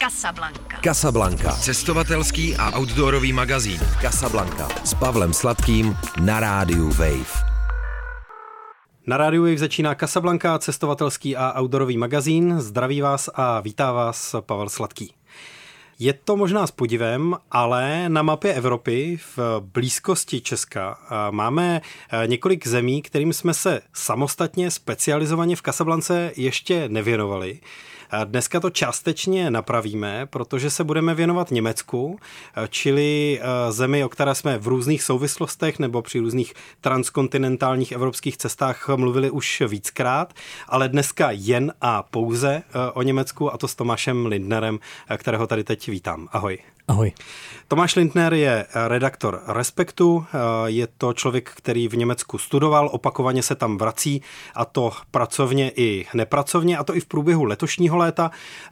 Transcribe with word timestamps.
Casablanca. 0.00 0.80
Casablanca. 0.80 1.52
Cestovatelský 1.52 2.56
a 2.56 2.78
outdoorový 2.78 3.32
magazín. 3.32 3.80
Casablanca. 4.00 4.68
S 4.84 4.94
Pavlem 4.94 5.32
Sladkým 5.32 5.96
na 6.24 6.40
rádiu 6.40 6.88
Wave. 6.88 7.44
Na 9.06 9.16
rádiu 9.16 9.42
Wave 9.42 9.58
začíná 9.58 9.94
Casablanca, 9.94 10.58
cestovatelský 10.58 11.36
a 11.36 11.60
outdoorový 11.60 11.96
magazín. 11.96 12.60
Zdraví 12.60 13.00
vás 13.00 13.30
a 13.34 13.60
vítá 13.60 13.92
vás 13.92 14.34
Pavel 14.40 14.68
Sladký. 14.68 15.14
Je 15.98 16.12
to 16.12 16.36
možná 16.36 16.66
s 16.66 16.70
podivem, 16.70 17.36
ale 17.50 18.08
na 18.08 18.22
mapě 18.22 18.54
Evropy 18.54 19.18
v 19.36 19.60
blízkosti 19.60 20.40
Česka 20.40 20.98
máme 21.30 21.80
e, 22.10 22.26
několik 22.26 22.66
zemí, 22.66 23.02
kterým 23.02 23.32
jsme 23.32 23.54
se 23.54 23.80
samostatně 23.94 24.70
specializovaně 24.70 25.56
v 25.56 25.62
Kasablance 25.62 26.32
ještě 26.36 26.88
nevěnovali. 26.88 27.60
Dneska 28.24 28.60
to 28.60 28.70
částečně 28.70 29.50
napravíme, 29.50 30.26
protože 30.26 30.70
se 30.70 30.84
budeme 30.84 31.14
věnovat 31.14 31.50
Německu, 31.50 32.18
čili 32.68 33.40
eh, 33.42 33.72
zemi, 33.72 34.04
o 34.04 34.08
které 34.08 34.34
jsme 34.34 34.58
v 34.58 34.68
různých 34.68 35.02
souvislostech 35.02 35.78
nebo 35.78 36.02
při 36.02 36.18
různých 36.18 36.54
transkontinentálních 36.80 37.92
evropských 37.92 38.36
cestách 38.36 38.88
mluvili 38.88 39.30
už 39.30 39.62
víckrát, 39.68 40.32
ale 40.68 40.88
dneska 40.88 41.28
jen 41.30 41.72
a 41.80 42.02
pouze 42.02 42.54
eh, 42.54 42.90
o 42.92 43.02
Německu 43.02 43.54
a 43.54 43.58
to 43.58 43.68
s 43.68 43.74
Tomášem 43.74 44.26
Lindnerem, 44.26 44.78
eh, 45.08 45.16
kterého 45.16 45.46
tady 45.46 45.64
teď 45.64 45.88
vítám. 45.88 46.28
Ahoj. 46.32 46.58
Ahoj. 46.90 47.12
Tomáš 47.68 47.96
Lindner 47.96 48.34
je 48.34 48.66
redaktor 48.88 49.40
Respektu, 49.46 50.24
je 50.66 50.88
to 50.98 51.12
člověk, 51.12 51.50
který 51.56 51.88
v 51.88 51.96
Německu 51.96 52.38
studoval, 52.38 52.90
opakovaně 52.92 53.42
se 53.42 53.54
tam 53.54 53.78
vrací 53.78 54.22
a 54.54 54.64
to 54.64 54.92
pracovně 55.10 55.72
i 55.76 56.06
nepracovně 56.14 56.78
a 56.78 56.84
to 56.84 56.96
i 56.96 57.00
v 57.00 57.06
průběhu 57.06 57.44
letošního 57.44 57.96
léta, 57.96 58.30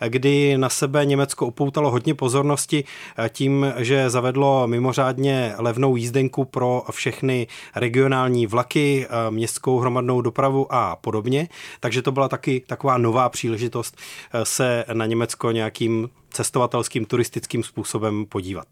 kdy 0.09 0.59
na 0.59 0.69
sebe 0.69 1.05
Německo 1.05 1.47
upoutalo 1.47 1.91
hodně 1.91 2.15
pozornosti 2.15 2.85
tím, 3.29 3.73
že 3.77 4.11
zavedlo 4.11 4.67
mimořádně 4.67 5.55
levnou 5.59 5.97
jízdenku 5.97 6.45
pro 6.45 6.83
všechny 6.91 7.47
regionální 7.77 8.47
vlaky, 8.47 9.07
městskou 9.31 9.79
hromadnou 9.79 10.21
dopravu 10.21 10.75
a 10.75 10.97
podobně. 10.97 11.49
Takže 11.81 12.03
to 12.03 12.13
byla 12.13 12.29
taky 12.29 12.63
taková 12.67 12.99
nová 12.99 13.29
příležitost 13.29 13.97
se 14.43 14.85
na 14.93 15.07
Německo 15.07 15.51
nějakým 15.51 16.09
cestovatelským 16.31 17.05
turistickým 17.05 17.63
způsobem 17.63 18.27
podívat. 18.27 18.67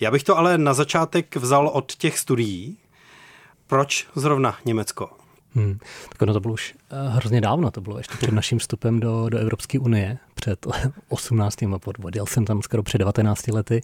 Já 0.00 0.10
bych 0.10 0.24
to 0.24 0.38
ale 0.38 0.58
na 0.58 0.74
začátek 0.74 1.36
vzal 1.36 1.68
od 1.68 1.92
těch 1.94 2.18
studií. 2.18 2.76
Proč 3.66 4.06
zrovna 4.14 4.56
Německo? 4.64 5.10
Hmm. 5.54 5.78
Tak 6.08 6.22
ono 6.22 6.32
to 6.32 6.40
bylo 6.40 6.54
už 6.54 6.74
eh, 6.90 7.08
hrozně 7.08 7.40
dávno, 7.40 7.70
to 7.70 7.80
bylo 7.80 7.98
ještě 7.98 8.16
před 8.16 8.32
naším 8.32 8.58
vstupem 8.58 9.00
do, 9.00 9.28
do 9.28 9.38
Evropské 9.38 9.78
unie, 9.78 10.18
před 10.34 10.66
18. 11.08 11.56
Odjel 12.04 12.26
jsem 12.26 12.44
tam 12.44 12.62
skoro 12.62 12.82
před 12.82 12.98
19 12.98 13.46
lety 13.46 13.80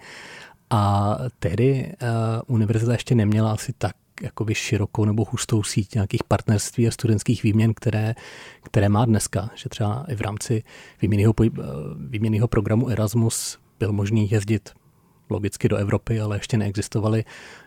a 0.70 1.14
tehdy 1.38 1.92
uh, 2.02 2.08
univerzita 2.54 2.92
ještě 2.92 3.14
neměla 3.14 3.52
asi 3.52 3.72
tak 3.78 3.92
jakoby 4.22 4.54
širokou 4.54 5.04
nebo 5.04 5.24
hustou 5.30 5.62
síť 5.62 5.94
nějakých 5.94 6.24
partnerství 6.24 6.88
a 6.88 6.90
studentských 6.90 7.42
výměn, 7.42 7.74
které, 7.74 8.14
které 8.62 8.88
má 8.88 9.04
dneska. 9.04 9.50
Že 9.54 9.68
třeba 9.68 10.04
i 10.08 10.14
v 10.14 10.20
rámci 10.20 10.62
výměnného, 11.02 11.34
eh, 11.42 11.50
výměnného 12.08 12.48
programu 12.48 12.88
Erasmus 12.88 13.58
byl 13.78 13.92
možný 13.92 14.30
jezdit 14.30 14.70
logicky 15.30 15.68
do 15.68 15.76
Evropy, 15.76 16.20
ale 16.20 16.36
ještě 16.36 16.56
neexistovaly 16.56 17.24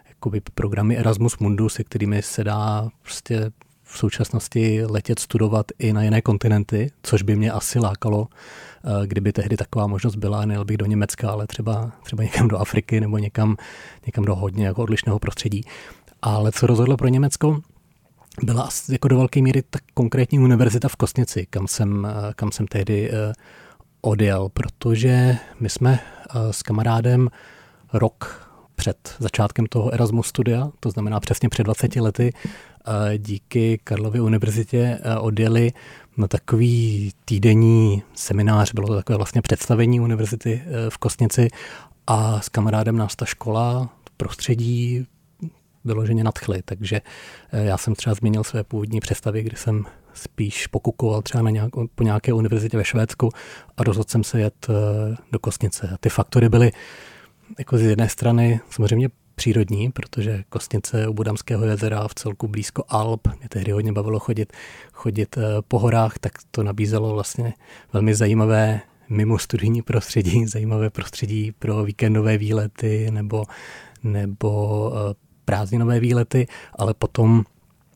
jakoby 0.09 0.41
programy 0.53 0.97
Erasmus 0.97 1.37
Mundus, 1.37 1.73
se 1.73 1.83
kterými 1.83 2.21
se 2.21 2.43
dá 2.43 2.89
prostě 3.01 3.51
v 3.83 3.97
současnosti 3.97 4.85
letět 4.85 5.19
studovat 5.19 5.65
i 5.79 5.93
na 5.93 6.03
jiné 6.03 6.21
kontinenty, 6.21 6.91
což 7.03 7.21
by 7.21 7.35
mě 7.35 7.51
asi 7.51 7.79
lákalo, 7.79 8.27
eh, 8.27 9.07
kdyby 9.07 9.33
tehdy 9.33 9.57
taková 9.57 9.87
možnost 9.87 10.15
byla. 10.15 10.45
Nejel 10.45 10.65
bych 10.65 10.77
do 10.77 10.85
Německa, 10.85 11.31
ale 11.31 11.47
třeba, 11.47 11.91
třeba 12.03 12.23
někam 12.23 12.47
do 12.47 12.57
Afriky 12.57 13.01
nebo 13.01 13.17
někam, 13.17 13.55
někam 14.05 14.25
do 14.25 14.35
hodně 14.35 14.65
jako 14.65 14.81
odlišného 14.81 15.19
prostředí. 15.19 15.63
Ale 16.21 16.51
co 16.51 16.67
rozhodlo 16.67 16.97
pro 16.97 17.07
Německo, 17.07 17.61
byla 18.43 18.69
jako 18.89 19.07
do 19.07 19.17
velké 19.17 19.41
míry 19.41 19.63
tak 19.69 19.81
konkrétní 19.93 20.39
univerzita 20.39 20.87
v 20.87 20.95
Kostnici, 20.95 21.47
kam 21.49 21.67
jsem, 21.67 22.05
eh, 22.05 22.33
kam 22.35 22.51
jsem 22.51 22.67
tehdy 22.67 23.11
eh, 23.11 23.33
odjel, 24.01 24.49
protože 24.49 25.37
my 25.59 25.69
jsme 25.69 25.99
s 26.51 26.61
kamarádem 26.61 27.29
rok 27.93 28.49
před 28.75 29.15
začátkem 29.19 29.65
toho 29.65 29.93
Erasmus 29.93 30.27
studia, 30.27 30.71
to 30.79 30.89
znamená 30.89 31.19
přesně 31.19 31.49
před 31.49 31.63
20 31.63 31.95
lety, 31.95 32.33
díky 33.17 33.79
Karlově 33.83 34.21
univerzitě 34.21 34.99
odjeli 35.19 35.71
na 36.17 36.27
takový 36.27 37.11
týdenní 37.25 38.03
seminář, 38.13 38.73
bylo 38.73 38.87
to 38.87 38.95
takové 38.95 39.17
vlastně 39.17 39.41
představení 39.41 39.99
univerzity 39.99 40.63
v 40.89 40.97
Kostnici 40.97 41.47
a 42.07 42.41
s 42.41 42.49
kamarádem 42.49 42.97
nás 42.97 43.15
ta 43.15 43.25
škola, 43.25 43.89
prostředí 44.17 45.05
vyloženě 45.85 46.23
nadchly, 46.23 46.61
takže 46.65 47.01
e, 47.51 47.63
já 47.63 47.77
jsem 47.77 47.95
třeba 47.95 48.13
změnil 48.13 48.43
své 48.43 48.63
původní 48.63 48.99
představy, 48.99 49.43
kdy 49.43 49.57
jsem 49.57 49.85
spíš 50.13 50.67
pokukoval 50.67 51.21
třeba 51.21 51.41
na 51.41 51.49
nějak, 51.49 51.71
po 51.95 52.03
nějaké 52.03 52.33
univerzitě 52.33 52.77
ve 52.77 52.83
Švédsku 52.83 53.29
a 53.77 53.83
rozhodl 53.83 54.09
jsem 54.09 54.23
se 54.23 54.41
jet 54.41 54.67
e, 54.69 54.73
do 55.31 55.39
Kostnice. 55.39 55.89
A 55.93 55.97
ty 55.97 56.09
faktory 56.09 56.49
byly 56.49 56.71
jako 57.59 57.77
z 57.77 57.81
jedné 57.81 58.09
strany 58.09 58.59
samozřejmě 58.69 59.09
přírodní, 59.35 59.91
protože 59.91 60.43
Kostnice 60.49 61.07
u 61.07 61.13
Budamského 61.13 61.65
jezera 61.65 62.07
v 62.07 62.15
celku 62.15 62.47
blízko 62.47 62.83
Alp, 62.89 63.27
mě 63.27 63.49
tehdy 63.49 63.71
hodně 63.71 63.93
bavilo 63.93 64.19
chodit, 64.19 64.53
chodit 64.93 65.37
eh, 65.37 65.41
po 65.67 65.79
horách, 65.79 66.19
tak 66.19 66.31
to 66.51 66.63
nabízelo 66.63 67.13
vlastně 67.13 67.53
velmi 67.93 68.15
zajímavé 68.15 68.81
mimo 69.09 69.39
studijní 69.39 69.81
prostředí, 69.81 70.45
zajímavé 70.47 70.89
prostředí 70.89 71.51
pro 71.51 71.83
víkendové 71.83 72.37
výlety 72.37 73.11
nebo, 73.11 73.45
nebo 74.03 74.91
eh, 74.95 75.13
prázdninové 75.45 75.99
výlety, 75.99 76.47
ale 76.75 76.93
potom 76.93 77.43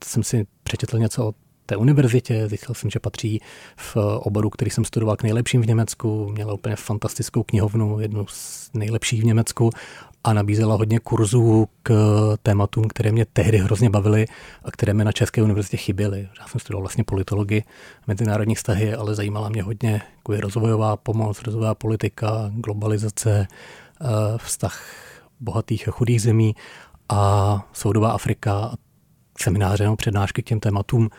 jsem 0.04 0.24
si 0.24 0.48
přečetl 0.64 1.00
něco 1.00 1.26
o 1.26 1.34
té 1.66 1.76
univerzitě, 1.76 2.48
zjistil 2.48 2.76
jsem, 2.76 2.90
že 2.90 3.00
patří 3.00 3.42
v 3.78 3.98
oboru, 4.20 4.50
který 4.50 4.72
jsem 4.72 4.86
studoval 4.86 5.16
k 5.16 5.24
nejlepším 5.24 5.62
v 5.62 5.68
Německu, 5.68 6.30
měla 6.30 6.54
úplně 6.54 6.76
fantastickou 6.76 7.44
knihovnu, 7.44 8.00
jednu 8.00 8.26
z 8.30 8.70
nejlepších 8.74 9.22
v 9.22 9.26
Německu 9.26 9.70
a 10.24 10.34
nabízela 10.34 10.76
hodně 10.76 11.00
kurzů 11.00 11.68
k 11.84 11.94
tématům, 12.44 12.84
které 12.84 13.12
mě 13.12 13.26
tehdy 13.34 13.58
hrozně 13.58 13.90
bavily 13.90 14.26
a 14.64 14.72
které 14.72 14.94
mi 14.94 15.04
na 15.04 15.12
České 15.12 15.44
univerzitě 15.44 15.78
chyběly. 15.78 16.30
Já 16.40 16.48
jsem 16.48 16.60
studoval 16.60 16.82
vlastně 16.82 17.04
politologii, 17.04 17.64
mezinárodní 18.08 18.56
vztahy, 18.56 18.94
ale 18.94 19.16
zajímala 19.16 19.50
mě 19.50 19.64
hodně 19.64 20.02
jako 20.16 20.42
rozvojová 20.42 20.98
pomoc, 20.98 21.42
rozvojová 21.42 21.76
politika, 21.76 22.52
globalizace, 22.56 23.48
eh, 24.02 24.06
vztah 24.38 25.06
bohatých 25.40 25.88
a 25.88 25.92
chudých 25.92 26.22
zemí 26.22 26.56
a 27.10 27.70
soudová 27.74 28.12
Afrika 28.12 28.76
semináře 29.42 29.84
nebo 29.84 29.96
přednášky 29.96 30.44
k 30.44 30.46
těm 30.46 30.60
tématům 30.60 31.10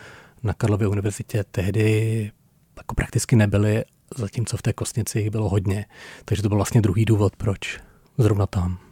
na 0.42 0.54
Karlově 0.54 0.88
univerzitě 0.88 1.44
tehdy 1.50 2.32
jako 2.76 2.94
prakticky 2.94 3.36
nebyly, 3.36 3.84
zatímco 4.16 4.56
v 4.56 4.62
té 4.62 4.72
kostnici 4.72 5.20
jich 5.20 5.30
bylo 5.30 5.48
hodně. 5.48 5.86
Takže 6.24 6.42
to 6.42 6.48
byl 6.48 6.56
vlastně 6.56 6.80
druhý 6.80 7.04
důvod, 7.04 7.36
proč 7.36 7.80
zrovna 8.18 8.46
tam. 8.46 8.85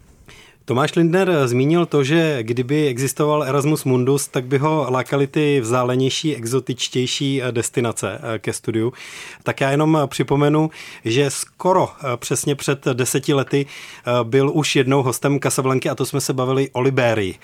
Tomáš 0.66 0.94
Lindner 0.94 1.48
zmínil 1.48 1.86
to, 1.86 2.04
že 2.04 2.38
kdyby 2.42 2.88
existoval 2.88 3.44
Erasmus 3.44 3.84
Mundus, 3.84 4.28
tak 4.28 4.44
by 4.44 4.58
ho 4.58 4.86
lákali 4.91 5.26
ty 5.26 5.60
vzdálenější, 5.60 6.36
exotičtější 6.36 7.42
destinace 7.50 8.20
eh, 8.22 8.38
ke 8.38 8.52
studiu. 8.52 8.92
Tak 9.42 9.60
já 9.60 9.70
jenom 9.70 9.98
připomenu, 10.06 10.70
že 11.04 11.30
skoro 11.30 11.88
eh, 11.88 12.16
přesně 12.16 12.54
před 12.54 12.84
deseti 12.84 13.34
lety 13.34 13.66
eh, 13.66 14.10
byl 14.22 14.50
už 14.54 14.76
jednou 14.76 15.02
hostem 15.02 15.41
Casablanky 15.41 15.91
a 15.91 15.94
to 15.94 16.06
jsme 16.06 16.20
se 16.20 16.32
bavili 16.32 16.70
o 16.72 16.81
Liberii. 16.81 17.34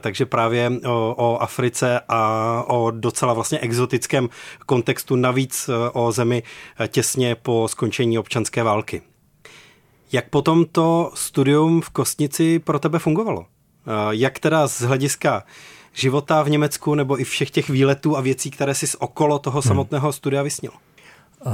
Takže 0.00 0.26
právě 0.26 0.70
o, 0.86 1.14
o 1.16 1.42
Africe 1.42 2.00
a 2.08 2.62
o 2.66 2.90
docela 2.90 3.32
vlastně 3.32 3.58
exotickém 3.58 4.28
kontextu, 4.66 5.16
navíc 5.16 5.70
o 5.92 6.12
zemi 6.12 6.42
těsně 6.88 7.34
po 7.34 7.68
skončení 7.68 8.18
občanské 8.18 8.62
války. 8.62 9.02
Jak 10.14 10.28
potom 10.28 10.64
to 10.64 11.10
studium 11.14 11.80
v 11.80 11.90
Kostnici 11.90 12.58
pro 12.58 12.78
tebe 12.78 12.98
fungovalo? 12.98 13.46
Jak 14.10 14.38
teda 14.38 14.68
z 14.68 14.80
hlediska 14.80 15.44
života 15.92 16.42
v 16.42 16.50
Německu 16.50 16.94
nebo 16.94 17.20
i 17.20 17.24
všech 17.24 17.50
těch 17.50 17.68
výletů 17.70 18.16
a 18.16 18.20
věcí, 18.20 18.50
které 18.50 18.74
si 18.74 18.86
z 18.86 18.94
okolo 18.94 19.38
toho 19.38 19.60
hmm. 19.60 19.68
samotného 19.68 20.12
studia 20.12 20.42
vysnil? 20.42 20.70
Uh, 21.46 21.52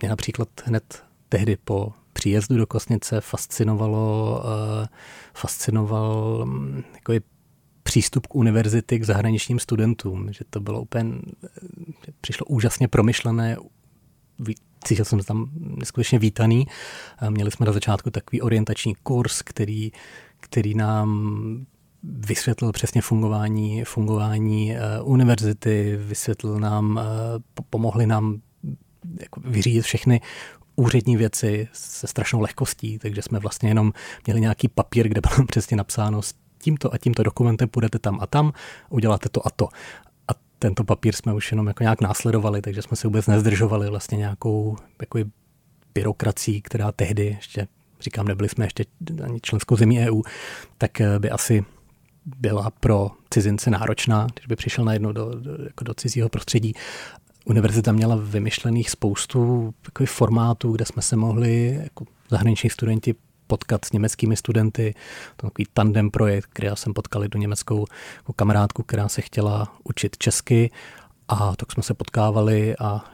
mě 0.00 0.08
například 0.08 0.48
hned 0.64 1.02
tehdy 1.28 1.56
po 1.64 1.92
příjezdu 2.12 2.56
do 2.56 2.66
Kostnice 2.66 3.20
fascinovalo, 3.20 4.42
uh, 4.44 4.86
fascinoval 5.34 6.40
um, 6.42 6.84
jako 6.94 7.12
přístup 7.82 8.26
k 8.26 8.34
univerzity 8.34 8.98
k 8.98 9.04
zahraničním 9.04 9.58
studentům, 9.58 10.32
že 10.32 10.44
to 10.50 10.60
bylo 10.60 10.80
úplně, 10.80 11.12
přišlo 12.20 12.46
úžasně 12.46 12.88
promyšlené, 12.88 13.56
cítil 14.86 15.04
jsem 15.04 15.20
se 15.20 15.26
tam 15.26 15.50
neskutečně 15.54 16.18
vítaný. 16.18 16.66
Měli 17.30 17.50
jsme 17.50 17.66
na 17.66 17.72
začátku 17.72 18.10
takový 18.10 18.40
orientační 18.40 18.94
kurz, 18.94 19.42
který, 19.42 19.92
který 20.40 20.74
nám 20.74 21.66
vysvětlil 22.02 22.72
přesně 22.72 23.02
fungování, 23.02 23.84
fungování 23.84 24.72
uh, 24.72 25.10
univerzity, 25.10 25.96
vysvětlil 25.96 26.60
nám, 26.60 26.96
uh, 26.96 27.62
pomohli 27.70 28.06
nám 28.06 28.40
jako 29.20 29.40
vyřídit 29.44 29.82
všechny 29.82 30.20
úřední 30.76 31.16
věci 31.16 31.68
se 31.72 32.06
strašnou 32.06 32.40
lehkostí, 32.40 32.98
takže 32.98 33.22
jsme 33.22 33.38
vlastně 33.38 33.70
jenom 33.70 33.92
měli 34.26 34.40
nějaký 34.40 34.68
papír, 34.68 35.08
kde 35.08 35.20
bylo 35.20 35.46
přesně 35.48 35.76
napsáno 35.76 36.22
s 36.22 36.34
tímto 36.58 36.94
a 36.94 36.98
tímto 36.98 37.22
dokumentem 37.22 37.68
půjdete 37.68 37.98
tam 37.98 38.18
a 38.22 38.26
tam, 38.26 38.52
uděláte 38.90 39.28
to 39.28 39.46
a 39.46 39.50
to. 39.50 39.68
Tento 40.58 40.84
papír 40.84 41.14
jsme 41.14 41.34
už 41.34 41.52
jenom 41.52 41.66
jako 41.66 41.82
nějak 41.82 42.00
následovali, 42.00 42.62
takže 42.62 42.82
jsme 42.82 42.96
se 42.96 43.08
vůbec 43.08 43.26
nezdržovali 43.26 43.90
vlastně 43.90 44.18
nějakou 44.18 44.76
jako 45.00 45.18
byrokracií, 45.94 46.62
která 46.62 46.92
tehdy 46.92 47.26
ještě, 47.26 47.68
říkám, 48.00 48.28
nebyli 48.28 48.48
jsme 48.48 48.64
ještě 48.64 48.84
ani 49.24 49.40
členskou 49.40 49.76
zemí 49.76 50.00
EU, 50.00 50.22
tak 50.78 51.00
eh, 51.00 51.18
by 51.18 51.30
asi 51.30 51.64
byla 52.26 52.70
pro 52.70 53.10
cizince 53.30 53.70
náročná, 53.70 54.26
když 54.34 54.46
by 54.46 54.56
přišel 54.56 54.84
najednou 54.84 55.12
do, 55.12 55.34
do, 55.34 55.64
jako 55.64 55.84
do 55.84 55.94
cizího 55.94 56.28
prostředí. 56.28 56.74
Univerzita 57.44 57.92
měla 57.92 58.16
vymyšlených 58.16 58.90
spoustu 58.90 59.74
formátů, 60.04 60.72
kde 60.72 60.84
jsme 60.84 61.02
se 61.02 61.16
mohli 61.16 61.80
jako 61.82 62.04
zahraniční 62.30 62.70
studenti 62.70 63.14
potkat 63.46 63.84
s 63.84 63.92
německými 63.92 64.36
studenty. 64.36 64.94
To 65.36 65.46
takový 65.46 65.66
tandem 65.72 66.10
projekt, 66.10 66.50
kde 66.54 66.70
jsem 66.74 66.94
potkal 66.94 67.22
jednu 67.22 67.40
německou 67.40 67.86
jako 68.16 68.32
kamarádku, 68.32 68.82
která 68.82 69.08
se 69.08 69.22
chtěla 69.22 69.76
učit 69.84 70.16
česky 70.18 70.70
a 71.28 71.56
tak 71.56 71.72
jsme 71.72 71.82
se 71.82 71.94
potkávali 71.94 72.76
a 72.76 73.04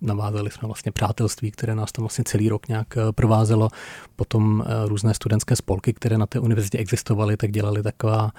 navázali 0.00 0.50
jsme 0.50 0.66
vlastně 0.66 0.92
přátelství, 0.92 1.50
které 1.50 1.74
nás 1.74 1.92
tam 1.92 2.02
vlastně 2.02 2.24
celý 2.24 2.48
rok 2.48 2.68
nějak 2.68 2.96
eh, 2.96 3.12
provázelo. 3.12 3.68
Potom 4.16 4.64
eh, 4.66 4.88
různé 4.88 5.14
studentské 5.14 5.56
spolky, 5.56 5.92
které 5.92 6.18
na 6.18 6.26
té 6.26 6.38
univerzitě 6.40 6.78
existovaly, 6.78 7.36
tak 7.36 7.50
dělali 7.50 7.82
taková, 7.82 8.30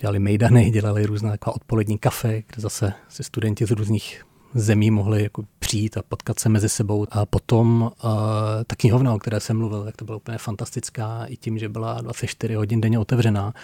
dělali 0.00 0.18
mejdany, 0.18 0.70
dělali 0.70 1.06
různá 1.06 1.30
taková 1.30 1.56
odpolední 1.56 1.98
kafe, 1.98 2.42
kde 2.42 2.62
zase 2.62 2.92
si 3.08 3.24
studenti 3.24 3.66
z 3.66 3.70
různých 3.70 4.24
zemí 4.54 4.90
mohli 4.90 5.22
jako 5.22 5.44
přijít 5.58 5.96
a 5.96 6.02
potkat 6.02 6.38
se 6.38 6.48
mezi 6.48 6.68
sebou. 6.68 7.06
A 7.10 7.26
potom 7.26 7.82
uh, 7.82 8.10
ta 8.66 8.76
knihovna, 8.76 9.14
o 9.14 9.18
které 9.18 9.40
jsem 9.40 9.58
mluvil, 9.58 9.84
tak 9.84 9.96
to 9.96 10.04
byla 10.04 10.16
úplně 10.16 10.38
fantastická 10.38 11.24
i 11.24 11.36
tím, 11.36 11.58
že 11.58 11.68
byla 11.68 12.00
24 12.00 12.54
hodin 12.54 12.80
denně 12.80 12.98
otevřená. 12.98 13.54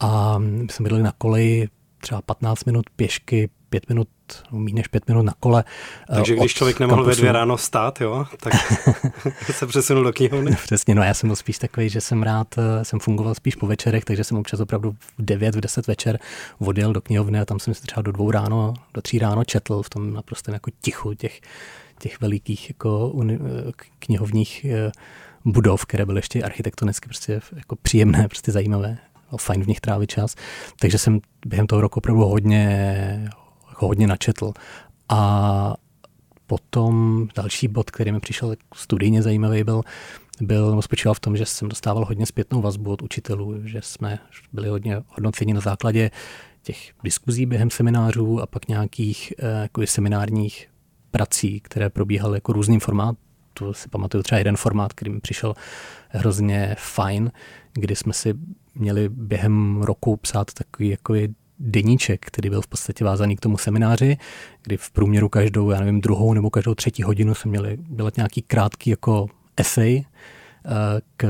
A 0.00 0.38
jsme 0.70 0.88
byli 0.88 1.02
na 1.02 1.12
koleji 1.18 1.68
třeba 2.00 2.22
15 2.22 2.64
minut 2.64 2.90
pěšky, 2.96 3.50
5 3.70 3.88
minut, 3.88 4.08
méně 4.50 4.74
než 4.74 4.88
5 4.88 5.08
minut 5.08 5.22
na 5.22 5.34
kole. 5.40 5.64
Eh, 6.10 6.14
Takže 6.14 6.36
když 6.36 6.54
člověk 6.54 6.80
nemohl 6.80 7.02
kampusu. 7.02 7.16
ve 7.16 7.20
dvě 7.20 7.32
ráno 7.32 7.56
vstát, 7.56 8.00
jo, 8.00 8.26
tak 8.36 8.52
se 9.52 9.66
přesunul 9.66 10.04
do 10.04 10.12
knihovny. 10.12 10.56
Přesně, 10.64 10.94
no 10.94 11.02
já 11.02 11.14
jsem 11.14 11.28
byl 11.28 11.36
spíš 11.36 11.58
takový, 11.58 11.88
že 11.88 12.00
jsem 12.00 12.22
rád, 12.22 12.48
eh, 12.58 12.84
jsem 12.84 13.00
fungoval 13.00 13.34
spíš 13.34 13.56
po 13.56 13.66
večerech, 13.66 14.04
takže 14.04 14.24
jsem 14.24 14.38
občas 14.38 14.60
opravdu 14.60 14.92
v 14.92 15.24
9, 15.24 15.54
v 15.54 15.60
10 15.60 15.86
večer 15.86 16.18
odjel 16.58 16.92
do 16.92 17.00
knihovny 17.00 17.40
a 17.40 17.44
tam 17.44 17.58
jsem 17.58 17.74
si 17.74 17.82
třeba 17.82 18.02
do 18.02 18.12
dvou 18.12 18.30
ráno, 18.30 18.74
do 18.94 19.02
tří 19.02 19.18
ráno 19.18 19.44
četl 19.44 19.82
v 19.82 19.90
tom 19.90 20.14
naprosto 20.14 20.50
jako 20.52 20.70
tichu 20.80 21.14
těch, 21.14 21.40
těch 21.98 22.20
velikých 22.20 22.70
jako 22.70 23.08
uni, 23.08 23.38
eh, 23.68 23.72
knihovních 23.98 24.66
budov, 25.44 25.86
které 25.86 26.06
byly 26.06 26.18
ještě 26.18 26.42
architektonicky 26.42 27.08
prostě 27.08 27.40
jako 27.56 27.76
příjemné, 27.76 28.28
prostě 28.28 28.52
zajímavé 28.52 28.98
fajn 29.36 29.64
v 29.64 29.66
nich 29.66 29.80
trávit 29.80 30.10
čas. 30.10 30.34
Takže 30.80 30.98
jsem 30.98 31.20
během 31.46 31.66
toho 31.66 31.80
roku 31.80 31.98
opravdu 31.98 32.24
hodně, 32.24 33.30
hodně 33.86 34.06
načetl. 34.06 34.52
A 35.08 35.74
potom 36.46 37.28
další 37.36 37.68
bod, 37.68 37.90
který 37.90 38.12
mi 38.12 38.20
přišel 38.20 38.54
studijně 38.74 39.22
zajímavý, 39.22 39.64
byl, 39.64 39.82
byl 40.40 40.82
spočíval 40.82 41.14
v 41.14 41.20
tom, 41.20 41.36
že 41.36 41.46
jsem 41.46 41.68
dostával 41.68 42.04
hodně 42.04 42.26
zpětnou 42.26 42.60
vazbu 42.60 42.92
od 42.92 43.02
učitelů, 43.02 43.54
že 43.64 43.80
jsme 43.82 44.18
byli 44.52 44.68
hodně 44.68 45.02
hodnoceni 45.08 45.54
na 45.54 45.60
základě 45.60 46.10
těch 46.62 46.92
diskuzí 47.04 47.46
během 47.46 47.70
seminářů 47.70 48.40
a 48.40 48.46
pak 48.46 48.68
nějakých 48.68 49.32
jako 49.62 49.82
seminárních 49.84 50.68
prací, 51.10 51.60
které 51.60 51.90
probíhaly 51.90 52.36
jako 52.36 52.52
různým 52.52 52.80
formátem. 52.80 53.22
Tu 53.54 53.72
si 53.72 53.88
pamatuju 53.88 54.22
třeba 54.22 54.38
jeden 54.38 54.56
formát, 54.56 54.92
který 54.92 55.10
mi 55.10 55.20
přišel 55.20 55.54
hrozně 56.08 56.76
fajn, 56.78 57.32
kdy 57.72 57.96
jsme 57.96 58.12
si 58.12 58.34
měli 58.74 59.08
během 59.08 59.82
roku 59.82 60.16
psát 60.16 60.52
takový 60.52 60.88
jako 60.88 61.14
deníček, 61.62 62.26
který 62.26 62.50
byl 62.50 62.62
v 62.62 62.66
podstatě 62.66 63.04
vázaný 63.04 63.36
k 63.36 63.40
tomu 63.40 63.58
semináři, 63.58 64.16
kdy 64.62 64.76
v 64.76 64.90
průměru 64.90 65.28
každou, 65.28 65.70
já 65.70 65.80
nevím, 65.80 66.00
druhou 66.00 66.34
nebo 66.34 66.50
každou 66.50 66.74
třetí 66.74 67.02
hodinu 67.02 67.34
jsme 67.34 67.48
měli 67.50 67.78
dělat 67.80 68.16
nějaký 68.16 68.42
krátký 68.42 68.90
jako 68.90 69.26
esej 69.56 70.04
eh, 70.66 70.70
k, 71.16 71.26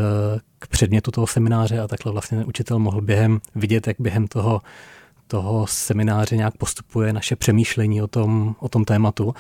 k 0.59 0.67
předmětu 0.67 1.11
toho 1.11 1.27
semináře 1.27 1.81
a 1.81 1.89
takhle 1.89 2.13
vlastně 2.13 2.45
učitel 2.45 2.79
mohl 2.79 3.01
během 3.01 3.41
vidět, 3.55 3.87
jak 3.87 3.97
během 4.01 4.29
toho, 4.29 4.61
toho 5.27 5.67
semináře 5.67 6.37
nějak 6.37 6.57
postupuje 6.57 7.13
naše 7.13 7.37
přemýšlení 7.37 8.03
o 8.03 8.07
tom, 8.07 8.55
o 8.59 8.69
tom 8.69 8.85
tématu. 8.85 9.35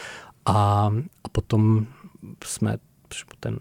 A, 0.46 0.90
a 1.24 1.28
potom 1.32 1.86
jsme 2.44 2.76
ten 3.40 3.58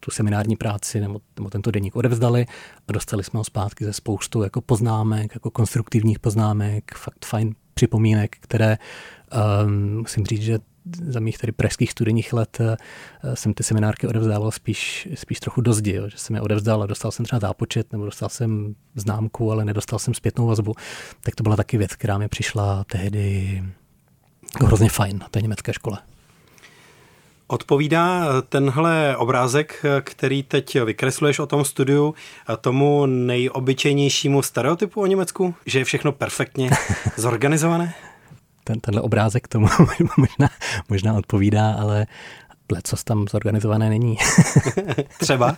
tu 0.00 0.10
seminární 0.10 0.56
práci 0.56 1.00
nebo, 1.00 1.20
nebo 1.36 1.50
tento 1.50 1.70
deník 1.70 1.96
odevzdali 1.96 2.46
a 2.88 2.92
dostali 2.92 3.24
jsme 3.24 3.38
ho 3.38 3.44
zpátky 3.44 3.84
ze 3.84 3.92
spoustu 3.92 4.42
jako 4.42 4.60
poznámek, 4.60 5.34
jako 5.34 5.50
konstruktivních 5.50 6.18
poznámek, 6.18 6.94
fakt 6.94 7.24
fajn 7.24 7.54
připomínek, 7.74 8.36
které 8.40 8.78
um, 9.64 9.98
musím 9.98 10.26
říct, 10.26 10.42
že 10.42 10.58
za 11.08 11.20
mých 11.20 11.38
tady 11.38 11.52
pražských 11.52 11.90
studijních 11.90 12.32
let 12.32 12.58
uh, 12.60 13.34
jsem 13.34 13.54
ty 13.54 13.62
seminárky 13.62 14.06
odevzdával 14.06 14.50
spíš, 14.50 15.08
spíš 15.14 15.40
trochu 15.40 15.60
do 15.60 15.72
zdi, 15.72 15.92
jo, 15.92 16.08
že 16.08 16.18
jsem 16.18 16.36
je 16.36 16.42
odevzdal 16.42 16.82
a 16.82 16.86
dostal 16.86 17.10
jsem 17.10 17.24
třeba 17.24 17.40
zápočet 17.40 17.92
nebo 17.92 18.04
dostal 18.04 18.28
jsem 18.28 18.74
známku, 18.94 19.52
ale 19.52 19.64
nedostal 19.64 19.98
jsem 19.98 20.14
zpětnou 20.14 20.46
vazbu. 20.46 20.74
Tak 21.20 21.34
to 21.34 21.42
byla 21.42 21.56
taky 21.56 21.78
věc, 21.78 21.94
která 21.94 22.18
mi 22.18 22.28
přišla 22.28 22.84
tehdy 22.84 23.62
hrozně 24.64 24.88
fajn 24.88 25.18
na 25.18 25.28
té 25.28 25.42
německé 25.42 25.72
škole. 25.72 25.98
Odpovídá 27.50 28.26
tenhle 28.48 29.16
obrázek, 29.16 29.84
který 30.00 30.42
teď 30.42 30.80
vykresluješ 30.80 31.38
o 31.38 31.46
tom 31.46 31.64
studiu, 31.64 32.14
tomu 32.60 33.06
nejobyčejnějšímu 33.06 34.42
stereotypu 34.42 35.00
o 35.00 35.06
Německu? 35.06 35.54
Že 35.66 35.78
je 35.78 35.84
všechno 35.84 36.12
perfektně 36.12 36.70
zorganizované? 37.16 37.94
Ten, 38.64 38.80
tenhle 38.80 39.02
obrázek 39.02 39.48
tomu 39.48 39.66
možná, 40.16 40.48
možná 40.88 41.14
odpovídá, 41.14 41.72
ale 41.72 42.06
co 42.82 42.96
tam 43.04 43.24
zorganizované 43.30 43.88
není. 43.88 44.16
třeba? 45.20 45.56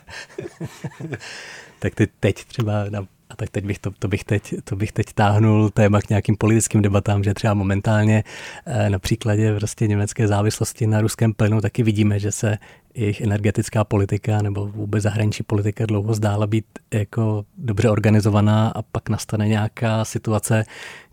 tak 1.78 1.94
ty 1.94 2.08
teď 2.20 2.44
třeba 2.44 2.72
na 2.90 3.06
a 3.32 3.36
tak 3.36 3.50
teď 3.50 3.64
bych 3.64 3.78
to, 3.78 3.90
to, 3.98 4.08
bych 4.08 4.24
teď, 4.24 4.54
to 4.64 4.76
bych 4.76 4.92
teď 4.92 5.06
táhnul 5.14 5.70
téma 5.70 6.00
k 6.00 6.08
nějakým 6.08 6.36
politickým 6.36 6.82
debatám, 6.82 7.24
že 7.24 7.34
třeba 7.34 7.54
momentálně 7.54 8.24
eh, 8.66 8.90
na 8.90 8.98
příkladě 8.98 9.56
prostě 9.56 9.86
německé 9.86 10.28
závislosti 10.28 10.86
na 10.86 11.00
ruském 11.00 11.34
plynu 11.34 11.60
taky 11.60 11.82
vidíme, 11.82 12.18
že 12.18 12.32
se 12.32 12.58
jejich 12.94 13.20
energetická 13.20 13.84
politika 13.84 14.42
nebo 14.42 14.66
vůbec 14.66 15.02
zahraniční 15.02 15.42
politika 15.42 15.86
dlouho 15.86 16.14
zdála 16.14 16.46
být 16.46 16.64
jako 16.94 17.44
dobře 17.58 17.90
organizovaná 17.90 18.68
a 18.68 18.82
pak 18.82 19.08
nastane 19.08 19.48
nějaká 19.48 20.04
situace, 20.04 20.64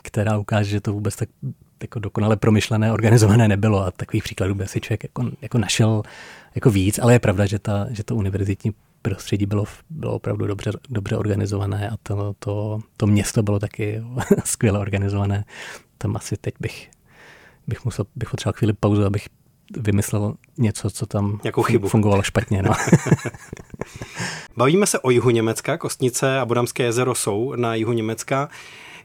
která 0.01 0.37
ukáže, 0.37 0.69
že 0.69 0.81
to 0.81 0.93
vůbec 0.93 1.15
tak 1.15 1.29
jako 1.81 1.99
dokonale 1.99 2.37
promyšlené, 2.37 2.91
organizované 2.91 3.47
nebylo. 3.47 3.85
A 3.85 3.91
takových 3.91 4.23
příkladů 4.23 4.55
by 4.55 4.67
si 4.67 4.81
člověk 4.81 5.03
jako, 5.03 5.31
jako 5.41 5.57
našel 5.57 6.03
jako 6.55 6.69
víc, 6.69 6.99
ale 6.99 7.13
je 7.13 7.19
pravda, 7.19 7.45
že, 7.45 7.59
ta, 7.59 7.87
že 7.89 8.03
to 8.03 8.15
univerzitní 8.15 8.73
prostředí 9.01 9.45
bylo, 9.45 9.65
bylo 9.89 10.13
opravdu 10.13 10.47
dobře, 10.47 10.71
dobře 10.89 11.17
organizované 11.17 11.89
a 11.89 11.97
to, 12.03 12.33
to, 12.39 12.79
to 12.97 13.07
město 13.07 13.43
bylo 13.43 13.59
taky 13.59 14.01
skvěle 14.43 14.79
organizované. 14.79 15.45
Tam 15.97 16.15
asi 16.15 16.37
teď 16.37 16.53
bych, 16.59 16.89
bych 17.67 17.85
musel, 17.85 18.05
bych 18.15 18.29
potřeboval 18.29 18.57
chvíli 18.57 18.73
pauzu, 18.73 19.05
abych 19.05 19.27
vymyslel 19.77 20.33
něco, 20.57 20.89
co 20.89 21.05
tam 21.05 21.39
Jakou 21.43 21.63
chybu. 21.63 21.87
fungovalo 21.87 22.23
špatně. 22.23 22.63
No. 22.63 22.71
Bavíme 24.57 24.85
se 24.85 24.99
o 24.99 25.09
jihu 25.09 25.29
Německa, 25.29 25.77
Kostnice 25.77 26.39
a 26.39 26.45
Bodamské 26.45 26.83
jezero 26.83 27.15
jsou 27.15 27.53
na 27.55 27.75
jihu 27.75 27.91
Německa. 27.91 28.49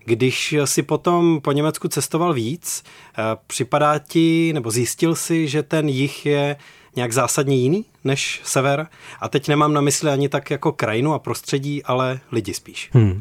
Když 0.04 0.54
si 0.64 0.82
potom 0.82 1.40
po 1.40 1.52
Německu 1.52 1.88
cestoval 1.88 2.34
víc, 2.34 2.82
eh, 3.18 3.22
připadá 3.46 3.98
ti, 3.98 4.52
nebo 4.52 4.70
zjistil 4.70 5.14
si, 5.14 5.48
že 5.48 5.62
ten 5.62 5.88
jih 5.88 6.26
je 6.26 6.56
nějak 6.96 7.12
zásadně 7.12 7.56
jiný 7.56 7.84
než 8.04 8.40
sever. 8.44 8.86
A 9.20 9.28
teď 9.28 9.48
nemám 9.48 9.72
na 9.72 9.80
mysli 9.80 10.10
ani 10.10 10.28
tak 10.28 10.50
jako 10.50 10.72
krajinu 10.72 11.12
a 11.12 11.18
prostředí, 11.18 11.82
ale 11.82 12.20
lidi 12.32 12.54
spíš. 12.54 12.90
Hmm. 12.92 13.20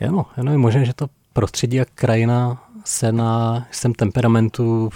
Jo, 0.00 0.24
ano, 0.36 0.52
je 0.52 0.58
možné, 0.58 0.84
že 0.84 0.94
to 0.94 1.06
prostředí 1.32 1.80
a 1.80 1.84
krajina 1.94 2.68
se 2.84 3.12
na 3.12 3.66
sem 3.70 3.94
temperamentu 3.94 4.90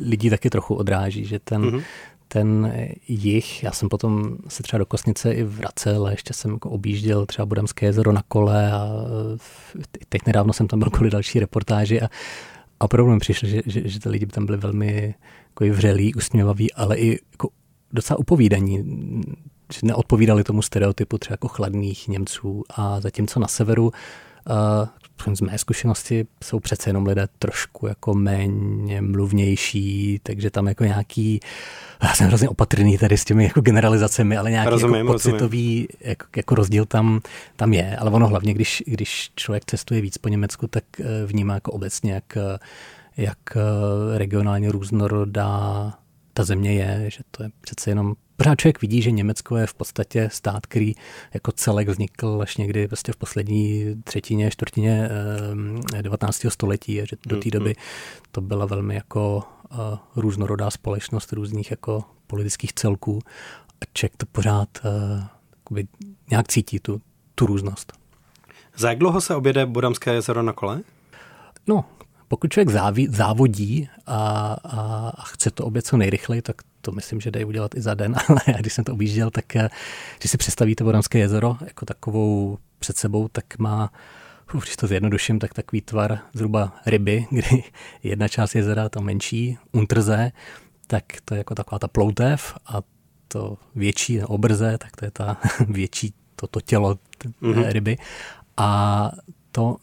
lidí 0.00 0.30
taky 0.30 0.50
trochu 0.50 0.74
odráží, 0.74 1.24
že 1.24 1.38
ten, 1.38 1.62
mm-hmm. 1.62 1.82
ten 2.28 2.72
jich, 3.08 3.62
já 3.62 3.72
jsem 3.72 3.88
potom 3.88 4.36
se 4.48 4.62
třeba 4.62 4.78
do 4.78 4.86
Kosnice 4.86 5.32
i 5.32 5.42
vracel 5.42 6.06
a 6.06 6.10
ještě 6.10 6.34
jsem 6.34 6.52
jako 6.52 6.70
objížděl 6.70 7.26
třeba 7.26 7.46
Budamské 7.46 7.86
jezero 7.86 8.12
na 8.12 8.22
kole 8.28 8.72
a 8.72 8.88
teď 10.08 10.26
nedávno 10.26 10.52
jsem 10.52 10.68
tam 10.68 10.78
byl 10.78 10.90
kvůli 10.90 11.10
další 11.10 11.40
reportáži 11.40 12.00
a, 12.00 12.04
a 12.80 12.84
opravdu 12.84 13.12
mi 13.12 13.18
přišlo, 13.18 13.48
že, 13.48 13.62
že, 13.66 13.88
že 13.88 14.00
ty 14.00 14.08
lidi 14.08 14.26
tam 14.26 14.46
byli 14.46 14.58
velmi 14.58 15.14
jako 15.60 15.74
vřelý, 15.74 16.14
usměvavý, 16.14 16.72
ale 16.72 16.96
i 16.96 17.18
jako 17.32 17.48
docela 17.92 18.18
upovídaní, 18.18 18.84
že 19.72 19.80
neodpovídali 19.82 20.44
tomu 20.44 20.62
stereotypu 20.62 21.18
třeba 21.18 21.34
jako 21.34 21.48
chladných 21.48 22.08
Němců. 22.08 22.64
A 22.70 23.00
zatímco 23.00 23.40
na 23.40 23.48
severu 23.48 23.84
uh, 23.86 24.88
z 25.34 25.40
mé 25.40 25.58
zkušenosti 25.58 26.26
jsou 26.44 26.60
přece 26.60 26.90
jenom 26.90 27.06
lidé 27.06 27.28
trošku 27.38 27.86
jako 27.86 28.14
méně 28.14 29.02
mluvnější, 29.02 30.20
takže 30.22 30.50
tam 30.50 30.66
jako 30.66 30.84
nějaký, 30.84 31.40
já 32.02 32.14
jsem 32.14 32.26
hrozně 32.26 32.48
opatrný 32.48 32.98
tady 32.98 33.18
s 33.18 33.24
těmi 33.24 33.44
jako 33.44 33.60
generalizacemi, 33.60 34.36
ale 34.36 34.50
nějaký 34.50 34.70
rozumím, 34.70 34.96
jako 34.96 35.12
pocitový 35.12 35.88
jako, 36.00 36.26
jako, 36.36 36.54
rozdíl 36.54 36.84
tam, 36.84 37.20
tam 37.56 37.72
je, 37.72 37.96
ale 37.96 38.10
ono 38.10 38.26
hlavně, 38.28 38.54
když, 38.54 38.82
když 38.86 39.30
člověk 39.36 39.64
cestuje 39.64 40.00
víc 40.00 40.18
po 40.18 40.28
Německu, 40.28 40.66
tak 40.66 40.84
eh, 41.00 41.26
vnímá 41.26 41.54
jako 41.54 41.72
obecně, 41.72 42.12
jak, 42.12 42.38
jak 43.16 43.38
eh, 43.56 44.18
regionálně 44.18 44.72
různorodá 44.72 45.92
ta 46.34 46.44
země 46.44 46.74
je, 46.74 47.10
že 47.10 47.18
to 47.30 47.42
je 47.42 47.50
přece 47.60 47.90
jenom 47.90 48.14
pořád 48.36 48.58
člověk 48.58 48.80
vidí, 48.80 49.02
že 49.02 49.10
Německo 49.10 49.56
je 49.56 49.66
v 49.66 49.74
podstatě 49.74 50.28
stát, 50.32 50.66
který 50.66 50.94
jako 51.34 51.52
celek 51.52 51.88
vznikl 51.88 52.38
až 52.42 52.56
někdy 52.56 52.88
prostě 52.88 53.12
v 53.12 53.16
poslední 53.16 53.94
třetině, 54.04 54.50
čtvrtině 54.50 55.08
19. 56.02 56.46
století 56.48 57.02
a 57.02 57.04
že 57.04 57.16
do 57.26 57.36
té 57.36 57.42
mm-hmm. 57.42 57.50
doby 57.50 57.76
to 58.32 58.40
byla 58.40 58.66
velmi 58.66 58.94
jako 58.94 59.42
uh, 59.70 59.78
různorodá 60.16 60.70
společnost 60.70 61.32
různých 61.32 61.70
jako 61.70 62.04
politických 62.26 62.72
celků 62.72 63.18
a 63.82 63.84
člověk 63.94 64.16
to 64.16 64.26
pořád 64.26 64.68
nějak 66.30 66.48
cítí, 66.48 66.80
tu, 66.80 67.00
tu 67.34 67.46
různost. 67.46 67.92
Za 68.76 68.88
jak 68.88 68.98
dlouho 68.98 69.20
se 69.20 69.34
objede 69.34 69.66
Bodamské 69.66 70.14
jezero 70.14 70.42
na 70.42 70.52
kole? 70.52 70.80
No, 71.66 71.84
pokud 72.32 72.52
člověk 72.52 72.68
záví, 72.68 73.08
závodí 73.10 73.88
a, 74.06 74.16
a, 74.64 75.12
a 75.18 75.22
chce 75.24 75.50
to 75.50 75.64
obět 75.64 75.86
co 75.86 75.96
nejrychleji, 75.96 76.42
tak 76.42 76.56
to 76.80 76.92
myslím, 76.92 77.20
že 77.20 77.30
dají 77.30 77.44
udělat 77.44 77.74
i 77.74 77.80
za 77.80 77.94
den, 77.94 78.16
ale 78.28 78.40
když 78.60 78.72
jsem 78.72 78.84
to 78.84 78.92
objížděl, 78.92 79.30
tak 79.30 79.56
eh, 79.56 79.68
když 80.18 80.30
si 80.30 80.36
představíte 80.36 80.84
Bodanské 80.84 81.18
jezero 81.18 81.56
jako 81.64 81.86
takovou 81.86 82.58
před 82.78 82.96
sebou, 82.96 83.28
tak 83.28 83.58
má 83.58 83.92
uf, 84.54 84.64
když 84.64 84.76
to 84.76 84.86
zjednoduším, 84.86 85.38
tak 85.38 85.54
takový 85.54 85.80
tvar 85.80 86.18
zhruba 86.34 86.72
ryby, 86.86 87.26
kdy 87.30 87.64
jedna 88.02 88.28
část 88.28 88.54
jezera, 88.54 88.88
ta 88.88 89.00
menší, 89.00 89.58
untrze, 89.72 90.32
tak 90.86 91.04
to 91.24 91.34
je 91.34 91.38
jako 91.38 91.54
taková 91.54 91.78
ta 91.78 91.88
ploutev 91.88 92.54
a 92.66 92.82
to 93.28 93.58
větší 93.74 94.22
obrze, 94.22 94.78
tak 94.78 94.96
to 94.96 95.04
je 95.04 95.10
ta 95.10 95.36
větší, 95.68 96.14
to, 96.36 96.46
to 96.46 96.60
tělo 96.60 96.98
mm-hmm. 97.42 97.72
ryby. 97.72 97.96
A 98.56 99.12
to 99.50 99.76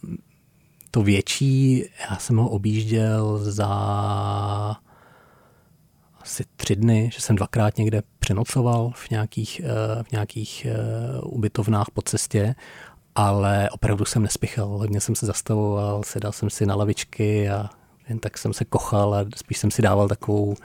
to 0.91 1.03
větší, 1.03 1.85
já 2.09 2.17
jsem 2.17 2.37
ho 2.37 2.49
objížděl 2.49 3.37
za 3.37 3.67
asi 6.21 6.43
tři 6.55 6.75
dny, 6.75 7.09
že 7.13 7.21
jsem 7.21 7.35
dvakrát 7.35 7.77
někde 7.77 8.01
přenocoval 8.19 8.91
v 8.95 9.09
nějakých, 9.09 9.61
eh, 9.63 10.03
v 10.03 10.11
nějakých 10.11 10.65
eh, 10.65 11.21
ubytovnách 11.21 11.87
po 11.93 12.01
cestě, 12.01 12.55
ale 13.15 13.69
opravdu 13.69 14.05
jsem 14.05 14.23
nespichal. 14.23 14.67
Hodně 14.67 15.01
jsem 15.01 15.15
se 15.15 15.25
zastavoval, 15.25 16.03
sedal 16.03 16.31
jsem 16.31 16.49
si 16.49 16.65
na 16.65 16.75
lavičky 16.75 17.49
a 17.49 17.69
jen 18.09 18.19
tak 18.19 18.37
jsem 18.37 18.53
se 18.53 18.65
kochal 18.65 19.15
a 19.15 19.25
spíš 19.35 19.57
jsem 19.57 19.71
si 19.71 19.81
dával 19.81 20.07
takovou, 20.07 20.55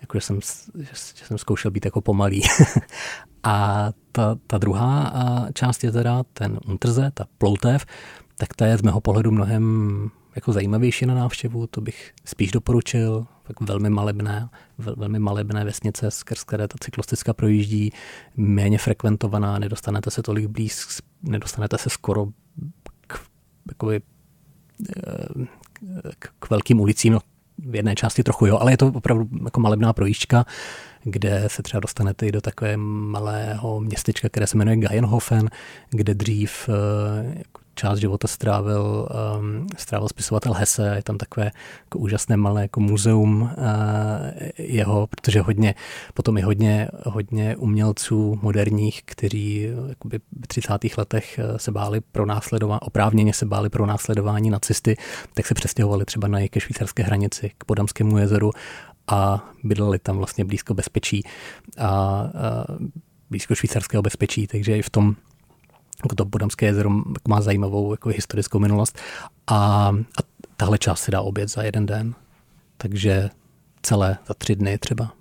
jako 0.00 0.18
že 0.18 0.20
jsem, 0.20 0.40
že, 0.78 1.24
jsem 1.24 1.38
zkoušel 1.38 1.70
být 1.70 1.84
jako 1.84 2.00
pomalý. 2.00 2.42
a 3.42 3.88
ta, 4.12 4.36
ta 4.46 4.58
druhá 4.58 5.12
část 5.54 5.84
je 5.84 5.92
teda 5.92 6.22
ten 6.32 6.58
Unterze, 6.66 7.10
ta 7.14 7.24
ploutev, 7.38 7.86
tak 8.40 8.54
ta 8.54 8.66
je 8.66 8.78
z 8.78 8.82
mého 8.82 9.00
pohledu 9.00 9.30
mnohem 9.30 9.64
jako 10.34 10.52
zajímavější 10.52 11.06
na 11.06 11.14
návštěvu, 11.14 11.66
to 11.66 11.80
bych 11.80 12.12
spíš 12.24 12.50
doporučil, 12.50 13.26
tak 13.42 13.60
velmi 13.60 13.90
malebné, 13.90 14.48
velmi 14.78 15.18
malebné 15.18 15.64
vesnice, 15.64 16.10
skrz 16.10 16.44
které 16.44 16.68
ta 16.68 16.76
cyklistická 16.80 17.32
projíždí, 17.32 17.92
méně 18.36 18.78
frekventovaná, 18.78 19.58
nedostanete 19.58 20.10
se 20.10 20.22
tolik 20.22 20.46
blíz, 20.46 21.00
nedostanete 21.22 21.78
se 21.78 21.90
skoro 21.90 22.26
k, 23.06 23.20
jakoby, 23.68 24.00
eh, 24.96 25.46
k, 26.18 26.28
k 26.38 26.50
velkým 26.50 26.80
ulicím, 26.80 27.12
no, 27.12 27.20
v 27.58 27.74
jedné 27.74 27.94
části 27.94 28.22
trochu 28.22 28.46
jo, 28.46 28.58
ale 28.58 28.72
je 28.72 28.76
to 28.76 28.86
opravdu 28.86 29.28
jako 29.44 29.60
malebná 29.60 29.92
projížďka, 29.92 30.44
kde 31.04 31.44
se 31.46 31.62
třeba 31.62 31.80
dostanete 31.80 32.26
i 32.26 32.32
do 32.32 32.40
takové 32.40 32.76
malého 32.76 33.80
městečka, 33.80 34.28
které 34.28 34.46
se 34.46 34.56
jmenuje 34.56 34.76
Geienhofen, 34.76 35.50
kde 35.90 36.14
dřív 36.14 36.68
eh, 36.68 37.42
část 37.80 37.98
života 37.98 38.28
strávil, 38.28 39.08
um, 39.38 39.66
strávil 39.76 40.08
spisovatel 40.08 40.52
Hesse, 40.52 40.92
je 40.96 41.02
tam 41.02 41.18
takové 41.18 41.50
jako 41.84 41.98
úžasné 41.98 42.36
malé 42.36 42.62
jako 42.62 42.80
muzeum 42.80 43.42
uh, 43.42 43.48
jeho, 44.58 45.06
protože 45.06 45.40
hodně, 45.40 45.74
potom 46.14 46.38
i 46.38 46.40
hodně, 46.40 46.88
hodně 47.06 47.56
umělců 47.56 48.38
moderních, 48.42 49.02
kteří 49.04 49.68
jakoby 49.88 50.18
v 50.18 50.46
30. 50.46 50.72
letech 50.98 51.40
uh, 51.40 51.56
se 51.56 51.72
báli 51.72 52.00
pro 52.00 52.26
následování, 52.26 52.80
oprávněně 52.80 53.32
se 53.32 53.46
báli 53.46 53.68
pro 53.68 53.86
následování 53.86 54.50
nacisty, 54.50 54.96
tak 55.34 55.46
se 55.46 55.54
přestěhovali 55.54 56.04
třeba 56.04 56.28
na 56.28 56.48
ke 56.48 56.60
švýcarské 56.60 57.02
hranici, 57.02 57.50
k 57.58 57.64
Podamskému 57.64 58.18
jezeru 58.18 58.50
a 59.06 59.50
bydleli 59.64 59.98
tam 59.98 60.16
vlastně 60.16 60.44
blízko 60.44 60.74
bezpečí 60.74 61.22
a, 61.78 61.88
a 61.88 62.30
blízko 63.30 63.54
švýcarského 63.54 64.02
bezpečí, 64.02 64.46
takže 64.46 64.78
i 64.78 64.82
v 64.82 64.90
tom 64.90 65.16
jako 66.04 66.14
to 66.14 66.24
Bodamské 66.24 66.66
jezero 66.66 66.90
má 67.28 67.40
zajímavou 67.40 67.92
jako 67.92 68.08
historickou 68.08 68.58
minulost 68.58 68.98
a, 69.46 69.56
a 69.56 70.22
tahle 70.56 70.78
část 70.78 71.00
se 71.00 71.10
dá 71.10 71.20
obět 71.20 71.50
za 71.50 71.62
jeden 71.62 71.86
den, 71.86 72.14
takže 72.76 73.30
celé 73.82 74.18
za 74.28 74.34
tři 74.34 74.56
dny 74.56 74.78
třeba. 74.78 75.12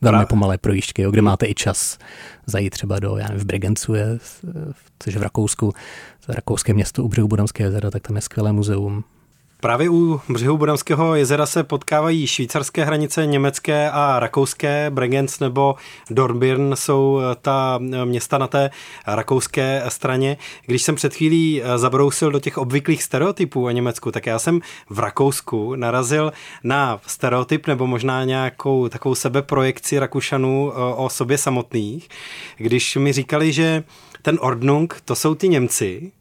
Velmi 0.00 0.14
Právě. 0.14 0.26
pomalé 0.26 0.58
projížďky, 0.58 1.02
jo, 1.02 1.10
kde 1.10 1.22
máte 1.22 1.46
i 1.46 1.54
čas 1.54 1.98
zajít 2.46 2.70
třeba 2.70 2.98
do, 2.98 3.16
já 3.16 3.28
nevím, 3.28 3.42
v 3.42 3.44
Bregencu, 3.44 3.94
je, 3.94 4.18
což 4.98 5.14
je 5.14 5.20
v 5.20 5.22
Rakousku, 5.22 5.72
rakouské 6.28 6.74
město 6.74 7.04
u 7.04 7.08
břehu 7.08 7.28
Bodamského 7.28 7.66
jezera, 7.66 7.90
tak 7.90 8.02
tam 8.02 8.16
je 8.16 8.22
skvělé 8.22 8.52
muzeum, 8.52 9.04
Právě 9.66 9.90
u 9.90 10.20
břehu 10.28 10.56
Bodamského 10.56 11.14
jezera 11.14 11.46
se 11.46 11.64
potkávají 11.64 12.26
švýcarské 12.26 12.84
hranice, 12.84 13.26
německé 13.26 13.90
a 13.90 14.20
rakouské. 14.20 14.90
Bregenz 14.90 15.40
nebo 15.40 15.74
Dornbirn 16.10 16.76
jsou 16.76 17.20
eh, 17.20 17.36
ta 17.42 17.78
eh, 17.92 18.04
města 18.04 18.38
na 18.38 18.46
té 18.46 18.70
rakouské 19.06 19.82
straně. 19.88 20.36
Když 20.66 20.82
jsem 20.82 20.94
před 20.94 21.14
chvílí 21.14 21.62
eh, 21.62 21.78
zabrousil 21.78 22.30
do 22.30 22.40
těch 22.40 22.58
obvyklých 22.58 23.02
stereotypů 23.02 23.64
o 23.64 23.70
Německu, 23.70 24.10
tak 24.10 24.26
já 24.26 24.38
jsem 24.38 24.60
v 24.90 24.98
Rakousku 24.98 25.74
narazil 25.74 26.32
na 26.64 27.00
stereotyp 27.06 27.66
nebo 27.66 27.86
možná 27.86 28.24
nějakou 28.24 28.88
takovou 28.88 29.14
sebeprojekci 29.14 29.98
Rakušanů 29.98 30.72
o 30.96 31.08
sobě 31.10 31.38
samotných, 31.38 32.08
když 32.56 32.96
mi 32.96 33.12
říkali, 33.12 33.52
že 33.52 33.84
ten 34.22 34.38
Ordnung, 34.40 35.00
to 35.04 35.14
jsou 35.14 35.34
ty 35.34 35.48
Němci, 35.48 36.12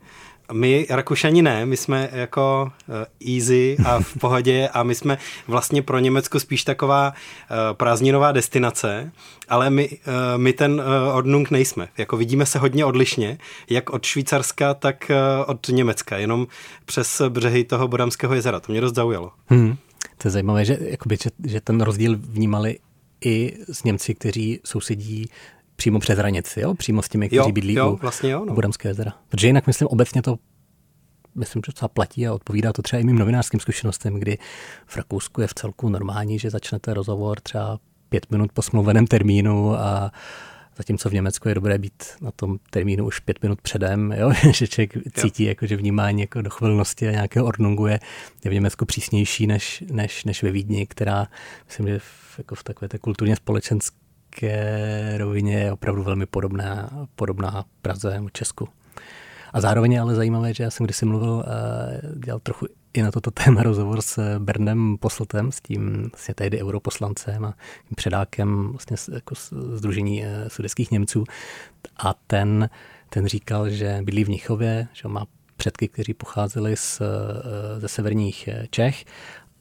my 0.54 0.86
Rakušani 0.90 1.42
ne, 1.42 1.66
my 1.66 1.78
jsme 1.78 2.10
jako 2.12 2.72
uh, 2.88 3.36
easy 3.36 3.78
a 3.86 4.00
v 4.00 4.18
pohodě 4.20 4.70
a 4.74 4.84
my 4.84 4.96
jsme 4.96 5.18
vlastně 5.48 5.82
pro 5.82 6.00
Německo 6.00 6.40
spíš 6.40 6.64
taková 6.64 7.10
uh, 7.10 7.78
prázdninová 7.78 8.32
destinace, 8.32 9.12
ale 9.50 9.70
my, 9.70 9.90
uh, 9.90 10.14
my 10.38 10.54
ten 10.54 10.82
Ordnung 11.14 11.52
nejsme. 11.52 11.88
Jako 11.98 12.18
vidíme 12.18 12.46
se 12.46 12.60
hodně 12.60 12.86
odlišně, 12.86 13.38
jak 13.70 13.90
od 13.90 14.06
Švýcarska, 14.06 14.74
tak 14.74 15.12
od 15.46 15.68
Německa, 15.68 16.18
jenom 16.18 16.48
přes 16.86 17.22
břehy 17.30 17.64
toho 17.64 17.88
Bodamského 17.88 18.34
jezera. 18.34 18.60
To 18.60 18.72
mě 18.72 18.82
dost 18.82 18.96
zaujalo. 18.96 19.32
Hmm. 19.46 19.78
To 20.18 20.28
je 20.28 20.32
zajímavé, 20.32 20.66
že, 20.66 20.78
jakoby, 20.82 21.18
že, 21.24 21.30
že 21.46 21.62
ten 21.62 21.82
rozdíl 21.82 22.16
vnímali 22.20 22.80
i 23.26 23.54
s 23.72 23.84
Němci, 23.84 24.16
kteří 24.16 24.60
sousedí 24.66 25.30
přímo 25.76 26.00
přes 26.00 26.18
hranici, 26.18 26.62
jo? 26.62 26.74
přímo 26.74 27.02
s 27.02 27.10
těmi, 27.10 27.30
kteří 27.30 27.52
bydlí 27.52 27.74
jo, 27.74 27.92
u, 27.92 27.96
vlastně 27.96 28.30
jo, 28.30 28.46
no. 28.46 28.52
u 28.52 28.56
Budamské 28.56 28.90
jezera. 28.90 29.14
Protože 29.30 29.48
jinak, 29.48 29.68
myslím, 29.68 29.88
obecně 29.88 30.22
to 30.22 30.38
myslím, 31.36 31.62
že 31.66 31.72
docela 31.72 31.90
platí 31.90 32.28
a 32.28 32.34
odpovídá 32.34 32.74
to 32.74 32.82
třeba 32.82 33.00
i 33.00 33.04
mým 33.04 33.18
novinářským 33.18 33.60
zkušenostem, 33.60 34.14
kdy 34.14 34.38
v 34.86 34.98
Rakousku 34.98 35.42
je 35.42 35.48
v 35.48 35.54
celku 35.54 35.90
normální, 35.90 36.40
že 36.40 36.50
začnete 36.50 36.94
rozhovor 36.94 37.40
třeba 37.40 37.80
pět 38.10 38.32
minut 38.32 38.52
po 38.52 38.62
smluveném 38.62 39.08
termínu 39.08 39.76
a 39.76 40.12
zatímco 40.78 41.10
v 41.10 41.14
Německu 41.14 41.50
je 41.50 41.56
dobré 41.56 41.78
být 41.78 42.04
na 42.22 42.32
tom 42.32 42.58
termínu 42.70 43.06
už 43.06 43.20
pět 43.20 43.44
minut 43.44 43.62
předem, 43.62 44.12
jo? 44.18 44.32
že 44.54 44.68
člověk 44.68 44.94
cítí, 45.14 45.44
jako, 45.44 45.68
že 45.68 45.76
vnímání 45.76 46.22
jako 46.22 46.42
dochvilnosti 46.42 47.08
a 47.08 47.12
nějakého 47.12 47.46
ordnungu 47.46 47.88
je, 47.88 48.00
je 48.44 48.52
v 48.52 48.54
Německu 48.54 48.86
přísnější 48.86 49.48
než, 49.48 49.84
než, 49.92 50.24
než 50.24 50.44
ve 50.44 50.52
Vídni, 50.52 50.88
která 50.88 51.28
myslím, 51.68 51.88
že 51.88 52.00
v, 52.00 52.36
jako 52.38 52.56
v 52.56 52.64
takové 52.64 52.90
té 52.90 52.98
kulturně 52.98 53.36
společenské 53.36 54.05
ekonomické 54.36 55.18
rovině 55.18 55.60
je 55.60 55.72
opravdu 55.72 56.04
velmi 56.04 56.26
podobná, 56.26 56.90
podobná 57.16 57.66
Praze 57.82 58.22
Česku. 58.32 58.70
A 59.54 59.62
zároveň 59.62 59.92
je 59.92 60.00
ale 60.00 60.16
zajímavé, 60.16 60.54
že 60.54 60.64
já 60.64 60.70
jsem 60.70 60.84
kdysi 60.86 61.06
mluvil, 61.06 61.32
uh, 61.32 61.44
dělal 62.20 62.40
trochu 62.40 62.68
i 62.94 63.02
na 63.02 63.12
toto 63.12 63.32
téma 63.44 63.64
rozhovor 63.64 64.02
s 64.02 64.40
Bernem 64.40 64.98
Posltem, 65.00 65.52
s 65.52 65.62
tím 65.62 66.10
vlastně 66.12 66.34
tehdy 66.34 66.62
europoslancem 66.62 67.46
a 67.46 67.54
tím 67.88 67.96
předákem 67.96 68.68
vlastně 68.68 68.98
jako 69.14 69.36
Združení 69.74 70.22
uh, 70.22 70.28
sudeských 70.48 70.92
Němců. 70.92 71.24
A 71.98 72.14
ten, 72.28 72.70
ten 73.10 73.28
říkal, 73.28 73.70
že 73.70 74.00
bydlí 74.04 74.24
v 74.24 74.30
Nichově, 74.30 74.88
že 74.94 75.08
má 75.08 75.26
předky, 75.58 75.88
kteří 75.88 76.14
pocházeli 76.14 76.78
z, 76.78 77.02
uh, 77.02 77.08
ze 77.80 77.88
severních 77.88 78.50
Čech 78.70 79.06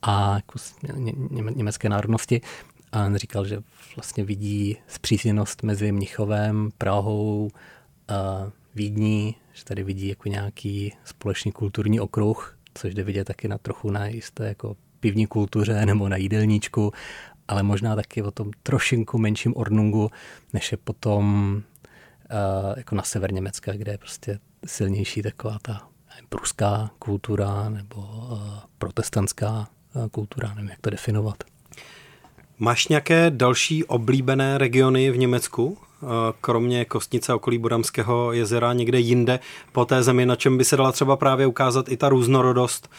a 0.02 0.34
jako 0.34 0.58
ně, 0.96 1.12
ně, 1.30 1.42
německé 1.54 1.88
národnosti 1.88 2.40
a 2.94 3.06
on 3.06 3.16
říkal, 3.16 3.46
že 3.46 3.62
vlastně 3.96 4.24
vidí 4.24 4.76
zpřízněnost 4.86 5.62
mezi 5.62 5.92
Mnichovem, 5.92 6.70
Prahou, 6.78 7.50
Vídní, 8.74 9.36
že 9.52 9.64
tady 9.64 9.82
vidí 9.82 10.08
jako 10.08 10.28
nějaký 10.28 10.92
společný 11.04 11.52
kulturní 11.52 12.00
okruh, 12.00 12.58
což 12.74 12.94
jde 12.94 13.04
vidět 13.04 13.24
taky 13.24 13.48
na 13.48 13.58
trochu 13.58 13.90
na 13.90 14.06
jisté 14.06 14.48
jako 14.48 14.76
pivní 15.00 15.26
kultuře 15.26 15.86
nebo 15.86 16.08
na 16.08 16.16
jídelníčku, 16.16 16.92
ale 17.48 17.62
možná 17.62 17.96
taky 17.96 18.22
o 18.22 18.30
tom 18.30 18.50
trošinku 18.62 19.18
menším 19.18 19.56
Ornungu, 19.56 20.10
než 20.52 20.72
je 20.72 20.78
potom 20.78 21.54
uh, 21.54 22.74
jako 22.76 22.94
na 22.94 23.02
sever 23.02 23.32
Německa, 23.32 23.72
kde 23.72 23.92
je 23.92 23.98
prostě 23.98 24.38
silnější 24.66 25.22
taková 25.22 25.58
ta 25.62 25.88
pruská 26.28 26.90
kultura 26.98 27.68
nebo 27.68 28.00
uh, 28.00 28.38
protestantská 28.78 29.68
uh, 29.94 30.08
kultura, 30.08 30.54
nevím, 30.54 30.70
jak 30.70 30.80
to 30.80 30.90
definovat. 30.90 31.53
Máš 32.58 32.88
nějaké 32.88 33.30
další 33.30 33.84
oblíbené 33.84 34.58
regiony 34.58 35.10
v 35.10 35.16
Německu? 35.16 35.78
kromě 36.40 36.84
Kostnice 36.84 37.34
okolí 37.34 37.58
Bodamského 37.58 38.32
jezera 38.32 38.72
někde 38.72 39.00
jinde 39.00 39.40
po 39.72 39.84
té 39.84 40.02
zemi, 40.02 40.26
na 40.26 40.36
čem 40.36 40.58
by 40.58 40.64
se 40.64 40.76
dala 40.76 40.92
třeba 40.92 41.16
právě 41.16 41.46
ukázat 41.46 41.88
i 41.88 41.96
ta 41.96 42.08
různorodost 42.08 42.90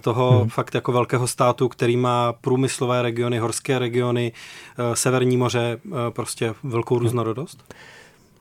toho 0.00 0.40
hmm. 0.40 0.48
fakt 0.48 0.74
jako 0.74 0.92
velkého 0.92 1.26
státu, 1.26 1.68
který 1.68 1.96
má 1.96 2.32
průmyslové 2.32 3.02
regiony, 3.02 3.38
horské 3.38 3.78
regiony, 3.78 4.32
severní 4.94 5.36
moře, 5.36 5.80
prostě 6.10 6.54
velkou 6.62 6.98
různorodost? 6.98 7.74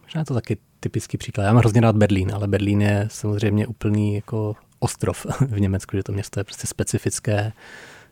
Možná 0.04 0.22
je 0.22 0.26
to 0.26 0.34
taky 0.34 0.58
typický 0.80 1.18
příklad. 1.18 1.44
Já 1.44 1.54
mám 1.54 1.60
hrozně 1.60 1.82
rád 1.82 1.96
Berlín, 1.96 2.32
ale 2.34 2.48
Berlín 2.48 2.82
je 2.82 3.08
samozřejmě 3.12 3.68
úplný 3.68 4.16
jako 4.16 4.56
ostrov 4.80 5.26
v 5.40 5.60
Německu, 5.60 5.98
že 5.98 6.04
to 6.04 6.12
město 6.12 6.40
je 6.40 6.44
prostě 6.44 6.68
specifické 6.68 7.54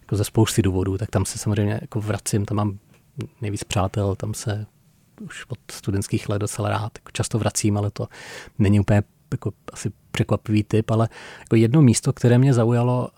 jako 0.05 0.15
ze 0.15 0.23
spousty 0.23 0.61
důvodů, 0.61 0.97
tak 0.97 1.09
tam 1.09 1.25
se 1.25 1.37
samozřejmě 1.37 1.79
jako 1.81 2.01
vracím, 2.01 2.45
tam 2.45 2.57
mám 2.57 2.79
nejvíc 3.41 3.63
přátel, 3.63 4.15
tam 4.15 4.33
se 4.33 4.65
už 5.21 5.45
od 5.47 5.59
studentských 5.71 6.29
let 6.29 6.39
docela 6.39 6.69
rád 6.69 6.91
jako 6.95 7.11
často 7.11 7.39
vracím, 7.39 7.77
ale 7.77 7.91
to 7.91 8.07
není 8.59 8.79
úplně 8.79 9.03
jako 9.31 9.51
asi 9.73 9.91
překvapivý 10.11 10.63
typ, 10.63 10.91
ale 10.91 11.09
jako 11.39 11.55
jedno 11.55 11.81
místo, 11.81 12.13
které 12.13 12.37
mě 12.37 12.53
zaujalo, 12.53 13.09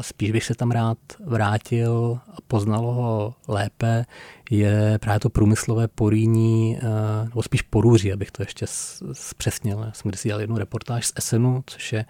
spíš 0.00 0.32
bych 0.32 0.44
se 0.44 0.54
tam 0.54 0.70
rád 0.70 0.98
vrátil 1.26 2.18
a 2.32 2.36
poznal 2.48 2.80
ho 2.82 3.34
lépe, 3.48 4.04
je 4.50 4.98
právě 5.00 5.20
to 5.20 5.30
průmyslové 5.30 5.88
poríní, 5.88 6.78
nebo 7.24 7.42
spíš 7.42 7.62
porůří, 7.62 8.12
abych 8.12 8.30
to 8.30 8.42
ještě 8.42 8.66
zpřesnil. 9.12 9.82
Já 9.86 9.92
jsem 9.92 10.08
kdysi 10.08 10.28
dělal 10.28 10.40
jednu 10.40 10.58
reportáž 10.58 11.06
z 11.06 11.12
Esenu, 11.16 11.64
což 11.66 11.92
je 11.92 12.04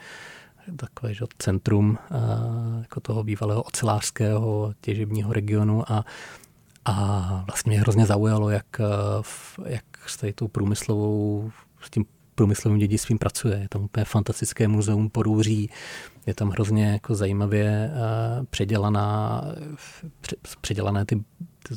takové 0.77 1.15
že, 1.15 1.25
centrum 1.39 1.99
jako 2.81 3.01
toho 3.01 3.25
bývalého 3.25 3.63
ocelářského 3.63 4.75
těžebního 4.81 5.33
regionu 5.33 5.93
a 5.93 6.05
a 6.85 7.45
vlastně 7.47 7.71
mě 7.71 7.81
hrozně 7.81 8.07
zaujalo, 8.07 8.51
jak, 8.51 8.67
jak 9.67 9.85
s 10.07 10.33
tou 10.35 10.49
průmyslovou, 10.49 11.51
s 11.81 11.91
tím 11.91 12.05
průmyslovým 12.35 12.79
dědictvím 12.79 13.19
pracuje. 13.19 13.59
Je 13.59 13.69
tam 13.69 13.83
úplně 13.83 14.05
fantastické 14.05 14.69
muzeum 14.69 15.11
Porůří, 15.11 15.71
je 16.27 16.35
tam 16.35 16.51
hrozně 16.51 16.87
jako 16.87 17.15
zajímavě 17.15 17.91
předělaná, 18.51 19.43
předělané 20.61 21.05
ty, 21.05 21.25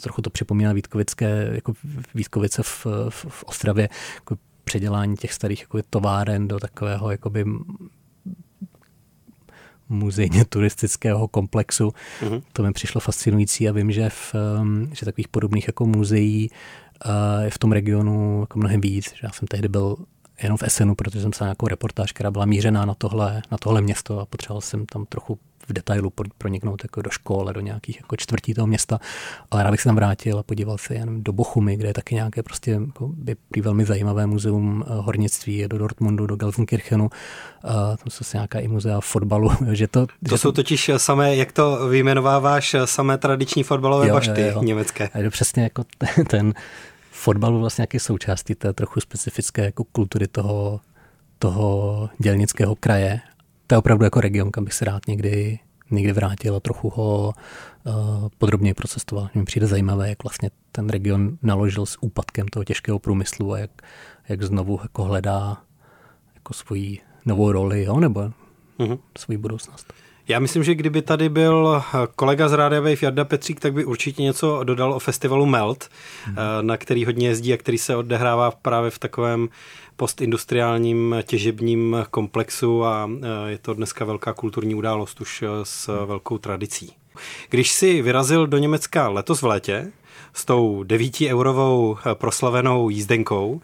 trochu 0.01 0.21
to 0.21 0.29
připomíná 0.29 0.73
Vítkovické, 0.73 1.49
jako 1.51 1.73
Vítkovice 2.15 2.63
v, 2.63 2.85
v, 3.09 3.25
v 3.29 3.43
Ostravě, 3.43 3.89
jako 4.15 4.37
předělání 4.63 5.15
těch 5.15 5.33
starých 5.33 5.61
jako 5.61 5.79
továren 5.89 6.47
do 6.47 6.59
takového 6.59 7.11
jakoby 7.11 7.45
muzejně 9.89 10.45
turistického 10.45 11.27
komplexu. 11.27 11.93
Mm-hmm. 12.21 12.41
To 12.53 12.63
mi 12.63 12.73
přišlo 12.73 13.01
fascinující 13.01 13.69
a 13.69 13.71
vím, 13.71 13.91
že 13.91 14.09
v 14.09 14.35
že 14.93 15.05
takových 15.05 15.27
podobných 15.27 15.67
jako 15.67 15.85
muzeí 15.85 16.49
uh, 17.05 17.43
je 17.43 17.49
v 17.49 17.57
tom 17.57 17.71
regionu 17.71 18.39
jako 18.41 18.59
mnohem 18.59 18.81
víc. 18.81 19.13
Já 19.23 19.31
jsem 19.31 19.47
tehdy 19.47 19.67
byl 19.67 19.95
jenom 20.43 20.57
v 20.57 20.63
Essenu, 20.63 20.95
protože 20.95 21.21
jsem 21.21 21.33
se 21.33 21.43
nějakou 21.43 21.67
reportáž, 21.67 22.11
která 22.11 22.31
byla 22.31 22.45
mířená 22.45 22.85
na 22.85 22.93
tohle, 22.93 23.41
na 23.51 23.57
tohle 23.57 23.81
město 23.81 24.19
a 24.19 24.25
potřeboval 24.25 24.61
jsem 24.61 24.85
tam 24.85 25.05
trochu 25.05 25.39
v 25.67 25.73
detailu 25.73 26.11
proniknout 26.37 26.83
jako 26.83 27.01
do 27.01 27.09
škol, 27.09 27.49
do 27.53 27.61
nějakých 27.61 27.97
jako 28.01 28.15
čtvrtí 28.15 28.53
toho 28.53 28.67
města, 28.67 28.99
ale 29.51 29.63
rád 29.63 29.71
bych 29.71 29.81
se 29.81 29.89
tam 29.89 29.95
vrátil 29.95 30.39
a 30.39 30.43
podíval 30.43 30.77
se 30.77 30.93
jen 30.93 31.23
do 31.23 31.33
Bochumy, 31.33 31.77
kde 31.77 31.87
je 31.87 31.93
taky 31.93 32.15
nějaké 32.15 32.43
prostě 32.43 32.71
jako 32.71 33.11
by 33.17 33.35
velmi 33.61 33.85
zajímavé 33.85 34.25
muzeum 34.25 34.83
eh, 34.87 34.89
hornictví, 34.89 35.67
do 35.67 35.77
Dortmundu, 35.77 36.25
do 36.25 36.35
Gelsenkirchenu, 36.35 37.03
uh, 37.03 37.71
tam 37.71 38.09
jsou 38.09 38.23
se 38.23 38.37
nějaká 38.37 38.59
i 38.59 38.67
muzea 38.67 39.01
fotbalu. 39.01 39.51
Že 39.71 39.87
to, 39.87 40.05
to 40.05 40.13
že 40.29 40.37
jsou 40.37 40.51
to... 40.51 40.55
totiž 40.55 40.91
samé, 40.97 41.35
jak 41.35 41.51
to 41.51 41.87
vyjmenováváš, 41.87 42.75
samé 42.85 43.17
tradiční 43.17 43.63
fotbalové 43.63 44.07
jo, 44.07 44.13
bašty 44.13 44.41
jo, 44.41 44.47
jo. 44.47 44.63
německé. 44.63 45.09
A 45.13 45.17
je 45.17 45.23
to 45.23 45.29
přesně 45.29 45.63
jako 45.63 45.83
ten, 46.27 46.53
fotbalu 47.15 47.59
vlastně 47.59 47.81
nějaký 47.81 47.99
součástí 47.99 48.55
té 48.55 48.73
trochu 48.73 48.99
specifické 48.99 49.65
jako 49.65 49.83
kultury 49.83 50.27
toho, 50.27 50.79
toho 51.39 52.09
dělnického 52.19 52.75
kraje. 52.75 53.21
To 53.67 53.75
je 53.75 53.79
opravdu 53.79 54.03
jako 54.03 54.21
region, 54.21 54.51
kam 54.51 54.63
bych 54.63 54.73
se 54.73 54.85
rád 54.85 55.07
někdy, 55.07 55.59
někdy 55.91 56.13
vrátil 56.13 56.55
a 56.55 56.59
trochu 56.59 56.89
ho 56.89 57.33
uh, 57.83 57.93
podrobněji 58.37 58.73
procestoval. 58.73 59.29
Mně 59.33 59.43
přijde 59.43 59.67
zajímavé, 59.67 60.09
jak 60.09 60.23
vlastně 60.23 60.51
ten 60.71 60.89
region 60.89 61.37
naložil 61.41 61.85
s 61.85 62.03
úpadkem 62.03 62.47
toho 62.47 62.63
těžkého 62.63 62.99
průmyslu 62.99 63.53
a 63.53 63.59
jak, 63.59 63.71
jak 64.29 64.43
znovu 64.43 64.79
jako 64.83 65.03
hledá 65.03 65.61
jako 66.35 66.53
svoji 66.53 66.99
novou 67.25 67.51
roli, 67.51 67.83
jo, 67.83 67.99
nebo 67.99 68.19
mm-hmm. 68.79 68.99
svoji 69.17 69.37
budoucnost. 69.37 69.93
Já 70.27 70.39
myslím, 70.39 70.63
že 70.63 70.75
kdyby 70.75 71.01
tady 71.01 71.29
byl 71.29 71.83
kolega 72.15 72.49
z 72.49 72.53
Rádia 72.53 72.81
Wave 72.81 72.95
Jarda 73.01 73.25
Petřík, 73.25 73.59
tak 73.59 73.73
by 73.73 73.85
určitě 73.85 74.23
něco 74.23 74.63
dodal 74.63 74.93
o 74.93 74.99
festivalu 74.99 75.45
Melt, 75.45 75.89
hmm. 76.23 76.35
na 76.61 76.77
který 76.77 77.05
hodně 77.05 77.27
jezdí 77.27 77.53
a 77.53 77.57
který 77.57 77.77
se 77.77 77.95
odehrává 77.95 78.51
právě 78.51 78.91
v 78.91 78.99
takovém 78.99 79.49
postindustriálním 79.95 81.15
těžebním 81.23 82.05
komplexu 82.11 82.85
a 82.85 83.09
eh, 83.09 83.51
je 83.51 83.57
to 83.57 83.73
dneska 83.73 84.05
velká 84.05 84.33
kulturní 84.33 84.75
událost 84.75 85.21
už 85.21 85.41
eh, 85.41 85.47
s 85.63 85.97
hmm. 85.97 86.07
velkou 86.07 86.37
tradicí. 86.37 86.93
Když 87.49 87.71
si 87.71 88.01
vyrazil 88.01 88.47
do 88.47 88.57
Německa 88.57 89.09
letos 89.09 89.41
v 89.41 89.45
létě 89.45 89.91
s 90.33 90.45
tou 90.45 90.83
9 90.83 91.21
eurovou 91.21 91.97
proslavenou 92.13 92.89
jízdenkou, 92.89 93.61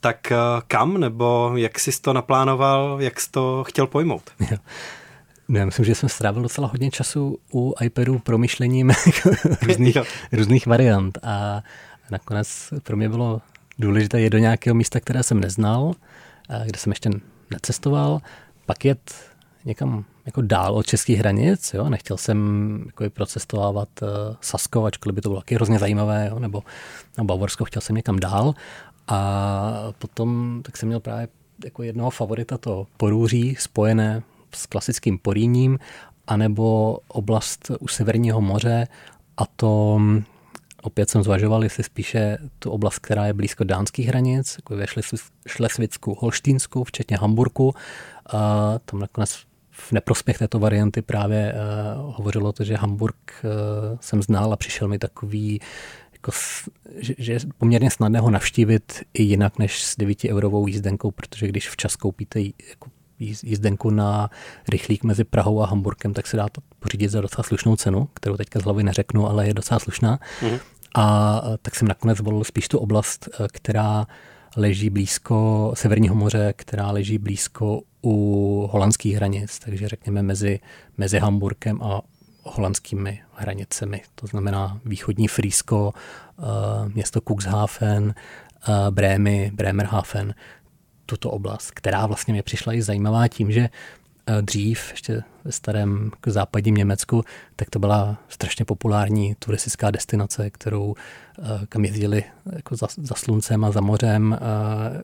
tak 0.00 0.32
kam 0.66 1.00
nebo 1.00 1.52
jak 1.56 1.78
jsi 1.78 2.00
to 2.00 2.12
naplánoval, 2.12 2.96
jak 3.00 3.20
jsi 3.20 3.30
to 3.30 3.64
chtěl 3.64 3.86
pojmout? 3.86 4.22
No, 5.52 5.58
já 5.58 5.64
myslím, 5.64 5.84
že 5.84 5.94
jsem 5.94 6.08
strávil 6.08 6.42
docela 6.42 6.68
hodně 6.68 6.90
času 6.90 7.38
u 7.54 7.74
iPadu 7.80 8.18
promyšlením 8.18 8.92
různých, 9.62 9.96
různých 10.32 10.66
variant 10.66 11.18
a 11.22 11.62
nakonec 12.10 12.74
pro 12.82 12.96
mě 12.96 13.08
bylo 13.08 13.40
důležité 13.78 14.20
jít 14.20 14.30
do 14.30 14.38
nějakého 14.38 14.74
místa, 14.74 15.00
které 15.00 15.22
jsem 15.22 15.40
neznal, 15.40 15.92
kde 16.64 16.78
jsem 16.78 16.90
ještě 16.90 17.10
necestoval, 17.50 18.20
pak 18.66 18.84
jet 18.84 19.14
někam 19.64 20.04
jako 20.26 20.42
dál 20.42 20.74
od 20.74 20.86
českých 20.86 21.18
hranic, 21.18 21.74
jo? 21.74 21.88
nechtěl 21.88 22.16
jsem 22.16 22.78
jako 22.86 23.10
procestovávat 23.10 23.88
uh, 24.02 24.08
Sasko, 24.40 24.84
ačkoliv 24.84 25.14
by 25.14 25.20
to 25.20 25.28
bylo 25.28 25.40
taky 25.40 25.54
hrozně 25.54 25.78
zajímavé, 25.78 26.28
jo? 26.30 26.38
nebo 26.38 26.62
na 27.18 27.24
Bavorsko, 27.24 27.64
chtěl 27.64 27.82
jsem 27.82 27.96
někam 27.96 28.20
dál 28.20 28.54
a 29.08 29.92
potom 29.98 30.60
tak 30.62 30.76
jsem 30.76 30.86
měl 30.86 31.00
právě 31.00 31.28
jako 31.64 31.82
jednoho 31.82 32.10
favorita 32.10 32.58
to 32.58 32.86
Porůří 32.96 33.56
spojené 33.58 34.22
s 34.56 34.66
klasickým 34.66 35.18
Poríním, 35.18 35.78
anebo 36.26 36.98
oblast 37.08 37.70
u 37.80 37.88
Severního 37.88 38.40
moře 38.40 38.88
a 39.36 39.46
to 39.46 40.00
opět 40.82 41.10
jsem 41.10 41.22
zvažoval, 41.22 41.64
jestli 41.64 41.84
spíše 41.84 42.38
tu 42.58 42.70
oblast, 42.70 42.98
která 42.98 43.26
je 43.26 43.32
blízko 43.32 43.64
dánských 43.64 44.06
hranic, 44.06 44.56
jako 44.56 44.76
ve 44.76 44.86
Šlesvicku, 45.46 46.16
Holštínsku, 46.20 46.84
včetně 46.84 47.16
Hamburku. 47.16 47.74
A 48.32 48.74
tam 48.84 49.00
nakonec 49.00 49.44
v 49.70 49.92
neprospěch 49.92 50.38
této 50.38 50.58
varianty 50.58 51.02
právě 51.02 51.54
uh, 51.54 52.14
hovořilo 52.16 52.52
to, 52.52 52.64
že 52.64 52.76
Hamburg 52.76 53.16
uh, 53.44 53.50
jsem 54.00 54.22
znal 54.22 54.52
a 54.52 54.56
přišel 54.56 54.88
mi 54.88 54.98
takový, 54.98 55.60
jako, 56.12 56.32
že, 56.96 57.14
že 57.18 57.32
je 57.32 57.38
poměrně 57.58 57.90
snadné 57.90 58.20
ho 58.20 58.30
navštívit 58.30 59.02
i 59.14 59.22
jinak 59.22 59.58
než 59.58 59.84
s 59.84 59.96
9 59.96 60.24
eurovou 60.24 60.66
jízdenkou, 60.66 61.10
protože 61.10 61.48
když 61.48 61.68
včas 61.68 61.96
koupíte 61.96 62.40
jako 62.40 62.90
jízdenku 63.18 63.90
na 63.90 64.30
rychlík 64.68 65.04
mezi 65.04 65.24
Prahou 65.24 65.62
a 65.62 65.66
Hamburkem, 65.66 66.14
tak 66.14 66.26
se 66.26 66.36
dá 66.36 66.48
to 66.48 66.60
pořídit 66.78 67.08
za 67.08 67.20
docela 67.20 67.44
slušnou 67.44 67.76
cenu, 67.76 68.08
kterou 68.14 68.36
teďka 68.36 68.60
z 68.60 68.62
hlavy 68.62 68.82
neřeknu, 68.82 69.28
ale 69.28 69.46
je 69.46 69.54
docela 69.54 69.80
slušná. 69.80 70.18
Mm. 70.42 70.58
A 70.94 71.42
tak 71.62 71.74
jsem 71.74 71.88
nakonec 71.88 72.20
volil 72.20 72.44
spíš 72.44 72.68
tu 72.68 72.78
oblast, 72.78 73.28
eh, 73.28 73.46
která 73.52 74.06
leží 74.56 74.90
blízko 74.90 75.70
Severního 75.74 76.14
moře, 76.14 76.54
která 76.56 76.90
leží 76.90 77.18
blízko 77.18 77.80
u 78.04 78.68
holandských 78.72 79.16
hranic, 79.16 79.58
takže 79.58 79.88
řekněme 79.88 80.22
mezi, 80.22 80.60
mezi 80.96 81.18
Hamburkem 81.18 81.82
a 81.82 82.00
holandskými 82.42 83.20
hranicemi. 83.34 84.02
To 84.14 84.26
znamená 84.26 84.80
východní 84.84 85.28
Frýsko, 85.28 85.92
eh, 85.94 86.42
město 86.88 87.20
Cuxhaven, 87.20 88.14
eh, 88.14 88.90
Brémy, 88.90 89.50
Bremerhaven 89.54 90.34
tuto 91.12 91.30
oblast, 91.30 91.70
která 91.70 92.06
vlastně 92.06 92.32
mě 92.32 92.42
přišla 92.42 92.72
i 92.72 92.82
zajímavá 92.82 93.28
tím, 93.28 93.52
že 93.52 93.68
eh, 94.26 94.42
dřív, 94.42 94.90
ještě 94.90 95.22
ve 95.44 95.52
starém 95.52 96.10
západním 96.26 96.74
Německu, 96.74 97.24
tak 97.56 97.70
to 97.70 97.78
byla 97.78 98.16
strašně 98.28 98.64
populární 98.64 99.34
turistická 99.38 99.90
destinace, 99.90 100.50
kterou 100.50 100.94
eh, 100.94 101.42
kam 101.68 101.84
jezdili 101.84 102.24
jako 102.52 102.76
za, 102.76 102.86
za 102.96 103.14
sluncem 103.14 103.64
a 103.64 103.70
za 103.70 103.80
mořem 103.80 104.38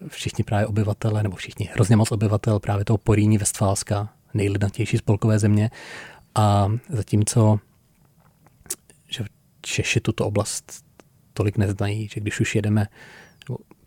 všichni 0.09 0.45
právě 0.45 0.67
obyvatele, 0.67 1.23
nebo 1.23 1.37
všichni, 1.37 1.69
hrozně 1.75 1.97
moc 1.97 2.13
obyvatel 2.13 2.59
právě 2.59 2.85
toho 2.85 2.99
Poríní 2.99 3.39
Vestfálska, 3.39 4.09
nejlidnatější 4.35 4.99
spolkové 4.99 5.39
země. 5.39 5.71
A 6.35 6.69
zatímco 6.89 7.61
že 9.09 9.25
Češi 9.61 10.01
tuto 10.01 10.27
oblast 10.27 10.85
tolik 11.33 11.59
neznají, 11.59 12.09
že 12.09 12.21
když 12.21 12.41
už 12.41 12.55
jedeme 12.55 12.87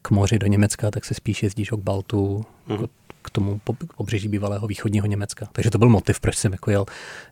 k 0.01 0.11
moři 0.11 0.39
do 0.39 0.47
Německa, 0.47 0.91
tak 0.91 1.05
se 1.05 1.13
spíš 1.13 1.43
jezdíš 1.43 1.69
k 1.69 1.75
Baltu, 1.75 2.45
mm. 2.67 2.77
k 3.21 3.29
tomu 3.29 3.61
pobřeží 3.97 4.27
bývalého 4.27 4.67
východního 4.67 5.07
Německa. 5.07 5.49
Takže 5.51 5.71
to 5.71 5.77
byl 5.77 5.89
motiv, 5.89 6.19
proč 6.19 6.37
jsem 6.37 6.51
jako 6.51 6.71
jel 6.71 6.85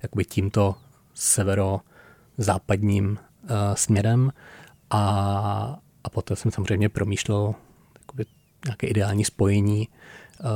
jakoby 0.04 0.26
tímto 0.26 0.76
severo-západním 1.16 3.10
uh, 3.12 3.18
směrem 3.74 4.32
a, 4.90 5.80
a 6.04 6.10
poté 6.10 6.36
jsem 6.36 6.52
samozřejmě 6.52 6.90
promýšlel 6.90 7.56
jakoby 8.00 8.26
nějaké 8.66 8.88
ideální 8.88 9.26
spojení, 9.26 9.88
uh, 9.88 10.48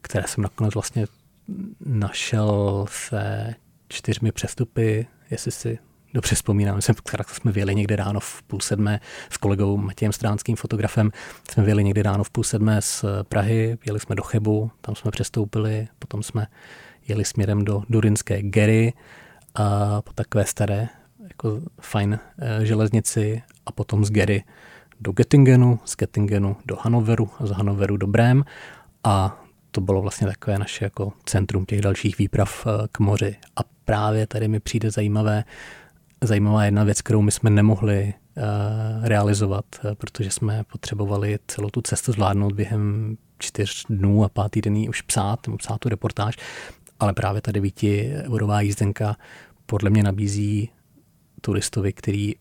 které 0.00 0.28
jsem 0.28 0.42
nakonec 0.42 0.74
vlastně 0.74 1.06
našel 1.86 2.86
se 2.88 3.54
čtyřmi 3.88 4.32
přestupy, 4.32 5.06
jestli 5.30 5.52
si 5.52 5.78
dobře 6.14 6.34
vzpomínám, 6.34 6.82
jsem, 6.82 6.94
jsme 7.26 7.52
vyjeli 7.52 7.74
někde 7.74 7.96
ráno 7.96 8.20
v 8.20 8.42
půl 8.42 8.60
sedmé 8.60 9.00
s 9.30 9.36
kolegou 9.36 9.76
Matějem 9.76 10.12
Stránským, 10.12 10.56
fotografem, 10.56 11.10
jsme 11.50 11.62
vyjeli 11.62 11.84
někde 11.84 12.02
ráno 12.02 12.24
v 12.24 12.30
půl 12.30 12.44
sedmé 12.44 12.82
z 12.82 13.04
Prahy, 13.28 13.78
jeli 13.86 14.00
jsme 14.00 14.14
do 14.14 14.22
Chebu, 14.22 14.70
tam 14.80 14.94
jsme 14.94 15.10
přestoupili, 15.10 15.88
potom 15.98 16.22
jsme 16.22 16.46
jeli 17.08 17.24
směrem 17.24 17.64
do 17.64 17.82
Durinské 17.88 18.42
Gery 18.42 18.92
a 19.54 20.02
po 20.02 20.12
takové 20.12 20.44
staré, 20.44 20.88
jako 21.28 21.60
fajn 21.80 22.18
e, 22.38 22.66
železnici 22.66 23.42
a 23.66 23.72
potom 23.72 24.04
z 24.04 24.10
Gery 24.10 24.44
do 25.00 25.12
Göttingenu, 25.12 25.78
z 25.84 25.96
Göttingenu 25.96 26.56
do 26.66 26.76
Hanoveru 26.80 27.30
a 27.38 27.46
z 27.46 27.50
Hanoveru 27.50 27.96
do 27.96 28.06
Brém 28.06 28.44
a 29.04 29.44
to 29.70 29.80
bylo 29.80 30.02
vlastně 30.02 30.26
takové 30.26 30.58
naše 30.58 30.84
jako 30.84 31.12
centrum 31.24 31.66
těch 31.66 31.80
dalších 31.80 32.18
výprav 32.18 32.66
e, 32.66 32.88
k 32.92 32.98
moři. 32.98 33.36
A 33.56 33.60
právě 33.84 34.26
tady 34.26 34.48
mi 34.48 34.60
přijde 34.60 34.90
zajímavé, 34.90 35.44
zajímavá 36.22 36.64
jedna 36.64 36.84
věc, 36.84 37.02
kterou 37.02 37.22
my 37.22 37.32
jsme 37.32 37.50
nemohli 37.50 38.14
uh, 38.36 38.42
realizovat, 39.06 39.64
uh, 39.84 39.94
protože 39.94 40.30
jsme 40.30 40.64
potřebovali 40.64 41.38
celou 41.46 41.70
tu 41.70 41.80
cestu 41.80 42.12
zvládnout 42.12 42.52
během 42.52 43.16
čtyř 43.38 43.84
dnů 43.90 44.24
a 44.24 44.28
pátý 44.28 44.60
den 44.60 44.88
už 44.88 45.02
psát, 45.02 45.40
psát 45.58 45.78
tu 45.78 45.88
reportáž, 45.88 46.36
ale 47.00 47.12
právě 47.12 47.42
ta 47.42 47.52
devíti 47.52 48.12
eurová 48.22 48.60
jízdenka 48.60 49.16
podle 49.66 49.90
mě 49.90 50.02
nabízí 50.02 50.70
turistovi, 51.40 51.92
který 51.92 52.34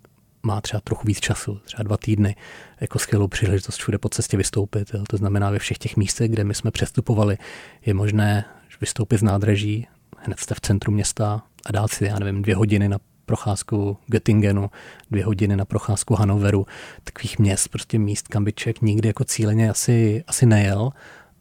má 0.43 0.61
třeba 0.61 0.81
trochu 0.81 1.07
víc 1.07 1.19
času, 1.19 1.59
třeba 1.63 1.83
dva 1.83 1.97
týdny, 1.97 2.35
jako 2.81 2.99
skvělou 2.99 3.27
příležitost 3.27 3.75
všude 3.75 3.97
po 3.97 4.09
cestě 4.09 4.37
vystoupit. 4.37 4.91
Jo. 4.93 5.03
To 5.09 5.17
znamená, 5.17 5.49
ve 5.49 5.59
všech 5.59 5.77
těch 5.77 5.97
místech, 5.97 6.31
kde 6.31 6.43
my 6.43 6.53
jsme 6.53 6.71
přestupovali, 6.71 7.37
je 7.85 7.93
možné 7.93 8.45
vystoupit 8.81 9.17
z 9.17 9.23
nádraží, 9.23 9.87
hned 10.17 10.39
jste 10.39 10.55
v 10.55 10.61
centru 10.61 10.91
města 10.91 11.43
a 11.65 11.71
dát 11.71 11.91
si, 11.91 12.05
já 12.05 12.19
nevím, 12.19 12.41
dvě 12.41 12.55
hodiny 12.55 12.89
na 12.89 12.97
procházku 13.31 13.97
Göttingenu, 14.07 14.69
dvě 15.11 15.25
hodiny 15.25 15.55
na 15.55 15.65
procházku 15.65 16.15
Hanoveru, 16.15 16.65
takových 17.03 17.39
měst, 17.39 17.67
prostě 17.67 17.99
míst, 17.99 18.27
kam 18.27 18.43
by 18.43 18.53
člověk 18.53 18.81
nikdy 18.81 19.07
jako 19.07 19.23
cíleně 19.23 19.69
asi, 19.69 20.23
asi 20.27 20.45
nejel 20.45 20.91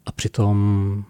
a 0.05 0.11
přitom 0.11 1.05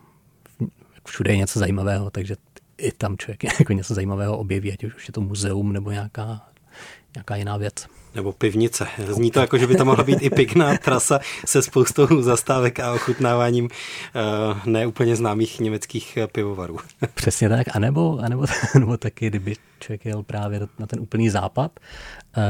všude 1.05 1.31
je 1.31 1.37
něco 1.37 1.59
zajímavého, 1.59 2.09
takže 2.09 2.35
i 2.77 2.91
tam 2.91 3.17
člověk 3.17 3.43
jako 3.59 3.73
něco 3.73 3.93
zajímavého 3.93 4.37
objeví, 4.37 4.73
ať 4.73 4.83
už 4.83 5.07
je 5.07 5.13
to 5.13 5.21
muzeum 5.21 5.73
nebo 5.73 5.91
nějaká, 5.91 6.49
nějaká 7.15 7.35
jiná 7.35 7.57
věc. 7.57 7.87
Nebo 8.15 8.31
pivnice. 8.31 8.87
Zní 9.07 9.31
to 9.31 9.39
jako, 9.39 9.57
že 9.57 9.67
by 9.67 9.75
to 9.75 9.85
mohla 9.85 10.03
být 10.03 10.21
i 10.21 10.29
pěkná 10.29 10.77
trasa 10.77 11.19
se 11.45 11.61
spoustou 11.61 12.21
zastávek 12.21 12.79
a 12.79 12.93
ochutnáváním 12.93 13.65
uh, 13.65 14.57
neúplně 14.65 15.15
známých 15.15 15.59
německých 15.59 16.17
pivovarů. 16.31 16.77
Přesně 17.13 17.49
tak. 17.49 17.67
A 17.75 17.79
nebo, 17.79 18.19
a 18.19 18.29
nebo, 18.29 18.45
nebo 18.79 18.97
taky, 18.97 19.27
kdyby 19.27 19.55
člověk 19.79 20.05
jel 20.05 20.23
právě 20.23 20.59
na 20.79 20.87
ten 20.87 20.99
úplný 20.99 21.29
západ, 21.29 21.71
uh, 22.37 22.43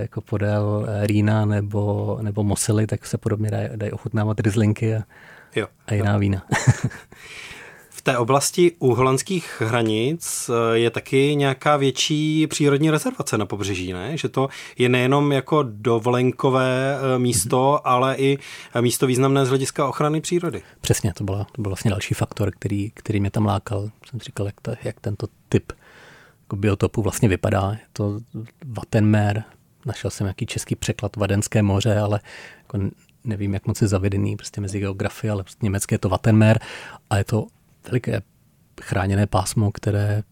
jako 0.00 0.20
podél 0.20 0.86
Rýna 1.02 1.44
nebo, 1.44 2.18
nebo 2.22 2.42
Mosely, 2.42 2.86
tak 2.86 3.06
se 3.06 3.18
podobně 3.18 3.50
dají, 3.50 3.68
dají 3.76 3.92
ochutnávat 3.92 4.40
rizlinky 4.40 4.96
a, 4.96 5.02
jo, 5.56 5.66
a 5.86 5.94
jiná 5.94 6.12
jo. 6.12 6.18
vína. 6.18 6.42
V 8.00 8.02
té 8.02 8.18
oblasti 8.18 8.72
u 8.78 8.94
holandských 8.94 9.62
hranic 9.66 10.50
eh, 10.50 10.78
je 10.78 10.90
taky 10.90 11.36
nějaká 11.36 11.76
větší 11.76 12.46
přírodní 12.46 12.90
rezervace 12.90 13.38
na 13.38 13.46
pobřeží, 13.46 13.92
ne? 13.92 14.16
Že 14.16 14.28
to 14.28 14.48
je 14.78 14.88
nejenom 14.88 15.32
jako 15.32 15.62
dovolenkové 15.62 16.96
eh, 16.96 17.18
místo, 17.18 17.56
mm-hmm. 17.56 17.80
ale 17.84 18.16
i 18.16 18.38
eh, 18.74 18.82
místo 18.82 19.06
významné 19.06 19.46
z 19.46 19.48
hlediska 19.48 19.88
ochrany 19.88 20.20
přírody. 20.20 20.62
Přesně, 20.80 21.12
to, 21.14 21.24
byla, 21.24 21.46
to 21.52 21.62
byl 21.62 21.70
vlastně 21.70 21.90
další 21.90 22.14
faktor, 22.14 22.50
který, 22.50 22.90
který 22.90 23.20
mě 23.20 23.30
tam 23.30 23.46
lákal. 23.46 23.90
Jsem 24.10 24.20
říkal, 24.20 24.46
jak, 24.46 24.60
to, 24.60 24.72
jak 24.84 25.00
tento 25.00 25.26
typ 25.48 25.72
jako 26.42 26.56
biotopu 26.56 27.02
vlastně 27.02 27.28
vypadá. 27.28 27.70
Je 27.70 27.86
to 27.92 28.18
Vatenmer, 28.66 29.44
našel 29.86 30.10
jsem 30.10 30.24
nějaký 30.24 30.46
český 30.46 30.74
překlad 30.74 31.16
Vadenské 31.16 31.62
moře, 31.62 31.98
ale 31.98 32.20
jako 32.58 32.78
nevím, 33.24 33.54
jak 33.54 33.66
moc 33.66 33.82
je 33.82 33.88
zavedený 33.88 34.36
prostě 34.36 34.60
mezi 34.60 34.80
geografii, 34.80 35.30
ale 35.30 35.42
prostě 35.42 35.66
německé 35.66 35.94
je 35.94 35.98
to 35.98 36.08
Vatenmer 36.08 36.58
a 37.10 37.16
je 37.16 37.24
to 37.24 37.46
veliké 37.84 38.22
chráněné 38.82 39.26
pásmo, 39.26 39.72
které 39.72 40.22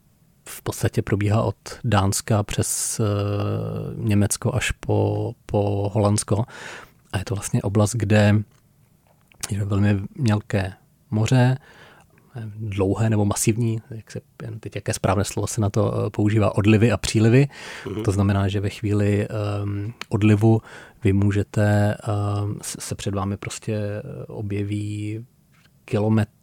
v 0.48 0.62
podstatě 0.62 1.02
probíhá 1.02 1.42
od 1.42 1.56
Dánska 1.84 2.42
přes 2.42 3.00
uh, 3.00 4.04
Německo 4.04 4.54
až 4.54 4.70
po, 4.70 5.32
po 5.46 5.90
Holandsko. 5.94 6.44
A 7.12 7.18
je 7.18 7.24
to 7.24 7.34
vlastně 7.34 7.62
oblast, 7.62 7.94
kde 7.94 8.42
je 9.50 9.64
velmi 9.64 10.00
mělké 10.14 10.72
moře, 11.10 11.58
dlouhé 12.56 13.10
nebo 13.10 13.24
masivní, 13.24 13.80
jak 13.90 14.10
se, 14.10 14.20
teď 14.60 14.74
jaké 14.74 14.94
správné 14.94 15.24
slovo 15.24 15.46
se 15.46 15.60
na 15.60 15.70
to 15.70 16.06
eh, 16.06 16.10
používá, 16.10 16.54
odlivy 16.54 16.92
a 16.92 16.96
přílivy. 16.96 17.48
Mm-hmm. 17.84 18.02
To 18.02 18.12
znamená, 18.12 18.48
že 18.48 18.60
ve 18.60 18.70
chvíli 18.70 19.28
um, 19.62 19.94
odlivu 20.08 20.62
vy 21.04 21.12
můžete, 21.12 21.96
um, 22.42 22.58
se 22.62 22.94
před 22.94 23.14
vámi 23.14 23.36
prostě 23.36 23.80
objeví 24.26 25.26
kilometr 25.84 26.37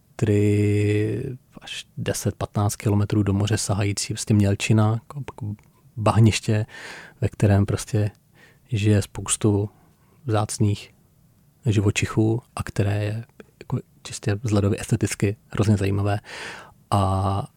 až 1.62 1.86
10-15 1.98 2.76
kilometrů 2.76 3.22
do 3.22 3.32
moře 3.32 3.58
sahající, 3.58 4.14
prostě 4.14 4.34
mělčina, 4.34 4.92
jako, 4.92 5.18
jako 5.18 5.54
bahniště, 5.96 6.66
ve 7.20 7.28
kterém 7.28 7.66
prostě 7.66 8.10
žije 8.68 9.02
spoustu 9.02 9.70
vzácných 10.24 10.94
živočichů 11.66 12.42
a 12.56 12.62
které 12.62 13.04
je 13.04 13.24
jako 13.60 13.78
čistě 14.02 14.34
vzhledově 14.42 14.80
esteticky 14.80 15.36
hrozně 15.48 15.76
zajímavé. 15.76 16.20
A, 16.90 16.98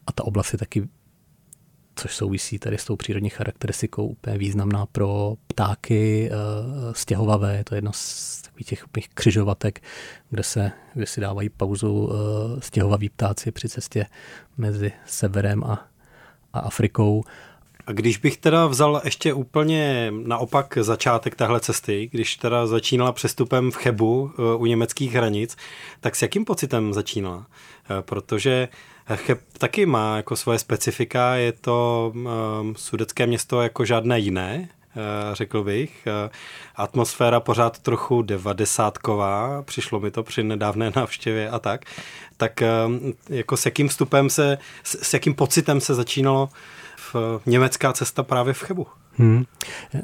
a 0.07 0.11
ta 0.11 0.23
oblast 0.23 0.53
je 0.53 0.59
taky 0.59 0.87
což 1.99 2.15
souvisí 2.15 2.59
tady 2.59 2.77
s 2.77 2.85
tou 2.85 2.95
přírodní 2.95 3.29
charakteristikou 3.29 4.07
úplně 4.07 4.37
významná 4.37 4.85
pro 4.85 5.33
ptáky, 5.47 6.29
eh, 6.31 6.35
stěhovavé, 6.93 7.57
je 7.57 7.63
to 7.63 7.75
jedno 7.75 7.91
z 7.93 8.43
takových 8.63 8.89
těch 8.89 9.07
křižovatek, 9.13 9.81
kde, 10.29 10.43
se, 10.43 10.71
kde 10.93 11.05
si 11.05 11.21
dávají 11.21 11.49
pauzu 11.49 12.09
eh, 12.11 12.61
stěhovaví 12.61 13.09
ptáci 13.09 13.51
při 13.51 13.69
cestě 13.69 14.05
mezi 14.57 14.91
severem 15.05 15.63
a, 15.63 15.87
a 16.53 16.59
Afrikou. 16.59 17.23
A 17.85 17.91
když 17.91 18.17
bych 18.17 18.37
teda 18.37 18.67
vzal 18.67 19.01
ještě 19.03 19.33
úplně 19.33 20.11
naopak 20.11 20.77
začátek 20.81 21.35
téhle 21.35 21.59
cesty, 21.59 22.09
když 22.11 22.35
teda 22.35 22.67
začínala 22.67 23.11
přestupem 23.11 23.71
v 23.71 23.75
Chebu 23.75 24.31
eh, 24.31 24.55
u 24.55 24.65
německých 24.65 25.13
hranic, 25.13 25.57
tak 25.99 26.15
s 26.15 26.21
jakým 26.21 26.45
pocitem 26.45 26.93
začínala? 26.93 27.47
Protože 28.01 28.67
Cheb 29.15 29.39
taky 29.57 29.85
má 29.85 30.17
jako 30.17 30.35
svoje 30.35 30.59
specifika, 30.59 31.35
je 31.35 31.51
to 31.51 32.13
sudecké 32.75 33.27
město 33.27 33.61
jako 33.61 33.85
žádné 33.85 34.19
jiné, 34.19 34.69
řekl 35.33 35.63
bych. 35.63 36.07
Uh, 36.07 36.31
atmosféra 36.75 37.39
pořád 37.39 37.79
trochu 37.79 38.21
devadesátková, 38.21 39.61
přišlo 39.61 39.99
mi 39.99 40.11
to 40.11 40.23
při 40.23 40.43
nedávné 40.43 40.91
návštěvě 40.95 41.49
a 41.49 41.59
tak. 41.59 41.85
Tak 42.37 42.63
um, 42.85 43.13
jako 43.29 43.57
s 43.57 43.65
jakým 43.65 43.87
vstupem 43.87 44.29
se, 44.29 44.57
s, 44.83 45.13
jakým 45.13 45.33
pocitem 45.33 45.81
se 45.81 45.95
začínalo 45.95 46.49
v 47.13 47.41
německá 47.45 47.93
cesta 47.93 48.23
právě 48.23 48.53
v 48.53 48.59
Chebu? 48.59 48.87
Hmm. 49.13 49.43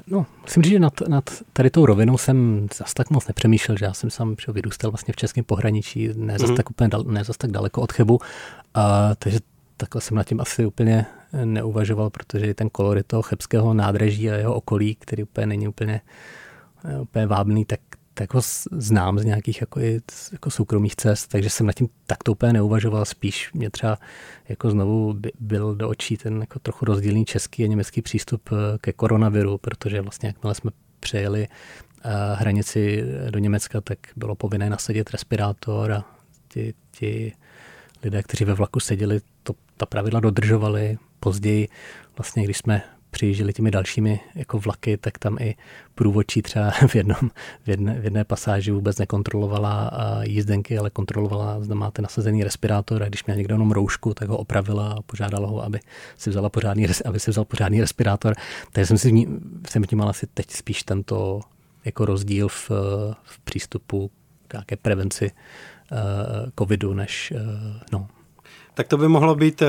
No, 0.07 0.25
musím 0.41 0.63
říct, 0.63 0.73
že 0.73 0.79
nad, 0.79 0.93
nad 1.07 1.23
tady 1.53 1.69
tou 1.69 1.85
rovinou 1.85 2.17
jsem 2.17 2.67
zase 2.77 2.93
tak 2.93 3.09
moc 3.09 3.27
nepřemýšlel, 3.27 3.77
že 3.77 3.85
já 3.85 3.93
jsem 3.93 4.09
sám 4.09 4.35
vyrůstal 4.47 4.91
vlastně 4.91 5.13
v 5.13 5.15
českém 5.15 5.43
pohraničí, 5.43 6.09
ne 6.15 6.33
zase, 6.33 6.45
hmm. 6.45 6.55
tak 6.55 6.69
úplně 6.69 6.89
dal, 6.89 7.03
ne 7.03 7.23
zase 7.23 7.39
tak 7.39 7.51
daleko 7.51 7.81
od 7.81 7.91
Chebu, 7.91 8.19
a, 8.73 9.15
takže 9.15 9.39
takhle 9.77 10.01
jsem 10.01 10.17
nad 10.17 10.23
tím 10.23 10.41
asi 10.41 10.65
úplně 10.65 11.05
neuvažoval, 11.43 12.09
protože 12.09 12.53
ten 12.53 12.69
kolorit 12.69 13.07
toho 13.07 13.21
chebského 13.21 13.73
nádraží 13.73 14.31
a 14.31 14.35
jeho 14.35 14.53
okolí, 14.53 14.95
který 14.95 15.23
úplně 15.23 15.47
není 15.47 15.67
úplně, 15.67 16.01
úplně 17.01 17.27
vábný, 17.27 17.65
tak 17.65 17.79
jako 18.19 18.39
znám 18.71 19.19
z 19.19 19.25
nějakých 19.25 19.61
jako, 19.61 19.79
i, 19.79 20.01
jako 20.31 20.51
soukromých 20.51 20.95
cest, 20.95 21.27
takže 21.27 21.49
jsem 21.49 21.65
nad 21.65 21.73
tím 21.73 21.87
takto 22.07 22.31
úplně 22.31 22.53
neuvažoval. 22.53 23.05
Spíš 23.05 23.53
mě 23.53 23.69
třeba 23.69 23.97
jako 24.49 24.71
znovu 24.71 25.13
by, 25.13 25.31
byl 25.39 25.75
do 25.75 25.89
očí 25.89 26.17
ten 26.17 26.41
jako 26.41 26.59
trochu 26.59 26.85
rozdílný 26.85 27.25
český 27.25 27.63
a 27.63 27.67
německý 27.67 28.01
přístup 28.01 28.49
eh, 28.51 28.77
ke 28.77 28.93
koronaviru, 28.93 29.57
protože 29.57 30.01
vlastně 30.01 30.27
jakmile 30.27 30.55
jsme 30.55 30.71
přejeli 30.99 31.47
uh, 32.05 32.11
hranici 32.39 33.03
do 33.29 33.39
Německa, 33.39 33.81
tak 33.81 33.99
bylo 34.15 34.35
povinné 34.35 34.69
nasadit 34.69 35.09
respirátor 35.09 35.91
a 35.91 36.05
ti, 36.47 36.73
ti 36.91 37.33
lidé, 38.03 38.23
kteří 38.23 38.45
ve 38.45 38.53
vlaku 38.53 38.79
seděli, 38.79 39.19
to, 39.43 39.53
ta 39.77 39.85
pravidla 39.85 40.19
dodržovali. 40.19 40.97
Později, 41.25 41.67
vlastně, 42.17 42.43
když 42.43 42.57
jsme 42.57 42.81
přijížděli 43.11 43.53
těmi 43.53 43.71
dalšími 43.71 44.19
jako 44.35 44.59
vlaky, 44.59 44.97
tak 44.97 45.17
tam 45.17 45.37
i 45.39 45.55
průvodčí 45.95 46.41
třeba 46.41 46.71
v, 46.87 46.95
jednom, 46.95 47.29
v, 47.63 47.69
jedné, 47.69 47.99
v 47.99 48.03
jedné 48.03 48.23
pasáži 48.23 48.71
vůbec 48.71 48.97
nekontrolovala 48.97 49.91
jízdenky, 50.23 50.77
ale 50.77 50.89
kontrolovala, 50.89 51.63
zda 51.63 51.75
máte 51.75 52.01
nasazený 52.01 52.43
respirátor 52.43 53.03
a 53.03 53.07
když 53.07 53.25
měl 53.25 53.37
někdo 53.37 53.55
jenom 53.55 53.71
roušku, 53.71 54.13
tak 54.13 54.29
ho 54.29 54.37
opravila 54.37 54.91
a 54.91 55.01
požádala 55.01 55.47
ho, 55.49 55.63
aby 55.63 55.79
si, 56.17 56.29
vzala 56.29 56.49
pořádný, 56.49 56.87
aby 57.05 57.19
si 57.19 57.31
vzal 57.31 57.45
pořádný 57.45 57.81
respirátor. 57.81 58.35
Takže 58.71 58.87
jsem 58.87 58.97
si 58.97 59.09
vní, 59.09 59.27
jsem 59.69 59.81
vnímal 59.81 60.09
asi 60.09 60.27
teď 60.27 60.51
spíš 60.51 60.83
tento 60.83 61.41
jako 61.85 62.05
rozdíl 62.05 62.47
v, 62.47 62.71
v 63.23 63.39
přístupu 63.43 64.11
k 64.47 64.53
nějaké 64.53 64.75
prevenci 64.75 65.31
uh, 65.31 65.97
covidu, 66.59 66.93
než 66.93 67.33
uh, 67.35 67.41
no, 67.91 68.07
tak 68.75 68.87
to 68.87 68.97
by 68.97 69.07
mohlo 69.07 69.35
být 69.35 69.61
uh, 69.61 69.67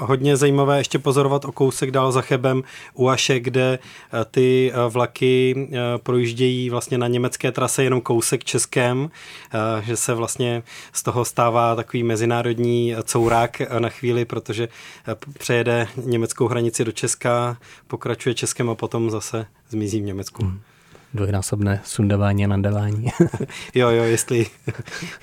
hodně 0.00 0.36
zajímavé 0.36 0.78
ještě 0.78 0.98
pozorovat 0.98 1.44
o 1.44 1.52
kousek 1.52 1.90
dál 1.90 2.12
za 2.12 2.20
Chebem 2.20 2.62
u 2.94 3.08
Aše, 3.08 3.40
kde 3.40 3.78
uh, 3.78 4.20
ty 4.30 4.72
uh, 4.72 4.92
vlaky 4.92 5.68
projíždějí 6.02 6.70
vlastně 6.70 6.98
na 6.98 7.06
německé 7.06 7.52
trase 7.52 7.84
jenom 7.84 8.00
kousek 8.00 8.44
českém, 8.44 9.10
že 9.82 9.96
se 9.96 10.14
vlastně 10.14 10.62
z 10.92 11.02
toho 11.02 11.24
stává 11.24 11.76
takový 11.76 12.02
mezinárodní 12.02 12.94
courák 13.04 13.62
na 13.78 13.88
chvíli, 13.88 14.24
protože 14.24 14.68
přejede 15.38 15.88
německou 16.04 16.48
hranici 16.48 16.84
do 16.84 16.92
Česka, 16.92 17.56
pokračuje 17.86 18.34
Českem 18.34 18.70
a 18.70 18.74
potom 18.74 19.10
zase 19.10 19.46
zmizí 19.68 20.00
v 20.00 20.04
Německu. 20.04 20.44
Hmm 20.44 20.60
dvojnásobné 21.14 21.80
sundavání 21.84 22.44
a 22.44 22.48
nandavání. 22.48 23.06
jo, 23.74 23.90
jo, 23.90 24.02
jestli, 24.02 24.46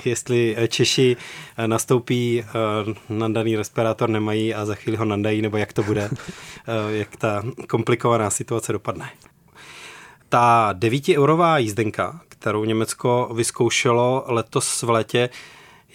jestli 0.05 0.55
Češi 0.67 1.17
nastoupí, 1.65 2.43
eh, 2.43 2.93
nandaný 3.09 3.55
respirátor 3.55 4.09
nemají 4.09 4.53
a 4.53 4.65
za 4.65 4.75
chvíli 4.75 4.97
ho 4.97 5.05
nandají, 5.05 5.41
nebo 5.41 5.57
jak 5.57 5.73
to 5.73 5.83
bude, 5.83 6.09
eh, 6.67 6.97
jak 6.97 7.15
ta 7.15 7.43
komplikovaná 7.69 8.29
situace 8.29 8.71
dopadne. 8.73 9.09
Ta 10.29 10.73
9-eurová 10.73 11.57
jízdenka, 11.57 12.21
kterou 12.29 12.65
Německo 12.65 13.31
vyzkoušelo 13.35 14.23
letos 14.27 14.83
v 14.83 14.89
létě, 14.89 15.29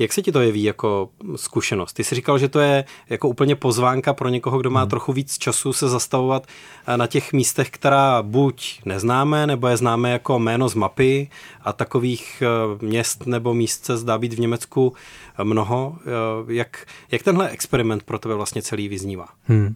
jak 0.00 0.12
se 0.12 0.22
ti 0.22 0.32
to 0.32 0.40
jeví 0.40 0.62
jako 0.62 1.08
zkušenost? 1.36 1.92
Ty 1.92 2.04
jsi 2.04 2.14
říkal, 2.14 2.38
že 2.38 2.48
to 2.48 2.60
je 2.60 2.84
jako 3.08 3.28
úplně 3.28 3.56
pozvánka 3.56 4.12
pro 4.12 4.28
někoho, 4.28 4.58
kdo 4.58 4.70
má 4.70 4.80
hmm. 4.80 4.90
trochu 4.90 5.12
víc 5.12 5.38
času 5.38 5.72
se 5.72 5.88
zastavovat 5.88 6.46
eh, 6.86 6.96
na 6.96 7.06
těch 7.06 7.32
místech, 7.32 7.70
která 7.70 8.22
buď 8.22 8.80
neznáme, 8.84 9.46
nebo 9.46 9.68
je 9.68 9.76
známe 9.76 10.10
jako 10.10 10.38
jméno 10.38 10.68
z 10.68 10.74
mapy 10.74 11.30
a 11.60 11.72
takových 11.72 12.42
eh, 12.42 12.86
měst 12.86 13.26
nebo 13.26 13.54
míst 13.54 13.84
se 13.84 13.96
zdá 13.96 14.18
být 14.18 14.34
v 14.34 14.40
Německu 14.40 14.92
eh, 15.38 15.44
mnoho. 15.44 15.98
Jak, 16.48 16.86
jak 17.10 17.22
tenhle 17.22 17.48
experiment 17.48 18.02
pro 18.02 18.18
tebe 18.18 18.34
vlastně 18.34 18.62
celý 18.62 18.88
vyznívá? 18.88 19.26
Hmm. 19.44 19.74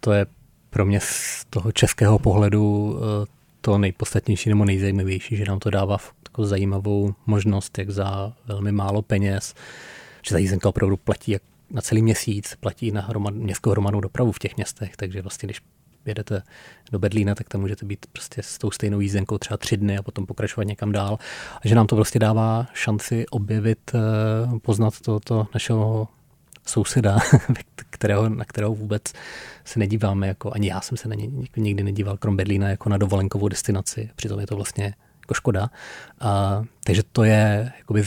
To 0.00 0.12
je 0.12 0.26
pro 0.70 0.86
mě 0.86 1.00
z 1.00 1.44
toho 1.50 1.72
českého 1.72 2.18
pohledu 2.18 2.98
to 3.62 3.78
nejpodstatnější 3.78 4.48
nebo 4.48 4.64
nejzajímavější, 4.64 5.36
že 5.36 5.44
nám 5.44 5.58
to 5.58 5.70
dává 5.70 5.98
jako 6.28 6.44
zajímavou 6.44 7.14
možnost, 7.26 7.78
jak 7.78 7.90
za 7.90 8.32
velmi 8.46 8.72
málo 8.72 9.02
peněz, 9.02 9.54
že 10.22 10.34
ta 10.34 10.38
jízdenka 10.38 10.68
opravdu 10.68 10.96
platí 10.96 11.32
jak 11.32 11.42
na 11.70 11.80
celý 11.80 12.02
měsíc, 12.02 12.56
platí 12.60 12.90
na 12.90 13.00
hromad, 13.00 13.34
městskou 13.34 13.70
hromadnou 13.70 14.00
dopravu 14.00 14.32
v 14.32 14.38
těch 14.38 14.56
městech, 14.56 14.96
takže 14.96 15.22
vlastně 15.22 15.46
když 15.46 15.60
jedete 16.06 16.42
do 16.92 16.98
Berlína, 16.98 17.34
tak 17.34 17.48
tam 17.48 17.60
můžete 17.60 17.86
být 17.86 18.06
prostě 18.12 18.42
s 18.42 18.58
tou 18.58 18.70
stejnou 18.70 19.00
jízdenkou 19.00 19.38
třeba 19.38 19.56
tři 19.56 19.76
dny 19.76 19.98
a 19.98 20.02
potom 20.02 20.26
pokračovat 20.26 20.64
někam 20.64 20.92
dál. 20.92 21.18
A 21.64 21.68
že 21.68 21.74
nám 21.74 21.86
to 21.86 21.96
prostě 21.96 22.18
dává 22.18 22.66
šanci 22.72 23.26
objevit, 23.26 23.78
eh, 23.94 23.98
poznat 24.58 25.00
tohoto 25.00 25.46
našeho 25.54 26.08
souseda, 26.66 27.18
kterého, 27.90 28.28
na 28.28 28.44
kterého 28.44 28.74
vůbec 28.74 29.02
se 29.64 29.78
nedíváme, 29.78 30.28
jako 30.28 30.52
ani 30.52 30.68
já 30.68 30.80
jsem 30.80 30.96
se 30.96 31.08
na 31.08 31.14
ně 31.14 31.26
nikdy 31.56 31.82
nedíval, 31.82 32.16
krom 32.16 32.36
Berlína, 32.36 32.68
jako 32.68 32.88
na 32.88 32.96
dovolenkovou 32.96 33.48
destinaci. 33.48 34.10
Přitom 34.16 34.40
je 34.40 34.46
to 34.46 34.56
vlastně 34.56 34.94
jako 35.20 35.34
škoda. 35.34 35.70
A, 36.20 36.62
takže 36.84 37.02
to 37.12 37.24
je 37.24 37.72
jakoby, 37.78 38.04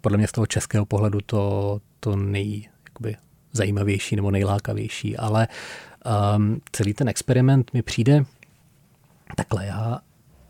podle 0.00 0.18
mě 0.18 0.28
z 0.28 0.32
toho 0.32 0.46
českého 0.46 0.86
pohledu 0.86 1.18
to, 1.26 1.80
to 2.00 2.16
nej, 2.16 2.68
jakoby, 2.84 3.16
zajímavější 3.52 4.16
nebo 4.16 4.30
nejlákavější, 4.30 5.16
ale 5.16 5.48
um, 6.36 6.60
celý 6.72 6.94
ten 6.94 7.08
experiment 7.08 7.72
mi 7.72 7.82
přijde 7.82 8.24
takhle. 9.36 9.66
Já, 9.66 10.00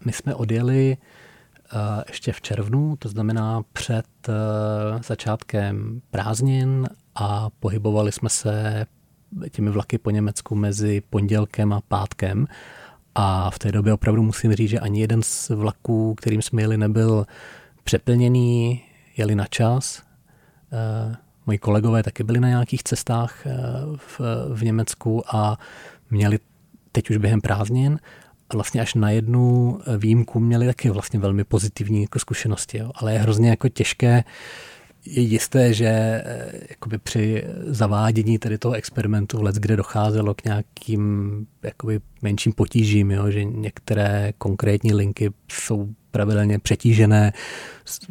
my 0.04 0.12
jsme 0.12 0.34
odjeli 0.34 0.96
uh, 1.72 2.02
ještě 2.08 2.32
v 2.32 2.40
červnu, 2.40 2.96
to 2.96 3.08
znamená 3.08 3.62
před 3.72 4.06
uh, 4.28 5.02
začátkem 5.02 6.00
prázdnin 6.10 6.86
a 7.18 7.50
pohybovali 7.60 8.12
jsme 8.12 8.28
se 8.28 8.86
těmi 9.50 9.70
vlaky 9.70 9.98
po 9.98 10.10
Německu 10.10 10.54
mezi 10.54 11.02
pondělkem 11.10 11.72
a 11.72 11.80
pátkem. 11.88 12.46
A 13.14 13.50
v 13.50 13.58
té 13.58 13.72
době 13.72 13.92
opravdu 13.92 14.22
musím 14.22 14.52
říct, 14.52 14.70
že 14.70 14.80
ani 14.80 15.00
jeden 15.00 15.22
z 15.22 15.48
vlaků, 15.50 16.14
kterým 16.14 16.42
jsme 16.42 16.62
jeli, 16.62 16.76
nebyl 16.76 17.26
přeplněný, 17.84 18.82
jeli 19.16 19.34
na 19.34 19.46
čas. 19.46 20.02
E, 20.72 21.16
moji 21.46 21.58
kolegové 21.58 22.02
taky 22.02 22.24
byli 22.24 22.40
na 22.40 22.48
nějakých 22.48 22.82
cestách 22.82 23.46
e, 23.46 23.56
v, 23.96 24.20
v 24.54 24.64
Německu 24.64 25.22
a 25.36 25.58
měli 26.10 26.38
teď 26.92 27.10
už 27.10 27.16
během 27.16 27.40
prázdnin 27.40 27.98
a 28.50 28.54
vlastně 28.54 28.80
až 28.80 28.94
na 28.94 29.10
jednu 29.10 29.78
výjimku 29.98 30.40
měli 30.40 30.66
taky 30.66 30.90
vlastně 30.90 31.20
velmi 31.20 31.44
pozitivní 31.44 32.02
jako 32.02 32.18
zkušenosti. 32.18 32.78
Jo. 32.78 32.90
Ale 32.94 33.12
je 33.12 33.18
hrozně 33.18 33.50
jako 33.50 33.68
těžké 33.68 34.24
je 35.06 35.22
jisté, 35.22 35.74
že 35.74 35.86
eh, 35.86 36.52
jakoby 36.70 36.98
při 36.98 37.44
zavádění 37.66 38.38
tedy 38.38 38.58
toho 38.58 38.74
experimentu 38.74 39.42
let, 39.42 39.56
kde 39.56 39.76
docházelo 39.76 40.34
k 40.34 40.44
nějakým 40.44 41.46
jakoby 41.62 42.00
menším 42.22 42.52
potížím, 42.52 43.10
jo, 43.10 43.30
že 43.30 43.44
některé 43.44 44.32
konkrétní 44.38 44.94
linky 44.94 45.30
jsou 45.52 45.88
pravidelně 46.10 46.58
přetížené, 46.58 47.32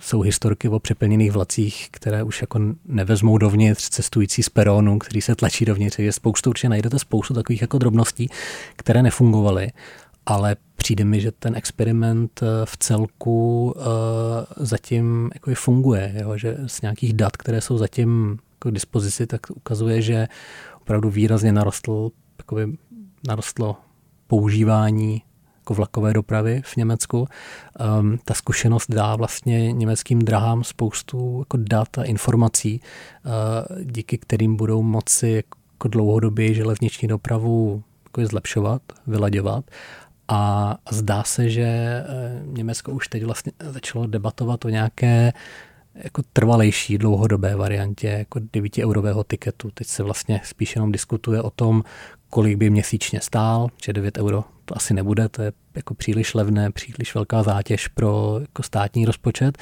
jsou 0.02 0.22
historky 0.22 0.70
o 0.70 0.80
přeplněných 0.80 1.32
vlacích, 1.32 1.88
které 1.92 2.24
už 2.24 2.42
jako 2.42 2.60
nevezmou 2.86 3.38
dovnitř 3.38 3.90
cestující 3.90 4.44
z 4.44 4.50
peronu, 4.50 5.00
který 5.00 5.22
se 5.22 5.36
tlačí 5.36 5.66
dovnitř. 5.66 6.00
Je 6.00 6.12
spoustu, 6.12 6.50
určitě 6.50 6.70
najdete 6.70 7.00
spoustu 7.00 7.34
takových 7.34 7.62
jako 7.62 7.78
drobností, 7.78 8.30
které 8.76 9.04
nefungovaly 9.04 9.72
ale 10.28 10.56
přijde 10.78 11.04
mi, 11.04 11.22
že 11.22 11.32
ten 11.32 11.56
experiment 11.56 12.44
eh, 12.44 12.66
v 12.66 12.78
celku 12.78 13.74
uh, 13.76 13.84
zatím 14.58 15.30
jako 15.34 15.52
funguje, 15.56 16.16
jo? 16.22 16.38
že 16.38 16.58
z 16.68 16.82
nějakých 16.82 17.14
dat, 17.14 17.38
které 17.38 17.62
jsou 17.62 17.78
zatím 17.78 18.38
k 18.60 18.72
dispozici, 18.72 19.28
tak 19.28 19.42
ukazuje, 19.56 20.02
že 20.02 20.28
opravdu 20.82 21.10
výrazně 21.10 21.52
narostl, 21.52 22.10
jakoby, 22.38 22.68
narostlo 23.28 23.76
používání 24.28 25.22
jako 25.58 25.74
vlakové 25.74 26.14
dopravy 26.14 26.62
v 26.66 26.78
Německu. 26.78 27.28
Um, 28.00 28.20
ta 28.26 28.34
zkušenost 28.34 28.92
dá 28.92 29.16
vlastně 29.16 29.72
německým 29.72 30.20
drahám 30.20 30.64
spoustu 30.64 31.40
jako 31.40 31.58
dat 31.58 31.98
a 31.98 32.04
informací, 32.04 32.82
uh, 33.26 33.82
díky 33.84 34.18
kterým 34.18 34.56
budou 34.56 34.84
moci 34.84 35.30
jako 35.30 35.88
dlouhodobě 35.88 36.54
železniční 36.54 37.08
dopravu 37.08 37.84
jako 38.06 38.26
zlepšovat, 38.26 38.82
vyladěvat 39.08 39.66
a 40.28 40.76
zdá 40.92 41.24
se, 41.24 41.50
že 41.50 41.64
eh, 41.64 42.04
Německo 42.46 42.92
už 42.92 43.08
teď 43.08 43.24
vlastně 43.24 43.52
začalo 43.60 44.08
debatovat 44.08 44.66
o 44.66 44.70
nějaké 44.70 45.34
jako 45.96 46.22
trvalejší 46.34 46.98
dlouhodobé 46.98 47.56
variantě 47.56 48.08
jako 48.08 48.40
9 48.54 48.78
eurového 48.78 49.24
tiketu. 49.24 49.72
Teď 49.74 49.88
se 49.88 50.04
vlastně 50.04 50.42
spíš 50.44 50.76
jenom 50.76 50.92
diskutuje 50.92 51.42
o 51.42 51.50
tom, 51.50 51.84
kolik 52.30 52.58
by 52.58 52.70
měsíčně 52.70 53.22
stál, 53.22 53.68
že 53.86 53.94
9 53.94 54.18
euro 54.18 54.44
to 54.66 54.78
asi 54.78 54.94
nebude, 54.94 55.30
to 55.30 55.42
je 55.42 55.52
jako 55.76 55.94
příliš 55.94 56.34
levné, 56.34 56.72
příliš 56.72 57.16
velká 57.16 57.44
zátěž 57.44 57.88
pro 57.88 58.38
jako 58.42 58.64
státní 58.64 59.06
rozpočet, 59.06 59.58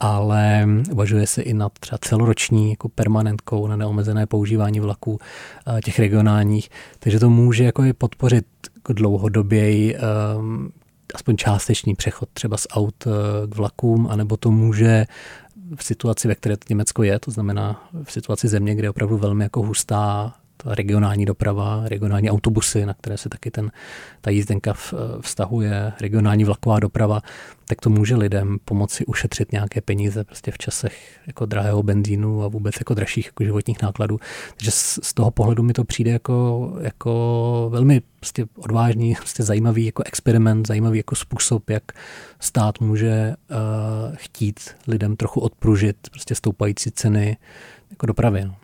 ale 0.00 0.68
uvažuje 0.92 1.26
se 1.26 1.42
i 1.42 1.54
nad 1.54 1.72
třeba 1.78 1.98
celoroční 1.98 2.70
jako 2.70 2.88
permanentkou 2.88 3.66
na 3.66 3.76
neomezené 3.76 4.26
používání 4.26 4.80
vlaků 4.80 5.18
eh, 5.66 5.80
těch 5.84 5.98
regionálních, 5.98 6.68
takže 6.98 7.20
to 7.20 7.30
může 7.30 7.64
jako 7.64 7.82
podpořit 7.98 8.46
jako 8.86 8.92
dlouhodoběji 8.92 9.96
um, 10.38 10.70
aspoň 11.14 11.36
částečný 11.36 11.94
přechod 11.94 12.28
třeba 12.32 12.56
z 12.56 12.66
aut 12.70 13.06
uh, 13.06 13.12
k 13.48 13.56
vlakům, 13.56 14.06
anebo 14.10 14.36
to 14.36 14.50
může 14.50 15.06
v 15.76 15.84
situaci, 15.84 16.28
ve 16.28 16.34
které 16.34 16.56
Německo 16.68 17.02
je, 17.02 17.18
to 17.18 17.30
znamená 17.30 17.88
v 18.04 18.12
situaci 18.12 18.48
země, 18.48 18.74
kde 18.74 18.86
je 18.86 18.90
opravdu 18.90 19.18
velmi 19.18 19.44
jako 19.44 19.62
hustá 19.62 20.34
ta 20.56 20.74
regionální 20.74 21.24
doprava, 21.24 21.82
regionální 21.88 22.30
autobusy, 22.30 22.86
na 22.86 22.94
které 22.94 23.18
se 23.18 23.28
taky 23.28 23.50
ten, 23.50 23.70
ta 24.20 24.30
jízdenka 24.30 24.74
vztahuje, 25.20 25.92
regionální 26.00 26.44
vlaková 26.44 26.80
doprava, 26.80 27.20
tak 27.68 27.80
to 27.80 27.90
může 27.90 28.16
lidem 28.16 28.58
pomoci 28.64 29.06
ušetřit 29.06 29.52
nějaké 29.52 29.80
peníze 29.80 30.24
prostě 30.24 30.50
v 30.50 30.58
časech 30.58 31.20
jako 31.26 31.46
drahého 31.46 31.82
benzínu 31.82 32.42
a 32.42 32.48
vůbec 32.48 32.74
jako 32.78 32.94
dražších 32.94 33.26
jako 33.26 33.44
životních 33.44 33.82
nákladů. 33.82 34.20
Takže 34.56 34.70
z, 34.70 34.98
z 35.02 35.14
toho 35.14 35.30
pohledu 35.30 35.62
mi 35.62 35.72
to 35.72 35.84
přijde 35.84 36.10
jako, 36.10 36.72
jako 36.80 37.68
velmi 37.72 38.02
prostě 38.20 38.46
odvážný, 38.56 39.14
prostě 39.14 39.42
zajímavý 39.42 39.86
jako 39.86 40.02
experiment, 40.06 40.66
zajímavý 40.66 40.98
jako 40.98 41.14
způsob, 41.14 41.70
jak 41.70 41.82
stát 42.40 42.80
může 42.80 43.34
uh, 43.50 43.56
chtít 44.16 44.60
lidem 44.86 45.16
trochu 45.16 45.40
odpružit 45.40 45.96
prostě 46.10 46.34
stoupající 46.34 46.90
ceny 46.90 47.36
jako 47.90 48.06
dopravy. 48.06 48.44
No. 48.44 48.54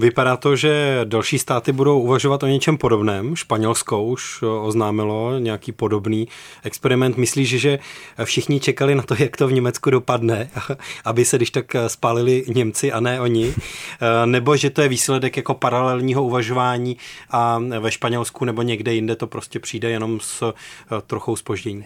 Vypadá 0.00 0.36
to, 0.36 0.56
že 0.56 1.00
další 1.04 1.38
státy 1.38 1.72
budou 1.72 2.00
uvažovat 2.00 2.42
o 2.42 2.46
něčem 2.46 2.78
podobném. 2.78 3.36
Španělsko 3.36 4.02
už 4.02 4.42
oznámilo 4.42 5.38
nějaký 5.38 5.72
podobný 5.72 6.28
experiment. 6.62 7.16
Myslíš, 7.16 7.48
že 7.48 7.78
všichni 8.24 8.60
čekali 8.60 8.94
na 8.94 9.02
to, 9.02 9.14
jak 9.18 9.36
to 9.36 9.48
v 9.48 9.52
Německu 9.52 9.90
dopadne, 9.90 10.50
aby 11.04 11.24
se 11.24 11.36
když 11.36 11.50
tak 11.50 11.76
spálili 11.86 12.44
Němci 12.54 12.92
a 12.92 13.00
ne 13.00 13.20
oni? 13.20 13.54
Nebo 14.24 14.56
že 14.56 14.70
to 14.70 14.82
je 14.82 14.88
výsledek 14.88 15.36
jako 15.36 15.54
paralelního 15.54 16.24
uvažování 16.24 16.96
a 17.30 17.58
ve 17.80 17.90
Španělsku 17.90 18.44
nebo 18.44 18.62
někde 18.62 18.94
jinde 18.94 19.16
to 19.16 19.26
prostě 19.26 19.60
přijde 19.60 19.90
jenom 19.90 20.20
s 20.20 20.52
trochou 21.06 21.36
spoždění? 21.36 21.84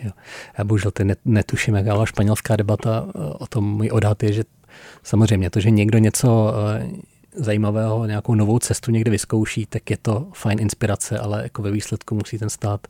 Já 0.58 0.64
bohužel 0.64 0.90
ty 0.90 1.04
netuším, 1.24 1.74
jak 1.74 1.86
ale 1.86 2.06
španělská 2.06 2.56
debata 2.56 3.06
o 3.38 3.46
tom 3.46 3.64
můj 3.64 3.90
odhad 3.92 4.22
je, 4.22 4.32
že 4.32 4.44
samozřejmě 5.02 5.50
to, 5.50 5.60
že 5.60 5.70
někdo 5.70 5.98
něco 5.98 6.54
zajímavého, 7.34 8.06
nějakou 8.06 8.34
novou 8.34 8.58
cestu 8.58 8.90
někde 8.90 9.10
vyzkouší, 9.10 9.66
tak 9.66 9.90
je 9.90 9.96
to 9.96 10.28
fajn 10.34 10.60
inspirace, 10.60 11.18
ale 11.18 11.42
jako 11.42 11.62
ve 11.62 11.70
výsledku 11.70 12.14
musí 12.14 12.38
ten 12.38 12.50
stát, 12.50 12.86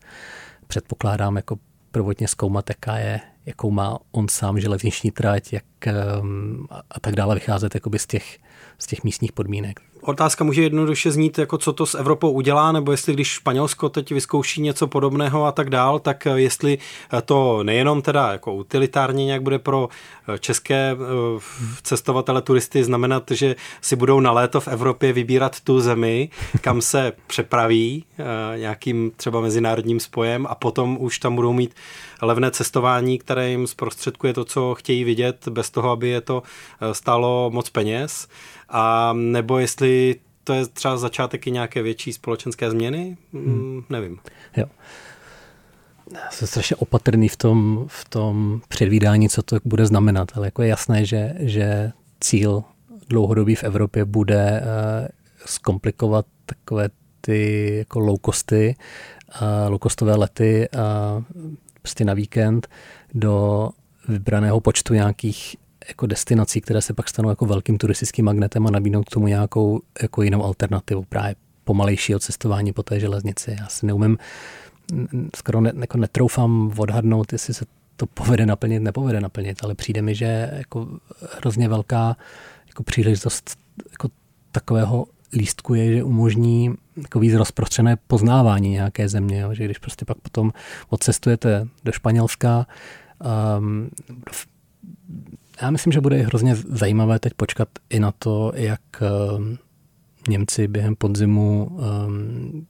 předpokládám, 0.66 1.36
jako 1.36 1.58
prvotně 1.90 2.28
zkoumat, 2.28 2.68
jaká 2.68 2.98
je, 2.98 3.20
jakou 3.46 3.70
má 3.70 3.98
on 4.12 4.28
sám 4.28 4.60
železniční 4.60 5.10
trať, 5.10 5.52
jak 5.52 5.64
um, 6.20 6.66
a 6.90 7.00
tak 7.00 7.14
dále 7.14 7.34
vycházet 7.34 7.76
z 7.96 8.06
těch, 8.06 8.38
z 8.78 8.86
těch 8.86 9.04
místních 9.04 9.32
podmínek 9.32 9.80
otázka 10.04 10.44
může 10.44 10.62
jednoduše 10.62 11.10
znít, 11.10 11.38
jako 11.38 11.58
co 11.58 11.72
to 11.72 11.86
s 11.86 11.94
Evropou 11.94 12.30
udělá, 12.30 12.72
nebo 12.72 12.92
jestli 12.92 13.12
když 13.12 13.28
Španělsko 13.28 13.88
teď 13.88 14.12
vyzkouší 14.12 14.62
něco 14.62 14.86
podobného 14.86 15.44
a 15.44 15.52
tak 15.52 15.70
dál, 15.70 15.98
tak 15.98 16.26
eh, 16.26 16.30
jestli 16.40 16.78
eh, 17.12 17.22
to 17.22 17.62
nejenom 17.62 18.02
teda 18.02 18.32
jako 18.32 18.54
utilitárně 18.54 19.24
nějak 19.24 19.42
bude 19.42 19.58
pro 19.58 19.88
eh, 20.28 20.38
české 20.38 20.96
cestovatele, 21.82 22.42
turisty 22.42 22.84
znamenat, 22.84 23.30
že 23.30 23.56
si 23.80 23.96
budou 23.96 24.20
na 24.20 24.32
léto 24.32 24.60
v 24.60 24.68
Evropě 24.68 25.12
vybírat 25.12 25.60
tu 25.60 25.80
zemi, 25.80 26.28
kam 26.60 26.80
se 26.80 27.12
přepraví 27.26 28.04
nějakým 28.56 29.12
třeba 29.16 29.40
mezinárodním 29.40 30.00
spojem 30.00 30.46
a 30.50 30.54
potom 30.54 30.96
už 31.00 31.18
tam 31.18 31.36
budou 31.36 31.52
mít 31.52 31.74
levné 32.22 32.50
cestování, 32.50 33.18
které 33.18 33.50
jim 33.50 33.66
zprostředkuje 33.66 34.34
to, 34.34 34.44
co 34.44 34.74
chtějí 34.74 35.04
vidět, 35.04 35.48
bez 35.48 35.70
toho, 35.70 35.90
aby 35.90 36.08
je 36.08 36.20
to 36.20 36.42
stálo 36.92 37.50
moc 37.50 37.70
peněz 37.70 38.28
a 38.74 39.12
nebo 39.12 39.58
jestli 39.58 40.16
to 40.44 40.52
je 40.52 40.66
třeba 40.66 40.96
začátek 40.96 41.46
i 41.46 41.50
nějaké 41.50 41.82
větší 41.82 42.12
společenské 42.12 42.70
změny, 42.70 43.16
hmm. 43.32 43.44
Mm, 43.44 43.84
nevím. 43.90 44.18
Jo. 44.56 44.66
Já 46.14 46.30
jsem 46.30 46.48
strašně 46.48 46.76
opatrný 46.76 47.28
v 47.28 47.36
tom, 47.36 47.84
v 47.88 48.08
tom 48.08 48.60
předvídání, 48.68 49.28
co 49.28 49.42
to 49.42 49.56
bude 49.64 49.86
znamenat, 49.86 50.28
ale 50.34 50.46
jako 50.46 50.62
je 50.62 50.68
jasné, 50.68 51.04
že, 51.04 51.34
že 51.38 51.92
cíl 52.20 52.64
dlouhodobý 53.08 53.54
v 53.54 53.64
Evropě 53.64 54.04
bude 54.04 54.62
uh, 54.62 55.08
zkomplikovat 55.46 56.26
takové 56.46 56.88
ty 57.20 57.74
jako 57.78 57.98
low 57.98 58.18
costy, 58.24 58.76
uh, 59.42 59.70
low 59.70 59.78
costové 59.82 60.16
lety 60.16 60.68
uh, 60.74 61.24
prostě 61.82 62.04
na 62.04 62.14
víkend 62.14 62.68
do 63.14 63.68
vybraného 64.08 64.60
počtu 64.60 64.94
nějakých 64.94 65.56
jako 65.88 66.06
destinací, 66.06 66.60
které 66.60 66.82
se 66.82 66.94
pak 66.94 67.08
stanou 67.08 67.28
jako 67.28 67.46
velkým 67.46 67.78
turistickým 67.78 68.24
magnetem 68.24 68.66
a 68.66 68.70
nabídnou 68.70 69.02
k 69.02 69.10
tomu 69.10 69.26
nějakou 69.26 69.80
jako 70.02 70.22
jinou 70.22 70.44
alternativu, 70.44 71.04
právě 71.08 71.34
pomalejšího 71.64 72.18
cestování 72.18 72.72
po 72.72 72.82
té 72.82 73.00
železnici. 73.00 73.56
Já 73.60 73.66
si 73.66 73.86
neumím, 73.86 74.18
skoro 75.36 75.60
ne, 75.60 75.72
jako 75.80 75.98
netroufám 75.98 76.72
odhadnout, 76.78 77.32
jestli 77.32 77.54
se 77.54 77.64
to 77.96 78.06
povede 78.06 78.46
naplnit, 78.46 78.80
nepovede 78.80 79.20
naplnit, 79.20 79.64
ale 79.64 79.74
přijde 79.74 80.02
mi, 80.02 80.14
že 80.14 80.50
jako 80.52 80.88
hrozně 81.36 81.68
velká 81.68 82.16
jako 82.68 82.82
příležitost 82.82 83.58
jako 83.90 84.08
takového 84.52 85.06
lístku 85.32 85.74
je, 85.74 85.96
že 85.96 86.04
umožní 86.04 86.74
jako 87.02 87.20
víc 87.20 87.34
rozprostřené 87.34 87.96
poznávání 88.06 88.70
nějaké 88.70 89.08
země, 89.08 89.40
jo? 89.40 89.54
že 89.54 89.64
když 89.64 89.78
prostě 89.78 90.04
pak 90.04 90.18
potom 90.18 90.52
odcestujete 90.88 91.68
do 91.84 91.92
Španělska, 91.92 92.66
um, 93.58 93.90
já 95.62 95.70
myslím, 95.70 95.92
že 95.92 96.00
bude 96.00 96.22
hrozně 96.22 96.56
zajímavé 96.56 97.18
teď 97.18 97.34
počkat 97.34 97.68
i 97.90 98.00
na 98.00 98.12
to, 98.12 98.52
jak 98.54 98.80
ehm, 99.00 99.58
Němci 100.28 100.68
během 100.68 100.96
podzimu 100.96 101.64
um, 102.06 102.66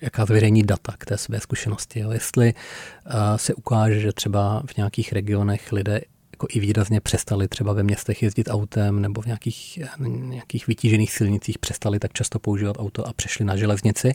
jaká 0.00 0.24
zveřejní 0.24 0.62
data 0.62 0.94
k 0.98 1.04
té 1.04 1.18
své 1.18 1.40
zkušenosti. 1.40 2.04
Jestli 2.12 2.54
uh, 2.54 3.12
se 3.36 3.54
ukáže, 3.54 4.00
že 4.00 4.12
třeba 4.12 4.62
v 4.66 4.76
nějakých 4.76 5.12
regionech 5.12 5.72
lidé 5.72 6.00
jako 6.32 6.46
i 6.50 6.60
výrazně 6.60 7.00
přestali 7.00 7.48
třeba 7.48 7.72
ve 7.72 7.82
městech 7.82 8.22
jezdit 8.22 8.48
autem 8.50 9.00
nebo 9.00 9.22
v 9.22 9.26
nějakých, 9.26 9.78
nějakých 10.06 10.66
vytížených 10.66 11.12
silnicích 11.12 11.58
přestali 11.58 11.98
tak 11.98 12.12
často 12.12 12.38
používat 12.38 12.76
auto 12.78 13.08
a 13.08 13.12
přešli 13.12 13.44
na 13.44 13.56
železnici, 13.56 14.12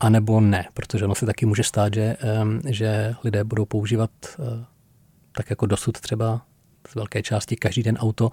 a 0.00 0.08
nebo 0.08 0.40
ne, 0.40 0.68
protože 0.74 1.04
ono 1.04 1.14
se 1.14 1.26
taky 1.26 1.46
může 1.46 1.62
stát, 1.62 1.94
že, 1.94 2.16
um, 2.42 2.60
že 2.68 3.14
lidé 3.24 3.44
budou 3.44 3.64
používat 3.64 4.10
uh, 4.38 4.46
tak 5.36 5.50
jako 5.50 5.66
dosud 5.66 6.00
třeba 6.00 6.42
z 6.88 6.94
velké 6.94 7.22
části 7.22 7.56
každý 7.56 7.82
den 7.82 7.96
auto 7.96 8.30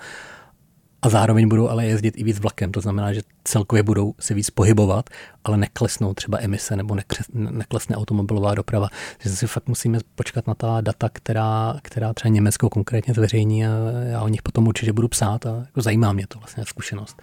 a 1.02 1.10
zároveň 1.10 1.50
budou 1.50 1.70
ale 1.70 1.86
jezdit 1.86 2.14
i 2.18 2.24
víc 2.24 2.40
vlakem. 2.40 2.72
To 2.72 2.82
znamená, 2.82 3.14
že 3.14 3.22
celkově 3.44 3.84
budou 3.84 4.14
se 4.20 4.34
víc 4.34 4.50
pohybovat, 4.50 5.10
ale 5.44 5.58
neklesnou 5.58 6.14
třeba 6.14 6.38
emise 6.42 6.76
nebo 6.76 6.98
neklesne 7.34 7.96
automobilová 7.96 8.56
doprava. 8.56 8.88
Takže 9.18 9.36
si 9.36 9.48
fakt 9.48 9.68
musíme 9.68 10.00
počkat 10.16 10.48
na 10.48 10.54
ta 10.54 10.82
data, 10.82 11.10
která, 11.14 11.76
která 11.82 12.14
třeba 12.14 12.30
Německo 12.30 12.70
konkrétně 12.70 13.14
zveřejní 13.14 13.66
a 13.66 13.70
já 14.10 14.22
o 14.22 14.28
nich 14.28 14.42
potom 14.42 14.68
určitě 14.68 14.94
budu 14.94 15.08
psát 15.08 15.46
a 15.46 15.56
jako 15.66 15.82
zajímá 15.82 16.14
mě 16.14 16.28
to 16.28 16.40
vlastně 16.40 16.66
zkušenost. 16.66 17.22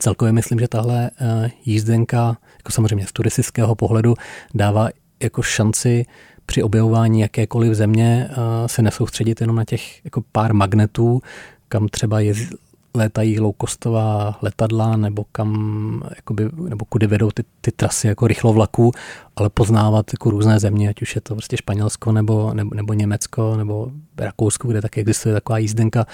Celkově 0.00 0.32
myslím, 0.32 0.58
že 0.58 0.68
tahle 0.68 1.10
eh, 1.20 1.50
jízdenka, 1.64 2.36
jako 2.56 2.72
samozřejmě 2.72 3.06
z 3.06 3.12
turistického 3.12 3.74
pohledu, 3.74 4.14
dává 4.54 4.88
jako 5.22 5.42
šanci 5.42 6.06
při 6.46 6.62
objevování 6.62 7.20
jakékoliv 7.20 7.74
země 7.74 8.28
eh, 8.30 8.68
se 8.68 8.82
nesoustředit 8.82 9.40
jenom 9.40 9.56
na 9.56 9.64
těch 9.64 10.04
jako 10.04 10.22
pár 10.32 10.54
magnetů, 10.54 11.20
kam 11.68 11.88
třeba 11.88 12.20
je, 12.20 12.34
létají 12.94 13.40
loukostová 13.40 14.38
letadla 14.42 14.96
nebo 14.96 15.24
kam, 15.32 16.02
jakoby, 16.16 16.48
nebo 16.68 16.84
kudy 16.84 17.06
vedou 17.06 17.30
ty, 17.30 17.44
ty 17.60 17.72
trasy 17.72 18.06
jako 18.06 18.26
rychlovlaků, 18.26 18.92
ale 19.36 19.50
poznávat 19.50 20.06
jako 20.12 20.30
různé 20.30 20.60
země, 20.60 20.88
ať 20.88 21.02
už 21.02 21.14
je 21.14 21.20
to 21.20 21.34
prostě 21.34 21.56
Španělsko 21.56 22.12
nebo, 22.12 22.54
nebo, 22.54 22.74
nebo 22.74 22.92
Německo 22.92 23.56
nebo 23.56 23.90
Rakousko, 24.18 24.68
kde 24.68 24.82
taky 24.82 25.00
existuje 25.00 25.34
taková 25.34 25.58
jízdenka 25.58 26.06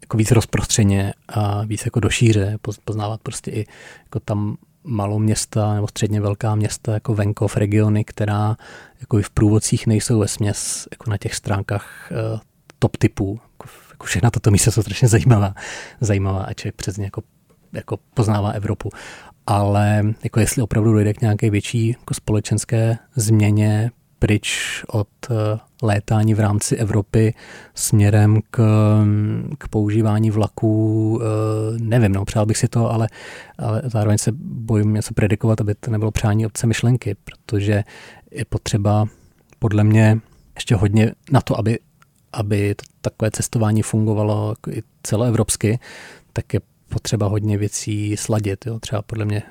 jako 0.00 0.16
víc 0.16 0.30
rozprostřeně 0.30 1.14
a 1.28 1.64
víc 1.64 1.84
jako 1.84 2.00
do 2.00 2.10
šíře, 2.10 2.58
poznávat 2.84 3.20
prostě 3.22 3.50
i 3.50 3.66
jako 4.04 4.20
tam 4.20 4.56
města 5.18 5.74
nebo 5.74 5.88
středně 5.88 6.20
velká 6.20 6.54
města 6.54 6.94
jako 6.94 7.14
venkov, 7.14 7.56
regiony, 7.56 8.04
která 8.04 8.56
jako 9.00 9.18
i 9.18 9.22
v 9.22 9.30
průvodcích 9.30 9.86
nejsou 9.86 10.18
ve 10.18 10.28
směs 10.28 10.88
jako 10.90 11.10
na 11.10 11.16
těch 11.16 11.34
stránkách 11.34 12.12
uh, 12.32 12.40
top 12.78 12.96
typů. 12.96 13.40
Jako, 13.52 13.68
jako 13.90 14.06
všechna 14.06 14.30
tato 14.30 14.50
místa 14.50 14.70
jsou 14.70 14.82
strašně 14.82 15.08
zajímavá, 15.08 15.54
zajímavá 16.00 16.42
a 16.42 16.54
člověk 16.54 16.74
přesně 16.74 17.04
jako, 17.04 17.22
jako 17.72 17.98
poznává 18.14 18.50
Evropu. 18.50 18.90
Ale 19.46 20.02
jako 20.24 20.40
jestli 20.40 20.62
opravdu 20.62 20.92
dojde 20.92 21.14
k 21.14 21.20
nějaké 21.20 21.50
větší 21.50 21.88
jako 21.88 22.14
společenské 22.14 22.98
změně 23.16 23.90
pryč 24.22 24.82
od 24.88 25.08
uh, 25.30 25.36
létání 25.82 26.34
v 26.34 26.40
rámci 26.40 26.76
Evropy 26.76 27.34
směrem 27.74 28.40
k, 28.50 28.62
k 29.58 29.68
používání 29.68 30.30
vlaků, 30.30 31.14
uh, 31.14 31.22
nevím, 31.78 32.12
no, 32.12 32.24
přál 32.24 32.46
bych 32.46 32.56
si 32.56 32.68
to, 32.68 32.90
ale, 32.90 33.08
ale 33.58 33.82
zároveň 33.84 34.18
se 34.18 34.32
bojím 34.42 34.94
něco 34.94 35.14
predikovat, 35.14 35.60
aby 35.60 35.74
to 35.74 35.90
nebylo 35.90 36.10
přání 36.10 36.46
obce 36.46 36.66
myšlenky, 36.66 37.16
protože 37.24 37.84
je 38.30 38.44
potřeba 38.44 39.06
podle 39.58 39.84
mě 39.84 40.20
ještě 40.54 40.74
hodně 40.74 41.12
na 41.30 41.40
to, 41.40 41.58
aby, 41.58 41.78
aby 42.32 42.74
to, 42.74 42.84
takové 43.00 43.30
cestování 43.30 43.82
fungovalo 43.82 44.50
jako 44.50 44.70
i 44.70 44.82
celoevropsky, 45.02 45.78
tak 46.32 46.54
je 46.54 46.60
potřeba 46.88 47.26
hodně 47.26 47.58
věcí 47.58 48.16
sladit. 48.16 48.66
Jo? 48.66 48.78
Třeba 48.78 49.02
podle 49.02 49.24
mě 49.24 49.42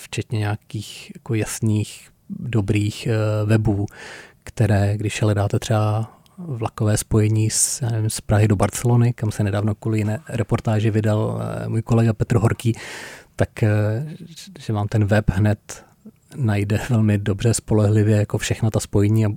včetně 0.00 0.38
nějakých 0.38 1.12
jako 1.14 1.34
jasných, 1.34 2.10
dobrých 2.30 3.08
uh, 3.10 3.48
webů, 3.48 3.86
které, 4.44 4.96
když 4.96 5.22
hledáte 5.22 5.58
třeba 5.58 6.14
vlakové 6.38 6.96
spojení 6.96 7.50
z, 7.50 7.80
nevím, 7.80 8.10
z 8.10 8.20
Prahy 8.20 8.48
do 8.48 8.56
Barcelony, 8.56 9.12
kam 9.12 9.30
se 9.30 9.44
nedávno 9.44 9.74
kvůli 9.74 9.98
jiné 9.98 10.20
reportáži 10.28 10.90
vydal 10.90 11.18
uh, 11.18 11.68
můj 11.68 11.82
kolega 11.82 12.12
Petr 12.12 12.36
Horký, 12.36 12.72
tak 13.36 13.48
že 14.58 14.72
vám 14.72 14.88
ten 14.88 15.04
web 15.04 15.30
hned 15.30 15.84
najde 16.36 16.80
velmi 16.90 17.18
dobře, 17.18 17.54
spolehlivě 17.54 18.16
jako 18.16 18.38
všechna 18.38 18.70
ta 18.70 18.80
spojení 18.80 19.26
a 19.26 19.28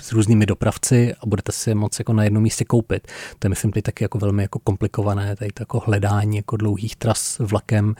s 0.00 0.12
různými 0.12 0.46
dopravci 0.46 1.14
a 1.14 1.26
budete 1.26 1.52
si 1.52 1.70
je 1.70 1.74
moc 1.74 1.98
jako 1.98 2.12
na 2.12 2.24
jednom 2.24 2.42
místě 2.42 2.64
koupit. 2.64 3.08
To 3.38 3.46
je 3.46 3.48
myslím 3.48 3.72
teď 3.72 3.84
taky 3.84 4.04
jako 4.04 4.18
velmi 4.18 4.42
jako 4.42 4.58
komplikované, 4.58 5.36
tady 5.36 5.50
to 5.52 5.62
jako 5.62 5.80
hledání 5.80 6.36
jako 6.36 6.56
dlouhých 6.56 6.96
tras 6.96 7.38
vlakem 7.38 7.94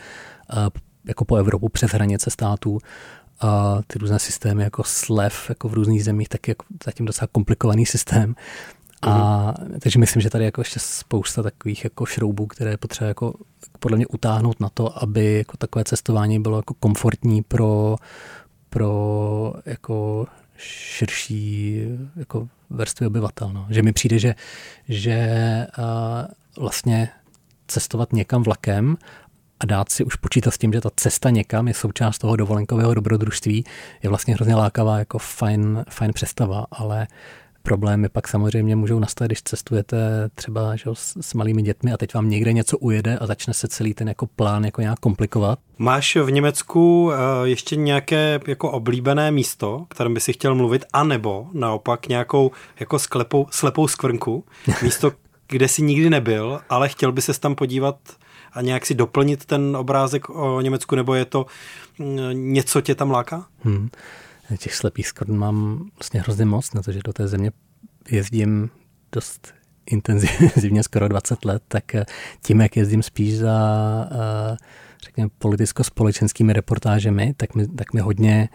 jako 1.08 1.24
po 1.24 1.36
Evropu 1.36 1.68
přes 1.68 1.90
hranice 1.90 2.30
států 2.30 2.78
a 3.40 3.78
ty 3.86 3.98
různé 3.98 4.18
systémy 4.18 4.62
jako 4.62 4.84
slev 4.84 5.46
jako 5.48 5.68
v 5.68 5.72
různých 5.74 6.04
zemích, 6.04 6.28
tak 6.28 6.48
je 6.48 6.50
jako 6.50 6.64
zatím 6.84 7.06
docela 7.06 7.28
komplikovaný 7.32 7.86
systém. 7.86 8.34
A 9.02 9.44
mm. 9.62 9.80
takže 9.80 9.98
myslím, 9.98 10.22
že 10.22 10.30
tady 10.30 10.44
jako 10.44 10.60
ještě 10.60 10.80
spousta 10.80 11.42
takových 11.42 11.84
jako 11.84 12.06
šroubů, 12.06 12.46
které 12.46 12.70
je 12.70 12.76
potřeba 12.76 13.08
jako 13.08 13.34
podle 13.78 13.96
mě 13.96 14.06
utáhnout 14.06 14.60
na 14.60 14.68
to, 14.68 15.02
aby 15.02 15.34
jako 15.34 15.56
takové 15.56 15.84
cestování 15.84 16.40
bylo 16.40 16.56
jako 16.56 16.74
komfortní 16.74 17.42
pro, 17.42 17.96
pro 18.70 19.52
jako 19.66 20.26
širší 20.56 21.82
jako 22.16 22.48
vrstvy 22.70 23.06
obyvatel. 23.06 23.52
No. 23.52 23.66
Že 23.70 23.82
mi 23.82 23.92
přijde, 23.92 24.18
že, 24.18 24.34
že 24.88 25.66
vlastně 26.58 27.08
cestovat 27.66 28.12
někam 28.12 28.42
vlakem 28.42 28.96
a 29.60 29.66
dát 29.66 29.92
si 29.92 30.04
už 30.04 30.14
počítat 30.14 30.50
s 30.50 30.58
tím, 30.58 30.72
že 30.72 30.80
ta 30.80 30.90
cesta 30.96 31.30
někam 31.30 31.68
je 31.68 31.74
součást 31.74 32.18
toho 32.18 32.36
dovolenkového 32.36 32.94
dobrodružství, 32.94 33.64
je 34.02 34.08
vlastně 34.08 34.34
hrozně 34.34 34.54
lákavá, 34.54 34.98
jako 34.98 35.18
fajn, 35.18 35.84
fajn 35.90 36.12
představa, 36.12 36.66
ale 36.70 37.06
problémy 37.62 38.08
pak 38.08 38.28
samozřejmě 38.28 38.76
můžou 38.76 38.98
nastat, 38.98 39.26
když 39.26 39.42
cestujete 39.42 39.96
třeba 40.34 40.76
že, 40.76 40.84
s, 40.92 41.16
s 41.20 41.34
malými 41.34 41.62
dětmi 41.62 41.92
a 41.92 41.96
teď 41.96 42.14
vám 42.14 42.30
někde 42.30 42.52
něco 42.52 42.78
ujede 42.78 43.18
a 43.18 43.26
začne 43.26 43.54
se 43.54 43.68
celý 43.68 43.94
ten 43.94 44.08
jako 44.08 44.26
plán 44.26 44.64
jako 44.64 44.80
nějak 44.80 44.98
komplikovat. 44.98 45.58
Máš 45.78 46.16
v 46.16 46.30
Německu 46.30 47.04
uh, 47.04 47.12
ještě 47.44 47.76
nějaké 47.76 48.40
jako 48.46 48.70
oblíbené 48.70 49.30
místo, 49.30 49.86
kterém 49.88 50.14
by 50.14 50.20
si 50.20 50.32
chtěl 50.32 50.54
mluvit, 50.54 50.84
anebo 50.92 51.46
naopak 51.52 52.08
nějakou 52.08 52.50
jako 52.80 52.98
sklepou, 52.98 53.46
slepou 53.50 53.88
skvrnku, 53.88 54.44
místo, 54.82 55.12
kde 55.48 55.68
jsi 55.68 55.82
nikdy 55.82 56.10
nebyl, 56.10 56.60
ale 56.70 56.88
chtěl 56.88 57.12
by 57.12 57.22
se 57.22 57.40
tam 57.40 57.54
podívat 57.54 57.96
a 58.52 58.62
nějak 58.62 58.86
si 58.86 58.94
doplnit 58.94 59.44
ten 59.44 59.76
obrázek 59.76 60.30
o 60.30 60.60
Německu, 60.60 60.96
nebo 60.96 61.14
je 61.14 61.24
to 61.24 61.46
mm, 61.98 62.52
něco 62.52 62.80
tě 62.80 62.94
tam 62.94 63.10
láká? 63.10 63.46
Hmm. 63.60 63.88
Těch 64.58 64.74
slepých 64.74 65.08
skvrn 65.08 65.36
mám 65.36 65.88
vlastně 65.98 66.20
hrozně 66.20 66.44
moc, 66.44 66.74
na 66.74 66.82
to, 66.82 66.92
že 66.92 67.00
do 67.04 67.12
té 67.12 67.28
země 67.28 67.50
jezdím 68.10 68.70
dost 69.12 69.54
intenzivně, 69.86 70.82
skoro 70.82 71.08
20 71.08 71.44
let, 71.44 71.62
tak 71.68 71.94
eh, 71.94 72.04
tím, 72.42 72.60
jak 72.60 72.76
jezdím 72.76 73.02
spíš 73.02 73.38
za 73.38 73.58
eh, 74.10 74.56
řekněme, 75.04 75.30
politicko-společenskými 75.38 76.52
reportážemi, 76.52 77.34
tak 77.36 77.54
mi, 77.54 77.68
tak 77.68 77.92
mi 77.92 78.00
hodně 78.00 78.48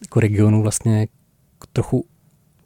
jako 0.00 0.20
regionu 0.20 0.62
vlastně 0.62 1.08
trochu 1.72 2.06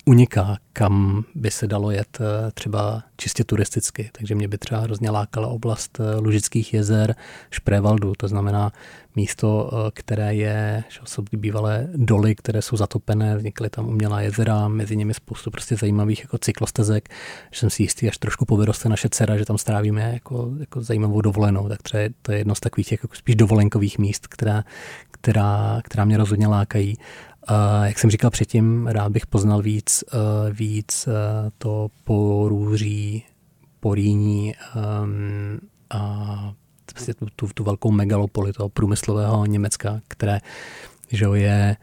uniká, 0.04 0.56
kam 0.72 1.24
by 1.34 1.50
se 1.50 1.66
dalo 1.66 1.90
jet 1.90 2.18
eh, 2.20 2.50
třeba 2.50 3.02
čistě 3.16 3.44
turisticky. 3.44 4.10
Takže 4.12 4.34
mě 4.34 4.48
by 4.48 4.58
třeba 4.58 4.80
hrozně 4.80 5.10
lákala 5.10 5.48
oblast 5.48 6.00
eh, 6.00 6.20
Lužických 6.20 6.74
jezer, 6.74 7.14
Šprevaldu, 7.50 8.12
to 8.16 8.28
znamená 8.28 8.72
místo, 9.16 9.70
eh, 9.72 9.90
které 9.94 10.34
je, 10.34 10.84
jsou 11.04 11.22
bývalé 11.32 11.88
doly, 11.94 12.34
které 12.34 12.62
jsou 12.62 12.76
zatopené, 12.76 13.36
vznikly 13.36 13.70
tam 13.70 13.88
umělá 13.88 14.20
jezera, 14.20 14.68
mezi 14.68 14.96
nimi 14.96 15.14
spoustu 15.14 15.50
prostě 15.50 15.76
zajímavých 15.76 16.20
jako 16.20 16.38
cyklostezek, 16.38 17.08
že 17.52 17.60
jsem 17.60 17.70
si 17.70 17.82
jistý, 17.82 18.08
až 18.08 18.18
trošku 18.18 18.44
povyroste 18.44 18.88
naše 18.88 19.08
dcera, 19.08 19.36
že 19.36 19.44
tam 19.44 19.58
strávíme 19.58 20.10
jako, 20.12 20.50
jako 20.60 20.80
zajímavou 20.80 21.20
dovolenou, 21.20 21.68
tak 21.68 21.82
třeba 21.82 22.02
to 22.22 22.32
je 22.32 22.38
jedno 22.38 22.54
z 22.54 22.60
takových 22.60 22.92
jako 22.92 23.08
spíš 23.12 23.36
dovolenkových 23.36 23.98
míst, 23.98 24.26
která, 24.26 24.64
která, 25.10 25.80
která 25.84 26.04
mě 26.04 26.16
rozhodně 26.16 26.46
lákají. 26.46 26.96
Jak 27.84 27.98
jsem 27.98 28.10
říkal 28.10 28.30
předtím, 28.30 28.86
rád 28.86 29.12
bych 29.12 29.26
poznal 29.26 29.62
víc, 29.62 30.04
uh, 30.12 30.52
víc 30.56 31.08
uh, 31.08 31.12
to 31.58 31.88
porůří, 32.04 33.24
poríní 33.80 34.54
um, 35.02 35.58
a 35.90 36.52
prostě 36.92 37.14
tu, 37.14 37.26
tu, 37.36 37.48
tu 37.54 37.64
velkou 37.64 37.90
megalopoli 37.90 38.52
toho 38.52 38.68
průmyslového 38.68 39.46
Německa, 39.46 40.00
které 40.08 40.40
že 41.08 41.26
je 41.34 41.76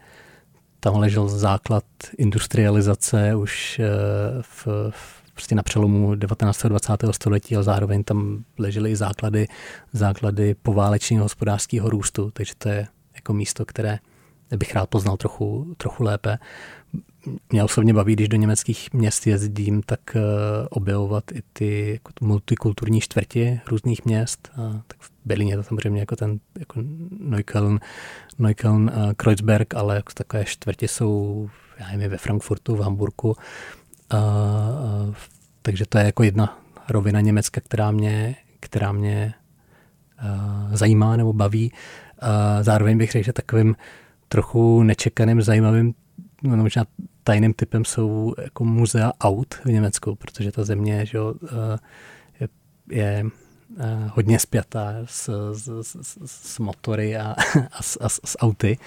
tam 0.80 0.96
ležel 0.96 1.28
základ 1.28 1.84
industrializace 2.18 3.34
už 3.34 3.80
uh, 3.80 4.42
v, 4.42 4.66
v 4.90 5.22
prostě 5.34 5.54
na 5.54 5.62
přelomu 5.62 6.14
19. 6.14 6.64
a 6.64 6.68
20. 6.68 6.92
století 7.10 7.56
a 7.56 7.62
zároveň 7.62 8.04
tam 8.04 8.44
ležely 8.58 8.90
i 8.90 8.96
základy, 8.96 9.48
základy 9.92 10.54
poválečního 10.62 11.24
hospodářského 11.24 11.90
růstu, 11.90 12.30
takže 12.30 12.52
to 12.58 12.68
je 12.68 12.86
jako 13.14 13.32
místo, 13.32 13.64
které 13.64 13.98
bych 14.56 14.74
rád 14.74 14.88
poznal 14.88 15.16
trochu, 15.16 15.74
trochu 15.76 16.02
lépe. 16.02 16.38
Mě 17.50 17.64
osobně 17.64 17.94
baví, 17.94 18.12
když 18.12 18.28
do 18.28 18.36
německých 18.36 18.92
měst 18.92 19.26
jezdím, 19.26 19.82
tak 19.82 20.00
uh, 20.14 20.22
objevovat 20.70 21.32
i 21.32 21.42
ty 21.52 21.90
jako 21.92 22.12
multikulturní 22.26 23.00
čtvrti 23.00 23.60
různých 23.70 24.04
měst. 24.04 24.50
Tak 24.86 24.96
v 25.00 25.10
Berlíně 25.24 25.56
to 25.56 25.62
samozřejmě 25.62 26.00
jako 26.00 26.16
ten 26.16 26.40
jako 26.58 26.80
Neukölln, 27.20 27.80
Neukölln 28.38 28.90
uh, 28.96 29.12
Kreuzberg, 29.12 29.74
ale 29.74 29.96
jako 29.96 30.12
takové 30.12 30.44
čtvrti 30.44 30.88
jsou 30.88 31.50
já 31.78 31.90
nevím, 31.90 32.10
ve 32.10 32.18
Frankfurtu, 32.18 32.76
v 32.76 32.80
Hamburgu. 32.80 33.36
Takže 35.62 35.86
to 35.86 35.98
je 35.98 36.04
jako 36.04 36.22
jedna 36.22 36.58
rovina 36.88 37.20
Německa, 37.20 37.60
která 37.60 37.90
mě, 37.90 38.36
která 38.60 38.92
mě 38.92 39.34
uh, 40.24 40.74
zajímá 40.74 41.16
nebo 41.16 41.32
baví. 41.32 41.72
Zároveň 42.60 42.98
bych 42.98 43.12
řekl, 43.12 43.24
že 43.24 43.32
takovým 43.32 43.76
trochu 44.32 44.82
nečekaným, 44.82 45.42
zajímavým, 45.42 45.94
no, 46.42 46.56
možná 46.56 46.84
tajným 47.24 47.52
typem 47.52 47.84
jsou 47.84 48.34
jako 48.42 48.64
muzea 48.64 49.12
aut 49.20 49.54
v 49.54 49.66
Německu, 49.66 50.14
protože 50.14 50.52
ta 50.52 50.64
země 50.64 51.06
že 51.06 51.18
jo, 51.18 51.34
eh, 51.44 51.78
je, 52.40 52.48
je 52.90 53.26
eh, 53.80 54.10
hodně 54.14 54.38
spjatá 54.38 54.92
s, 55.04 55.52
s, 55.52 55.68
s, 55.82 56.18
s 56.24 56.58
motory 56.58 57.16
a, 57.16 57.34
a, 57.72 57.82
s, 57.82 57.98
a 58.00 58.08
s 58.08 58.38
auty. 58.38 58.78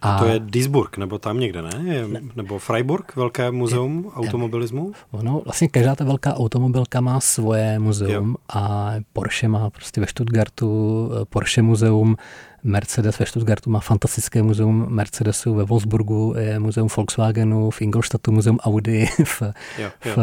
A 0.00 0.18
to 0.18 0.26
je 0.26 0.38
Duisburg, 0.38 0.96
nebo 0.96 1.18
tam 1.18 1.40
někde, 1.40 1.62
ne? 1.62 1.94
Je, 1.94 2.08
ne. 2.08 2.20
Nebo 2.36 2.58
Freiburg, 2.58 3.16
velké 3.16 3.50
muzeum 3.50 4.04
je, 4.04 4.10
automobilismu? 4.10 4.92
Ono, 5.10 5.40
vlastně 5.44 5.68
každá 5.68 5.94
ta 5.94 6.04
velká 6.04 6.34
automobilka 6.34 7.00
má 7.00 7.20
svoje 7.20 7.78
muzeum 7.78 8.28
jo. 8.28 8.36
a 8.48 8.94
Porsche 9.12 9.48
má 9.48 9.70
prostě 9.70 10.00
ve 10.00 10.06
Stuttgartu 10.06 11.10
eh, 11.12 11.24
Porsche 11.24 11.62
muzeum, 11.62 12.16
Mercedes 12.62 13.18
ve 13.18 13.26
Stuttgartu 13.26 13.70
má 13.70 13.80
fantastické 13.80 14.42
muzeum. 14.42 14.86
Mercedesu, 14.88 15.54
ve 15.54 15.64
Wolfsburgu 15.64 16.34
je 16.38 16.58
muzeum 16.58 16.88
Volkswagenu, 16.96 17.70
v 17.70 17.82
Ingolstadtu 17.82 18.32
muzeum 18.32 18.58
Audi, 18.58 19.06
v, 19.24 19.42
jo, 19.78 19.90
jo, 20.04 20.12
v, 20.14 20.16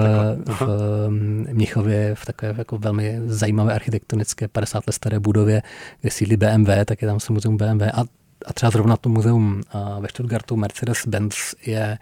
v 0.46 1.10
Mnichově 1.54 2.16
v 2.16 2.26
takové 2.26 2.56
jako 2.58 2.78
velmi 2.78 3.20
zajímavé 3.26 3.74
architektonické 3.74 4.48
50 4.48 4.88
let 4.88 4.94
staré 4.94 5.20
budově, 5.20 5.62
kde 6.02 6.12
sídlí 6.12 6.38
BMW, 6.38 6.70
tak 6.86 7.02
je 7.02 7.08
tam 7.08 7.18
muzeum 7.30 7.58
BMW 7.58 7.82
a, 7.94 8.04
a 8.46 8.54
třeba 8.54 8.70
zrovna 8.70 8.98
to 8.98 9.10
muzeum 9.10 9.62
ve 10.00 10.08
Stuttgartu 10.10 10.56
Mercedes-Benz 10.56 11.56
je 11.66 11.98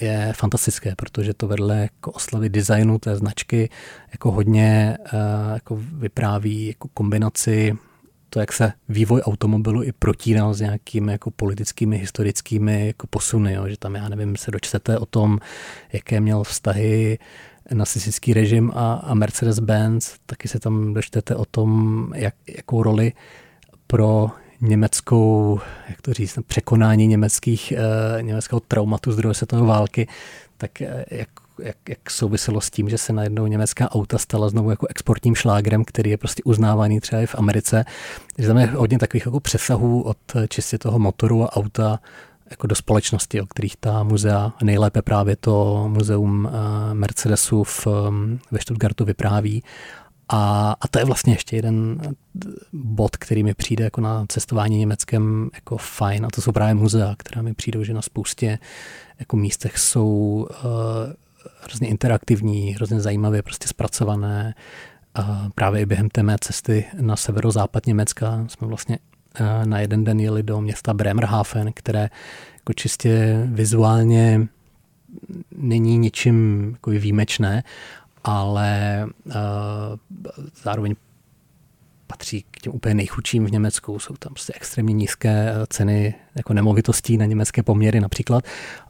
je 0.00 0.32
fantastické, 0.36 0.94
protože 0.96 1.34
to 1.34 1.48
vedle 1.48 1.76
jako 1.78 2.12
oslavy 2.12 2.48
designu 2.48 2.98
té 2.98 3.16
značky 3.16 3.70
jako 4.12 4.30
hodně 4.30 4.98
uh, 5.12 5.18
jako 5.54 5.78
vypráví 5.92 6.66
jako 6.66 6.88
kombinaci 6.94 7.78
to, 8.30 8.40
jak 8.40 8.52
se 8.52 8.72
vývoj 8.88 9.20
automobilu 9.20 9.82
i 9.82 9.92
protínal 9.92 10.54
s 10.54 10.60
nějakými 10.60 11.12
jako 11.12 11.30
politickými, 11.30 11.98
historickými 11.98 12.86
jako 12.86 13.06
posuny, 13.06 13.52
jo? 13.52 13.68
že 13.68 13.76
tam, 13.78 13.94
já 13.94 14.08
nevím, 14.08 14.36
se 14.36 14.50
dočtete 14.50 14.98
o 14.98 15.06
tom, 15.06 15.38
jaké 15.92 16.20
měl 16.20 16.44
vztahy 16.44 17.18
nacistický 17.74 18.34
režim 18.34 18.72
a, 18.74 18.94
a 18.94 19.14
Mercedes-Benz, 19.14 20.16
taky 20.26 20.48
se 20.48 20.60
tam 20.60 20.94
dočtete 20.94 21.36
o 21.36 21.44
tom, 21.44 22.12
jak, 22.16 22.34
jakou 22.56 22.82
roli 22.82 23.12
pro 23.86 24.30
německou, 24.60 25.60
jak 25.88 26.02
to 26.02 26.12
říct, 26.12 26.38
překonání 26.46 27.06
německých, 27.06 27.72
eh, 27.72 28.22
německého 28.22 28.60
traumatu 28.60 29.12
z 29.12 29.16
druhé 29.16 29.34
světové 29.34 29.66
války, 29.66 30.08
tak 30.56 30.82
eh, 30.82 31.04
jak 31.10 31.28
jak, 31.62 31.76
jak 31.88 32.10
souviselo 32.10 32.60
s 32.60 32.70
tím, 32.70 32.88
že 32.88 32.98
se 32.98 33.12
najednou 33.12 33.46
německá 33.46 33.92
auta 33.92 34.18
stala 34.18 34.48
znovu 34.48 34.70
jako 34.70 34.86
exportním 34.86 35.34
šlágrem, 35.34 35.84
který 35.84 36.10
je 36.10 36.16
prostě 36.16 36.42
uznávaný 36.44 37.00
třeba 37.00 37.22
i 37.22 37.26
v 37.26 37.34
Americe. 37.34 37.84
Že 38.38 38.46
tam 38.46 38.58
je 38.58 38.66
hodně 38.66 38.98
takových 38.98 39.26
jako 39.26 39.40
přesahů 39.40 40.02
od 40.02 40.18
čistě 40.48 40.78
toho 40.78 40.98
motoru 40.98 41.44
a 41.44 41.56
auta 41.56 42.00
jako 42.50 42.66
do 42.66 42.74
společnosti, 42.74 43.40
o 43.40 43.46
kterých 43.46 43.76
ta 43.76 44.02
muzea, 44.02 44.52
nejlépe 44.62 45.02
právě 45.02 45.36
to 45.36 45.84
muzeum 45.88 46.48
eh, 46.48 46.94
Mercedesu 46.94 47.64
v, 47.64 47.86
mm, 48.10 48.38
ve 48.50 48.60
Stuttgartu 48.60 49.04
vypráví. 49.04 49.62
A, 50.28 50.74
a 50.80 50.88
to 50.88 50.98
je 50.98 51.04
vlastně 51.04 51.32
ještě 51.32 51.56
jeden 51.56 52.00
bod, 52.72 53.16
který 53.16 53.42
mi 53.42 53.54
přijde 53.54 53.84
jako 53.84 54.00
na 54.00 54.26
cestování 54.28 54.78
německém 54.78 55.50
jako 55.54 55.76
fajn. 55.76 56.26
A 56.26 56.28
to 56.34 56.42
jsou 56.42 56.52
právě 56.52 56.74
muzea, 56.74 57.14
která 57.18 57.42
mi 57.42 57.54
přijdou, 57.54 57.84
že 57.84 57.94
na 57.94 58.02
spoustě 58.02 58.58
jako 59.18 59.36
místech 59.36 59.78
jsou 59.78 60.08
uh, 60.50 61.12
hrozně 61.62 61.88
interaktivní, 61.88 62.74
hrozně 62.74 63.00
zajímavě 63.00 63.42
prostě 63.42 63.68
zpracované. 63.68 64.54
A 65.14 65.48
právě 65.54 65.80
i 65.80 65.86
během 65.86 66.08
té 66.08 66.22
mé 66.22 66.36
cesty 66.40 66.84
na 67.00 67.16
severozápad 67.16 67.86
Německa 67.86 68.44
jsme 68.48 68.66
vlastně 68.68 68.98
na 69.64 69.80
jeden 69.80 70.04
den 70.04 70.20
jeli 70.20 70.42
do 70.42 70.60
města 70.60 70.94
Bremerhaven, 70.94 71.72
které 71.74 72.08
jako 72.54 72.72
čistě 72.72 73.42
vizuálně 73.46 74.48
není 75.56 75.98
ničím 75.98 76.70
jako 76.72 76.90
výjimečné, 76.90 77.62
ale 78.24 79.04
uh, 79.26 79.32
zároveň 80.62 80.94
patří 82.08 82.44
k 82.50 82.60
těm 82.60 82.72
úplně 82.74 82.94
nejchudším 82.94 83.46
v 83.46 83.50
Německu. 83.50 83.98
Jsou 83.98 84.14
tam 84.18 84.32
prostě 84.32 84.52
extrémně 84.56 84.92
nízké 84.92 85.54
ceny 85.68 86.14
jako 86.34 86.54
nemovitostí 86.54 87.16
na 87.16 87.24
německé 87.24 87.62
poměry 87.62 88.00
například, 88.00 88.44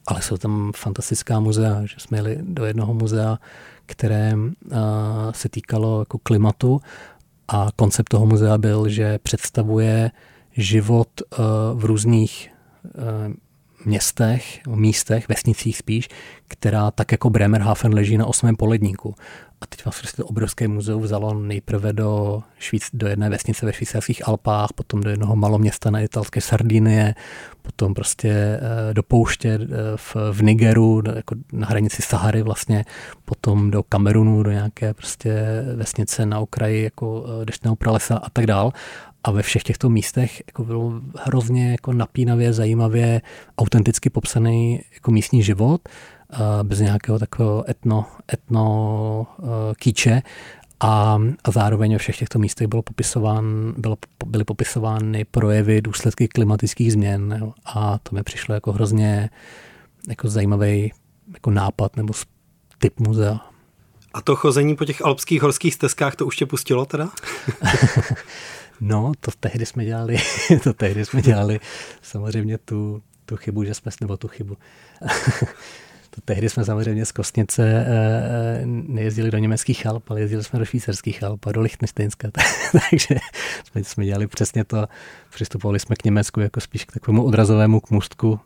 ale 0.06 0.22
jsou 0.22 0.36
tam 0.36 0.72
fantastická 0.76 1.40
muzea. 1.40 1.86
Že 1.86 1.94
jsme 1.98 2.18
jeli 2.18 2.38
do 2.42 2.64
jednoho 2.64 2.94
muzea, 2.94 3.38
které 3.86 4.34
uh, 4.34 4.78
se 5.32 5.48
týkalo 5.48 6.00
jako 6.00 6.18
klimatu 6.18 6.80
a 7.48 7.68
koncept 7.76 8.08
toho 8.08 8.26
muzea 8.26 8.58
byl, 8.58 8.88
že 8.88 9.18
představuje 9.18 10.10
život 10.52 11.08
uh, 11.20 11.80
v 11.80 11.84
různých 11.84 12.50
městech, 13.84 14.60
místech, 14.68 15.28
vesnicích 15.28 15.78
spíš, 15.78 16.08
která 16.48 16.90
tak 16.90 17.12
jako 17.12 17.30
Bremerhaven 17.30 17.94
leží 17.94 18.18
na 18.18 18.26
osmém 18.26 18.56
poledníku. 18.56 19.14
A 19.60 19.66
teď 19.66 19.84
vás 19.86 19.98
prostě 19.98 20.16
to 20.16 20.26
obrovské 20.26 20.68
muzeum 20.68 21.02
vzalo 21.02 21.34
nejprve 21.34 21.92
do, 21.92 22.42
Švíc, 22.58 22.90
do 22.92 23.06
jedné 23.06 23.30
vesnice 23.30 23.66
ve 23.66 23.72
švýcarských 23.72 24.28
Alpách, 24.28 24.72
potom 24.74 25.00
do 25.00 25.10
jednoho 25.10 25.36
maloměsta 25.36 25.90
na 25.90 26.00
italské 26.00 26.40
Sardinie, 26.40 27.14
potom 27.62 27.94
prostě 27.94 28.30
e, 28.30 28.94
do 28.94 29.02
pouště 29.02 29.48
e, 29.48 29.66
v, 29.96 30.16
v 30.32 30.42
Nigeru, 30.42 31.00
do, 31.00 31.12
jako 31.12 31.34
na 31.52 31.66
hranici 31.66 32.02
Sahary 32.02 32.42
vlastně, 32.42 32.84
potom 33.24 33.70
do 33.70 33.82
Kamerunu, 33.82 34.42
do 34.42 34.50
nějaké 34.50 34.94
prostě 34.94 35.62
vesnice 35.76 36.26
na 36.26 36.38
okraji 36.38 36.84
jako 36.84 37.24
e, 37.42 37.44
deštného 37.44 37.76
pralesa 37.76 38.16
a 38.16 38.30
tak 38.30 38.46
dál. 38.46 38.72
A 39.24 39.30
ve 39.30 39.42
všech 39.42 39.62
těchto 39.62 39.88
místech 39.88 40.42
jako 40.46 40.64
bylo 40.64 40.92
hrozně 41.16 41.70
jako 41.70 41.92
napínavě, 41.92 42.52
zajímavě, 42.52 43.20
autenticky 43.58 44.10
popsaný 44.10 44.80
jako 44.94 45.10
místní 45.10 45.42
život, 45.42 45.88
bez 46.62 46.80
nějakého 46.80 47.18
takového 47.18 47.70
etno, 47.70 48.06
etno 48.32 49.26
kýče. 49.78 50.22
A, 50.80 51.18
a 51.44 51.50
zároveň 51.50 51.92
ve 51.92 51.98
všech 51.98 52.18
těchto 52.18 52.38
místech 52.38 52.66
bylo 52.66 52.82
popisován, 52.82 53.74
bylo, 53.78 53.96
byly 54.26 54.44
popisovány 54.44 55.24
projevy, 55.24 55.82
důsledky 55.82 56.28
klimatických 56.28 56.92
změn. 56.92 57.38
Jo. 57.40 57.52
A 57.64 57.98
to 57.98 58.14
mi 58.14 58.22
přišlo 58.22 58.54
jako 58.54 58.72
hrozně 58.72 59.30
jako 60.08 60.28
zajímavý 60.28 60.92
jako 61.34 61.50
nápad 61.50 61.96
nebo 61.96 62.14
typ 62.78 63.00
muzea. 63.00 63.40
A 64.14 64.20
to 64.20 64.36
chození 64.36 64.76
po 64.76 64.84
těch 64.84 65.04
alpských 65.04 65.42
horských 65.42 65.74
stezkách, 65.74 66.16
to 66.16 66.26
už 66.26 66.36
tě 66.36 66.46
pustilo 66.46 66.86
teda? 66.86 67.08
No, 68.80 69.12
to 69.20 69.30
tehdy 69.40 69.66
jsme 69.66 69.84
dělali, 69.84 70.16
to 70.64 70.72
tehdy 70.72 71.04
jsme 71.04 71.22
dělali 71.22 71.60
samozřejmě 72.02 72.58
tu, 72.58 73.02
tu 73.26 73.36
chybu, 73.36 73.64
že 73.64 73.74
jsme, 73.74 73.92
nebo 74.00 74.16
tu 74.16 74.28
chybu. 74.28 74.56
to 76.10 76.20
tehdy 76.24 76.48
jsme 76.48 76.64
samozřejmě 76.64 77.06
z 77.06 77.12
Kostnice 77.12 77.84
e, 77.86 78.62
nejezdili 78.66 79.30
do 79.30 79.38
německých 79.38 79.86
Alp, 79.86 80.10
ale 80.10 80.20
jezdili 80.20 80.44
jsme 80.44 80.58
do 80.58 80.64
švýcarských 80.64 81.22
Alp 81.22 81.46
a 81.46 81.52
do 81.52 81.60
Lichtensteinska. 81.60 82.28
Takže 82.90 83.14
jsme, 83.64 83.84
jsme 83.84 84.04
dělali 84.04 84.26
přesně 84.26 84.64
to, 84.64 84.86
přistupovali 85.34 85.80
jsme 85.80 85.96
k 85.96 86.04
Německu 86.04 86.40
jako 86.40 86.60
spíš 86.60 86.84
k 86.84 86.92
takovému 86.92 87.24
odrazovému 87.24 87.80
k 87.80 87.90
můstku 87.90 88.40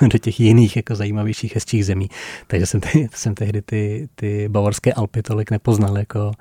do 0.00 0.18
těch 0.18 0.40
jiných 0.40 0.76
jako 0.76 0.94
zajímavějších, 0.94 1.54
hezčích 1.54 1.86
zemí. 1.86 2.10
Takže 2.46 2.66
jsem, 2.66 2.80
tehdy, 2.80 3.08
jsem 3.14 3.34
tehdy 3.34 3.62
ty, 3.62 4.08
ty 4.14 4.48
bavorské 4.48 4.92
Alpy 4.92 5.22
tolik 5.22 5.50
nepoznal 5.50 5.98
jako, 5.98 6.32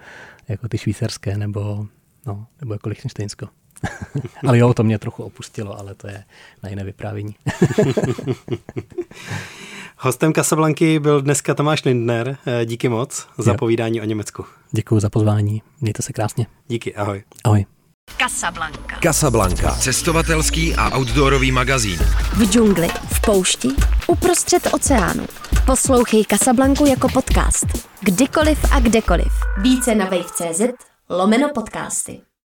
jako 0.49 0.67
ty 0.67 0.77
švýcarské 0.77 1.38
nebo 1.38 1.88
No, 2.28 2.47
nebo 2.59 2.73
jako 2.73 2.89
Lichtensteinsko. 2.89 3.47
ale 4.47 4.57
jo, 4.57 4.73
to 4.73 4.84
mě 4.84 4.99
trochu 4.99 5.23
opustilo, 5.23 5.80
ale 5.80 5.95
to 5.95 6.07
je 6.07 6.23
na 6.63 6.69
jiné 6.69 6.84
vyprávění. 6.84 7.36
Hostem 9.97 10.34
Casablanky 10.34 10.99
byl 10.99 11.21
dneska 11.21 11.53
Tomáš 11.53 11.86
Lindner. 11.86 12.38
Eh, 12.45 12.65
díky 12.65 12.89
moc 12.89 13.28
za 13.38 13.51
jo. 13.51 13.57
povídání 13.57 14.01
o 14.01 14.05
Německu. 14.05 14.45
Děkuji 14.71 14.99
za 14.99 15.09
pozvání. 15.09 15.61
Mějte 15.82 16.03
se 16.03 16.13
krásně. 16.13 16.47
Díky, 16.67 16.95
ahoj. 16.95 17.23
Ahoj. 17.43 17.65
Casablanca. 18.19 18.99
Casablanca. 19.03 19.71
Cestovatelský 19.71 20.75
a 20.75 20.97
outdoorový 20.97 21.51
magazín. 21.51 21.99
V 22.34 22.51
džungli, 22.51 22.88
v 22.88 23.21
poušti, 23.21 23.69
uprostřed 24.07 24.67
oceánu. 24.73 25.25
Poslouchej 25.65 26.25
Casablanku 26.25 26.86
jako 26.86 27.07
podcast. 27.09 27.65
Kdykoliv 28.01 28.65
a 28.71 28.80
kdekoliv. 28.80 29.32
Více 29.61 29.95
na 29.95 30.05
wave.cz 30.05 30.61
lomeno 31.09 31.53
podcasty. 31.53 32.27